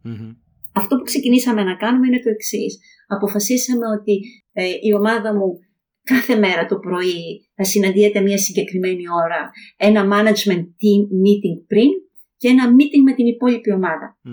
Αυτό 0.74 0.96
που 0.96 1.04
ξεκινήσαμε 1.04 1.64
να 1.64 1.76
κάνουμε 1.76 2.08
είναι 2.08 2.20
το 2.20 2.30
εξής. 2.30 2.80
Αποφασίσαμε 3.08 3.86
ότι 4.00 4.20
ε, 4.54 4.64
η 4.82 4.94
ομάδα 4.94 5.36
μου 5.36 5.60
κάθε 6.04 6.36
μέρα 6.36 6.66
το 6.66 6.76
πρωί 6.80 7.50
θα 7.56 7.64
συναντιέται 7.64 8.22
μια 8.22 8.38
συγκεκριμένη 8.38 9.04
ώρα 9.24 9.52
ένα 9.78 10.02
management 10.14 10.66
team 10.82 11.02
meeting 11.24 11.58
πριν 11.68 11.90
και 12.38 12.48
ένα 12.48 12.66
meeting 12.68 13.02
με 13.04 13.14
την 13.14 13.26
υπόλοιπη 13.26 13.72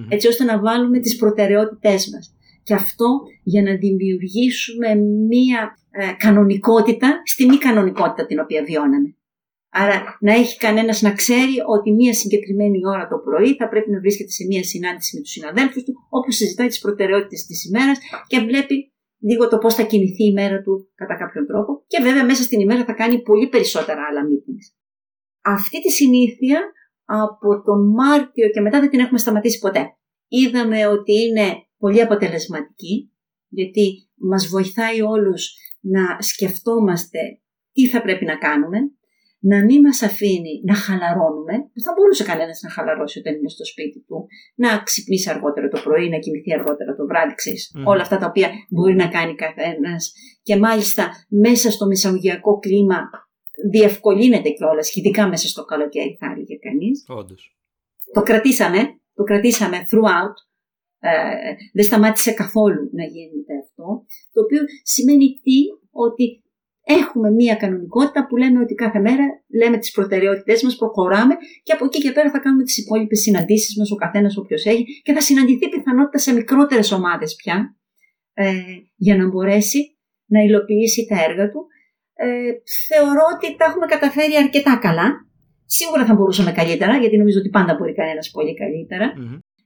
Έτσι 0.08 0.28
ώστε 0.28 0.44
να 0.44 0.60
βάλουμε 0.60 0.98
τις 0.98 1.16
προτεραιότητές 1.16 2.08
μας. 2.08 2.34
Και 2.62 2.74
αυτό 2.74 3.20
για 3.42 3.62
να 3.62 3.74
δημιουργήσουμε 3.76 4.94
μία 5.28 5.78
ε, 5.90 6.12
κανονικότητα 6.18 7.22
στη 7.24 7.46
μη 7.46 7.58
κανονικότητα 7.58 8.26
την 8.26 8.38
οποία 8.40 8.64
βιώναμε. 8.64 9.16
Άρα 9.74 10.16
να 10.20 10.32
έχει 10.32 10.56
κανένας 10.58 11.02
να 11.02 11.12
ξέρει 11.12 11.54
ότι 11.66 11.92
μία 11.92 12.14
συγκεκριμένη 12.14 12.78
ώρα 12.86 13.08
το 13.08 13.18
πρωί 13.18 13.54
θα 13.54 13.68
πρέπει 13.68 13.90
να 13.90 14.00
βρίσκεται 14.00 14.30
σε 14.30 14.44
μία 14.44 14.64
συνάντηση 14.64 15.16
με 15.16 15.22
τους 15.22 15.30
συναδέλφους 15.30 15.82
του 15.84 15.92
όπου 16.08 16.30
συζητάει 16.30 16.66
τις 16.66 16.80
προτεραιότητες 16.80 17.46
της 17.46 17.64
ημέρας 17.64 17.98
και 18.26 18.38
βλέπει 18.40 18.92
λίγο 19.18 19.48
το 19.48 19.58
πώς 19.58 19.74
θα 19.74 19.82
κινηθεί 19.82 20.24
η 20.24 20.32
μέρα 20.32 20.62
του 20.62 20.90
κατά 20.94 21.16
κάποιον 21.16 21.46
τρόπο 21.46 21.84
και 21.86 22.02
βέβαια 22.02 22.24
μέσα 22.24 22.42
στην 22.42 22.60
ημέρα 22.60 22.84
θα 22.84 22.92
κάνει 22.92 23.22
πολύ 23.22 23.48
περισσότερα 23.48 24.02
άλλα 24.08 24.22
meetings. 24.28 24.66
Αυτή 25.42 25.82
τη 25.82 25.90
συνήθεια 25.90 26.60
από 27.04 27.62
τον 27.62 27.92
Μάρτιο 27.94 28.48
και 28.48 28.60
μετά 28.60 28.80
δεν 28.80 28.90
την 28.90 29.00
έχουμε 29.00 29.18
σταματήσει 29.18 29.58
ποτέ. 29.58 29.96
Είδαμε 30.28 30.86
ότι 30.86 31.12
είναι 31.12 31.46
πολύ 31.82 32.00
αποτελεσματική 32.02 33.12
γιατί 33.48 33.86
μας 34.30 34.46
βοηθάει 34.46 35.00
όλους 35.14 35.42
να 35.80 36.02
σκεφτόμαστε 36.20 37.18
τι 37.72 37.88
θα 37.88 38.02
πρέπει 38.02 38.24
να 38.24 38.36
κάνουμε, 38.36 38.78
να 39.38 39.64
μην 39.64 39.80
μας 39.80 40.02
αφήνει 40.02 40.54
να 40.64 40.74
χαλαρώνουμε, 40.74 41.54
που 41.72 41.80
θα 41.84 41.92
μπορούσε 41.96 42.24
κανένας 42.24 42.60
να 42.62 42.70
χαλαρώσει 42.70 43.18
όταν 43.18 43.34
είναι 43.34 43.48
στο 43.48 43.64
σπίτι 43.64 44.00
του, 44.06 44.26
να 44.54 44.82
ξυπνήσει 44.82 45.30
αργότερα 45.30 45.68
το 45.68 45.80
πρωί, 45.84 46.08
να 46.08 46.18
κοιμηθεί 46.18 46.52
αργότερα 46.52 46.94
το 46.94 47.06
βράδυ, 47.06 47.34
ξέρεις, 47.34 47.74
όλα 47.84 48.02
αυτά 48.02 48.16
τα 48.18 48.26
οποία 48.26 48.48
μπορεί 48.70 48.94
να 48.94 49.08
κάνει 49.08 49.34
καθένας. 49.34 50.12
Και 50.42 50.56
μάλιστα 50.56 51.10
μέσα 51.28 51.70
στο 51.70 51.86
μεσαγωγειακό 51.86 52.58
κλίμα 52.58 53.00
διευκολύνεται 53.70 54.50
κιόλας, 54.50 54.94
ειδικά 54.96 55.28
μέσα 55.28 55.48
στο 55.48 55.64
καλοκαίρι 55.64 56.16
θα 56.20 56.26
έλεγε 56.32 56.56
κανείς. 56.66 57.04
Όντως. 57.08 57.56
Το 58.12 58.22
κρατήσαμε, 58.22 58.78
το 59.14 59.22
κρατήσαμε 59.22 59.76
throughout, 59.90 60.36
ε, 61.04 61.54
δεν 61.72 61.84
σταμάτησε 61.84 62.32
καθόλου 62.32 62.82
να 62.92 63.04
γίνεται 63.04 63.52
αυτό, 63.64 63.86
το 64.32 64.40
οποίο 64.44 64.62
σημαίνει 64.82 65.26
τι, 65.42 65.58
ότι 65.90 66.24
έχουμε 66.84 67.30
μία 67.30 67.54
κανονικότητα 67.54 68.26
που 68.26 68.36
λέμε 68.36 68.58
ότι 68.60 68.74
κάθε 68.74 68.98
μέρα 68.98 69.24
λέμε 69.60 69.78
τις 69.78 69.90
προτεραιότητές 69.90 70.62
μας, 70.62 70.76
προχωράμε 70.76 71.34
και 71.62 71.72
από 71.72 71.84
εκεί 71.84 71.98
και 72.00 72.12
πέρα 72.12 72.30
θα 72.30 72.38
κάνουμε 72.38 72.62
τις 72.62 72.78
υπόλοιπες 72.78 73.20
συναντήσεις 73.20 73.78
μας, 73.78 73.90
ο 73.90 73.94
καθένας 73.94 74.36
όποιος 74.36 74.64
έχει 74.64 74.84
και 75.02 75.12
θα 75.12 75.20
συναντηθεί 75.20 75.68
πιθανότητα 75.68 76.18
σε 76.18 76.32
μικρότερες 76.32 76.92
ομάδες 76.92 77.34
πια 77.34 77.76
ε, 78.34 78.52
για 78.96 79.16
να 79.16 79.28
μπορέσει 79.28 79.98
να 80.26 80.40
υλοποιήσει 80.40 81.06
τα 81.06 81.24
έργα 81.28 81.50
του. 81.50 81.66
Ε, 82.14 82.52
θεωρώ 82.88 83.24
ότι 83.34 83.56
τα 83.56 83.64
έχουμε 83.64 83.86
καταφέρει 83.86 84.36
αρκετά 84.36 84.76
καλά. 84.76 85.08
Σίγουρα 85.66 86.04
θα 86.04 86.14
μπορούσαμε 86.14 86.52
καλύτερα, 86.52 86.96
γιατί 86.96 87.16
νομίζω 87.16 87.38
ότι 87.38 87.48
πάντα 87.48 87.74
μπορεί 87.74 87.94
κανένας 87.94 88.30
πολύ 88.30 88.54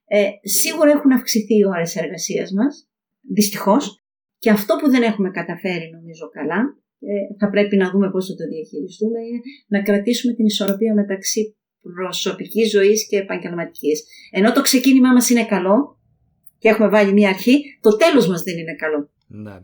Ε, 0.09 0.29
σίγουρα 0.43 0.91
έχουν 0.91 1.13
αυξηθεί 1.13 1.55
οι 1.55 1.67
ώρες 1.67 1.97
εργασίας 1.97 2.53
μας, 2.53 2.89
δυστυχώς. 3.35 4.05
Και 4.39 4.51
αυτό 4.51 4.77
που 4.81 4.91
δεν 4.91 5.03
έχουμε 5.03 5.31
καταφέρει 5.31 5.91
νομίζω 5.93 6.29
καλά 6.29 6.61
ε, 7.01 7.37
θα 7.39 7.51
πρέπει 7.51 7.77
να 7.77 7.91
δούμε 7.91 8.11
πώς 8.11 8.27
θα 8.27 8.35
το 8.35 8.45
διαχειριστούμε 8.49 9.19
είναι 9.21 9.41
να 9.67 9.83
κρατήσουμε 9.83 10.33
την 10.35 10.45
ισορροπία 10.45 10.95
μεταξύ 10.95 11.57
προσωπικής 11.95 12.71
ζωής 12.71 13.07
και 13.07 13.19
επαγγελματικής. 13.19 14.05
Ενώ 14.31 14.53
το 14.53 14.63
ξεκίνημά 14.63 15.13
μας 15.13 15.31
είναι 15.31 15.45
καλό 15.45 15.99
και 16.59 16.69
έχουμε 16.69 16.89
βάλει 16.89 17.13
μια 17.13 17.29
αρχή, 17.29 17.63
το 17.81 17.97
τέλος 17.97 18.29
μας 18.29 18.43
δεν 18.43 18.59
είναι 18.59 18.75
καλό. 18.75 19.11
Ναι. 19.27 19.59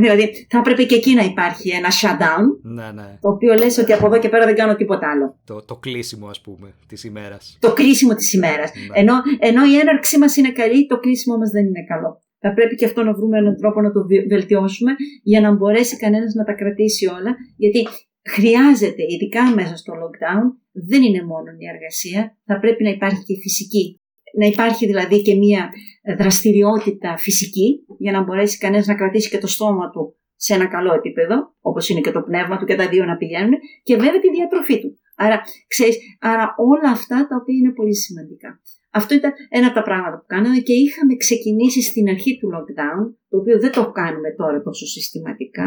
Δηλαδή 0.00 0.46
θα 0.48 0.58
έπρεπε 0.58 0.84
και 0.84 0.94
εκεί 0.94 1.14
να 1.14 1.22
υπάρχει 1.22 1.70
ένα 1.70 1.88
shutdown, 2.00 2.44
ναι, 2.62 2.90
ναι. 2.94 3.18
το 3.20 3.28
οποίο 3.28 3.54
λες 3.54 3.78
ότι 3.78 3.92
από 3.92 4.06
εδώ 4.06 4.18
και 4.18 4.28
πέρα 4.28 4.44
δεν 4.44 4.54
κάνω 4.54 4.76
τίποτα 4.76 5.10
άλλο. 5.10 5.38
Το, 5.44 5.64
το 5.64 5.76
κλείσιμο 5.76 6.26
ας 6.26 6.40
πούμε 6.40 6.74
της 6.86 7.04
ημέρας. 7.04 7.56
Το 7.60 7.72
κλείσιμο 7.72 8.14
της 8.14 8.32
ημέρας. 8.32 8.70
Ναι. 8.74 9.00
Ενώ, 9.00 9.14
ενώ 9.38 9.64
η 9.64 9.78
έναρξή 9.78 10.18
μας 10.18 10.36
είναι 10.36 10.50
καλή, 10.50 10.86
το 10.86 10.98
κλείσιμο 10.98 11.36
μας 11.36 11.50
δεν 11.50 11.64
είναι 11.66 11.84
καλό 11.84 12.20
θα 12.46 12.54
πρέπει 12.54 12.74
και 12.74 12.84
αυτό 12.84 13.02
να 13.02 13.14
βρούμε 13.14 13.38
έναν 13.38 13.56
τρόπο 13.56 13.80
να 13.80 13.92
το 13.92 14.06
βελτιώσουμε 14.28 14.92
για 15.22 15.40
να 15.40 15.52
μπορέσει 15.54 15.96
κανένας 15.96 16.34
να 16.34 16.44
τα 16.44 16.52
κρατήσει 16.52 17.06
όλα. 17.06 17.36
Γιατί 17.56 17.86
χρειάζεται, 18.34 19.02
ειδικά 19.12 19.54
μέσα 19.54 19.76
στο 19.76 19.92
lockdown, 19.92 20.44
δεν 20.72 21.02
είναι 21.02 21.22
μόνο 21.24 21.48
η 21.58 21.66
εργασία, 21.74 22.36
θα 22.44 22.58
πρέπει 22.58 22.82
να 22.82 22.90
υπάρχει 22.90 23.22
και 23.24 23.32
η 23.32 23.40
φυσική. 23.40 24.00
Να 24.40 24.46
υπάρχει 24.46 24.86
δηλαδή 24.86 25.22
και 25.22 25.34
μια 25.34 25.70
δραστηριότητα 26.18 27.16
φυσική 27.16 27.84
για 27.98 28.12
να 28.12 28.22
μπορέσει 28.22 28.58
κανένας 28.58 28.86
να 28.86 28.94
κρατήσει 28.94 29.28
και 29.28 29.38
το 29.38 29.46
στόμα 29.46 29.90
του 29.90 30.16
σε 30.36 30.54
ένα 30.54 30.66
καλό 30.66 30.94
επίπεδο, 30.94 31.54
όπως 31.60 31.88
είναι 31.88 32.00
και 32.00 32.10
το 32.10 32.22
πνεύμα 32.22 32.58
του 32.58 32.64
και 32.64 32.74
τα 32.74 32.88
δύο 32.88 33.04
να 33.04 33.16
πηγαίνουν, 33.16 33.54
και 33.82 33.96
βέβαια 33.96 34.20
τη 34.20 34.30
διατροφή 34.30 34.80
του. 34.80 34.98
Άρα, 35.16 35.42
ξέρεις, 35.66 35.96
άρα 36.20 36.54
όλα 36.56 36.90
αυτά 36.90 37.26
τα 37.28 37.36
οποία 37.40 37.56
είναι 37.56 37.72
πολύ 37.72 37.94
σημαντικά. 37.94 38.60
Αυτό 38.90 39.14
ήταν 39.14 39.32
ένα 39.48 39.66
από 39.66 39.74
τα 39.74 39.82
πράγματα 39.82 40.16
που 40.18 40.24
κάναμε 40.26 40.58
και 40.58 40.72
είχαμε 40.72 41.14
ξεκινήσει 41.16 41.82
στην 41.82 42.08
αρχή 42.08 42.38
του 42.38 42.48
lockdown, 42.54 43.00
το 43.28 43.36
οποίο 43.38 43.58
δεν 43.58 43.72
το 43.72 43.90
κάνουμε 43.90 44.30
τώρα 44.36 44.62
τόσο 44.62 44.86
συστηματικά, 44.86 45.66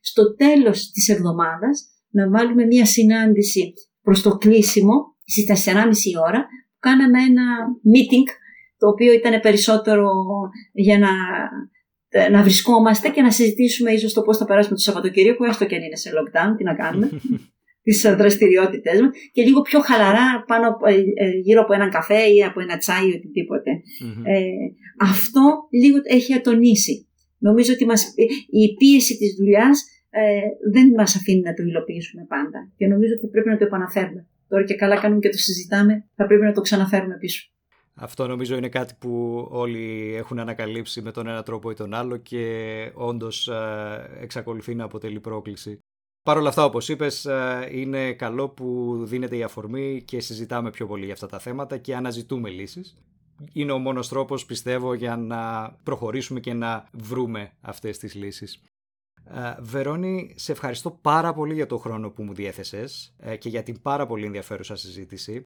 στο 0.00 0.34
τέλος 0.34 0.90
της 0.90 1.08
εβδομάδας 1.08 1.76
να 2.10 2.30
βάλουμε 2.30 2.64
μια 2.64 2.86
συνάντηση 2.86 3.72
προς 4.02 4.22
το 4.22 4.30
κλείσιμο 4.36 4.94
στις 5.24 5.66
4.30 5.66 5.74
ώρα 6.28 6.40
που 6.40 6.59
κάναμε 6.80 7.22
ένα 7.22 7.44
meeting 7.94 8.28
το 8.78 8.88
οποίο 8.88 9.12
ήταν 9.12 9.40
περισσότερο 9.40 10.10
για 10.72 10.98
να, 10.98 11.10
να 12.30 12.42
βρισκόμαστε 12.42 13.08
και 13.08 13.22
να 13.22 13.30
συζητήσουμε 13.30 13.90
ίσως 13.90 14.12
το 14.12 14.22
πώς 14.22 14.36
θα 14.36 14.44
περάσουμε 14.44 14.74
το 14.74 14.80
Σαββατοκύριακο, 14.80 15.44
έστω 15.44 15.64
και 15.66 15.76
αν 15.76 15.82
είναι 15.82 15.96
σε 15.96 16.10
lockdown, 16.10 16.54
τι 16.56 16.64
να 16.64 16.74
κάνουμε. 16.74 17.10
τις 17.82 18.00
δραστηριότητες 18.02 19.00
μας 19.00 19.10
και 19.32 19.42
λίγο 19.42 19.60
πιο 19.62 19.80
χαλαρά 19.80 20.44
πάνω, 20.46 20.66
ε, 20.86 21.24
ε, 21.24 21.30
γύρω 21.30 21.60
από 21.60 21.72
έναν 21.72 21.90
καφέ 21.90 22.22
ή 22.36 22.44
από 22.44 22.60
ένα 22.60 22.76
τσάι 22.76 23.08
ή 23.08 23.14
οτιδήποτε. 23.14 23.70
Ε, 24.24 24.40
αυτό 25.00 25.68
λίγο 25.70 25.98
έχει 26.02 26.34
ατονίσει. 26.34 27.08
Νομίζω 27.38 27.72
ότι 27.72 27.84
μας, 27.84 28.14
η 28.50 28.74
πίεση 28.78 29.16
της 29.16 29.34
δουλειάς 29.38 29.84
ε, 30.10 30.40
δεν 30.72 30.88
μας 30.96 31.16
αφήνει 31.16 31.40
να 31.40 31.54
το 31.54 31.62
υλοποιήσουμε 31.62 32.24
πάντα 32.28 32.72
και 32.76 32.86
νομίζω 32.86 33.12
ότι 33.16 33.26
πρέπει 33.26 33.48
να 33.48 33.56
το 33.56 33.64
επαναφέρουμε. 33.64 34.26
Τώρα 34.50 34.64
και 34.64 34.74
καλά 34.74 35.00
κάνουμε 35.00 35.20
και 35.20 35.28
το 35.28 35.38
συζητάμε, 35.38 36.08
θα 36.14 36.26
πρέπει 36.26 36.42
να 36.42 36.52
το 36.52 36.60
ξαναφέρουμε 36.60 37.16
πίσω. 37.16 37.50
Αυτό 37.94 38.26
νομίζω 38.26 38.56
είναι 38.56 38.68
κάτι 38.68 38.94
που 38.98 39.46
όλοι 39.50 40.14
έχουν 40.16 40.38
ανακαλύψει 40.38 41.02
με 41.02 41.10
τον 41.10 41.26
ένα 41.26 41.42
τρόπο 41.42 41.70
ή 41.70 41.74
τον 41.74 41.94
άλλο 41.94 42.16
και 42.16 42.90
όντως 42.94 43.50
εξακολουθεί 44.20 44.74
να 44.74 44.84
αποτελεί 44.84 45.20
πρόκληση. 45.20 45.78
Παρ' 46.22 46.36
όλα 46.36 46.48
αυτά, 46.48 46.64
όπως 46.64 46.88
είπες, 46.88 47.24
ε, 47.24 47.68
είναι 47.72 48.12
καλό 48.12 48.48
που 48.48 48.98
δίνεται 49.04 49.36
η 49.36 49.42
αφορμή 49.42 50.02
και 50.04 50.20
συζητάμε 50.20 50.70
πιο 50.70 50.86
πολύ 50.86 51.04
για 51.04 51.14
αυτά 51.14 51.26
τα 51.26 51.38
θέματα 51.38 51.78
και 51.78 51.96
αναζητούμε 51.96 52.48
λύσεις. 52.48 52.96
Είναι 53.52 53.72
ο 53.72 53.78
μόνος 53.78 54.08
τρόπος, 54.08 54.46
πιστεύω, 54.46 54.94
για 54.94 55.16
να 55.16 55.70
προχωρήσουμε 55.82 56.40
και 56.40 56.52
να 56.52 56.88
βρούμε 56.92 57.52
αυτές 57.60 57.98
τις 57.98 58.14
λύσεις. 58.14 58.62
Ε, 59.34 59.54
Βερόνη, 59.58 60.34
σε 60.36 60.52
ευχαριστώ 60.52 60.90
πάρα 60.90 61.32
πολύ 61.34 61.54
για 61.54 61.66
το 61.66 61.78
χρόνο 61.78 62.10
που 62.10 62.22
μου 62.22 62.34
διέθεσες 62.34 63.14
ε, 63.18 63.36
και 63.36 63.48
για 63.48 63.62
την 63.62 63.82
πάρα 63.82 64.06
πολύ 64.06 64.26
ενδιαφέρουσα 64.26 64.76
συζήτηση. 64.76 65.42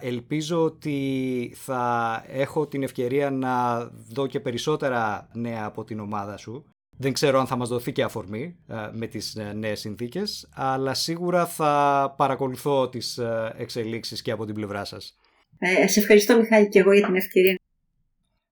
Ελπίζω 0.00 0.64
ότι 0.64 1.52
θα 1.56 2.24
έχω 2.26 2.66
την 2.66 2.82
ευκαιρία 2.82 3.30
να 3.30 3.84
δω 3.84 4.26
και 4.26 4.40
περισσότερα 4.40 5.28
νέα 5.32 5.64
από 5.64 5.84
την 5.84 6.00
ομάδα 6.00 6.36
σου 6.36 6.64
δεν 7.02 7.12
ξέρω 7.12 7.38
αν 7.38 7.46
θα 7.46 7.56
μας 7.56 7.68
δοθεί 7.68 7.92
και 7.92 8.02
αφορμή 8.02 8.56
ε, 8.68 8.74
με 8.92 9.06
τις 9.06 9.36
ε, 9.36 9.52
νέες 9.52 9.80
συνθήκες, 9.80 10.48
αλλά 10.54 10.94
σίγουρα 10.94 11.46
θα 11.46 12.14
παρακολουθώ 12.16 12.88
τις 12.88 13.18
ε, 13.18 13.54
εξελίξεις 13.56 14.22
και 14.22 14.30
από 14.30 14.44
την 14.44 14.54
πλευρά 14.54 14.84
σας. 14.84 15.16
Ε, 15.58 15.86
σε 15.86 16.00
ευχαριστώ 16.00 16.38
Μιχάλη 16.38 16.68
και 16.68 16.78
εγώ 16.78 16.92
για 16.92 17.06
την 17.06 17.16
ευκαιρία. 17.16 17.58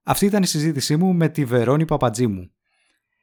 Αυτή 0.03 0.27
ήταν 0.27 0.43
η 0.43 0.47
συζήτησή 0.47 0.97
μου 0.97 1.15
με 1.15 1.29
τη 1.29 1.45
Βερόνη 1.45 1.85
Παπατζήμου. 1.85 2.51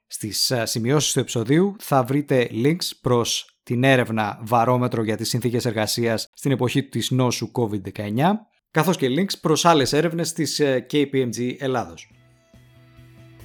Στις 0.07 0.53
σημειώσεις 0.63 1.13
του 1.13 1.19
επεισοδίου 1.19 1.75
θα 1.79 2.03
βρείτε 2.03 2.49
links 2.51 2.89
προς 3.01 3.59
την 3.63 3.83
έρευνα 3.83 4.39
βαρόμετρο 4.43 5.03
για 5.03 5.17
τις 5.17 5.29
συνθήκες 5.29 5.65
εργασίας 5.65 6.29
στην 6.33 6.51
εποχή 6.51 6.83
της 6.83 7.11
νόσου 7.11 7.51
COVID-19, 7.51 8.31
καθώς 8.71 8.97
και 8.97 9.07
links 9.09 9.39
προς 9.41 9.65
άλλες 9.65 9.93
έρευνες 9.93 10.33
της 10.33 10.61
KPMG 10.91 11.55
Ελλάδος. 11.57 12.09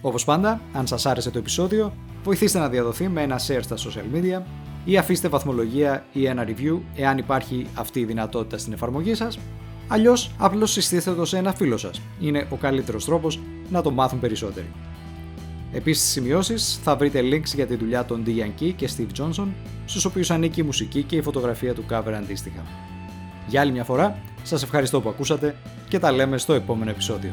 Όπως 0.01 0.25
πάντα, 0.25 0.61
αν 0.73 0.87
σας 0.87 1.07
άρεσε 1.07 1.31
το 1.31 1.39
επεισόδιο, 1.39 1.95
βοηθήστε 2.23 2.59
να 2.59 2.69
διαδοθεί 2.69 3.09
με 3.09 3.23
ένα 3.23 3.41
share 3.47 3.61
στα 3.63 3.77
social 3.77 4.17
media 4.17 4.43
ή 4.85 4.97
αφήστε 4.97 5.29
βαθμολογία 5.29 6.07
ή 6.13 6.27
ένα 6.27 6.49
review 6.49 6.81
εάν 6.95 7.19
υπάρχει 7.19 7.67
αυτή 7.75 8.01
η 8.01 8.05
δυνατότητα 8.05 8.59
στην 8.59 8.73
εφαρμογή 8.73 9.15
σας, 9.15 9.39
αλλιώς 9.89 10.31
απλώς 10.39 10.73
συστήστε 10.73 11.15
το 11.15 11.25
σε 11.25 11.39
ένα 11.39 11.55
φίλο 11.55 11.77
σας. 11.77 12.01
Είναι 12.21 12.47
ο 12.51 12.57
καλύτερος 12.57 13.05
τρόπος 13.05 13.41
να 13.71 13.83
το 13.83 13.91
μάθουν 13.91 14.21
περισσότεροι. 14.21 14.67
Επίσης 15.73 16.03
στις 16.03 16.13
σημειώσεις 16.13 16.81
θα 16.83 16.97
βρείτε 16.97 17.21
links 17.21 17.55
για 17.55 17.67
τη 17.67 17.77
δουλειά 17.77 18.05
των 18.05 18.25
D. 18.27 18.29
Key 18.61 18.73
και 18.77 18.89
Steve 18.97 19.21
Johnson, 19.21 19.47
στους 19.85 20.05
οποίους 20.05 20.31
ανήκει 20.31 20.61
η 20.61 20.63
μουσική 20.63 21.03
και 21.03 21.17
η 21.17 21.23
φωτογραφία 21.23 21.75
του 21.75 21.85
cover 21.91 22.13
αντίστοιχα. 22.13 22.63
Για 23.47 23.61
άλλη 23.61 23.73
μια 23.73 23.85
φορά, 23.85 24.19
σας 24.43 24.63
ευχαριστώ 24.63 25.01
που 25.01 25.09
ακούσατε 25.09 25.57
και 25.89 25.99
τα 25.99 26.13
λέμε 26.13 26.39
στο 26.39 26.53
επόμενο 26.53 26.91
επεισόδιο. 26.91 27.33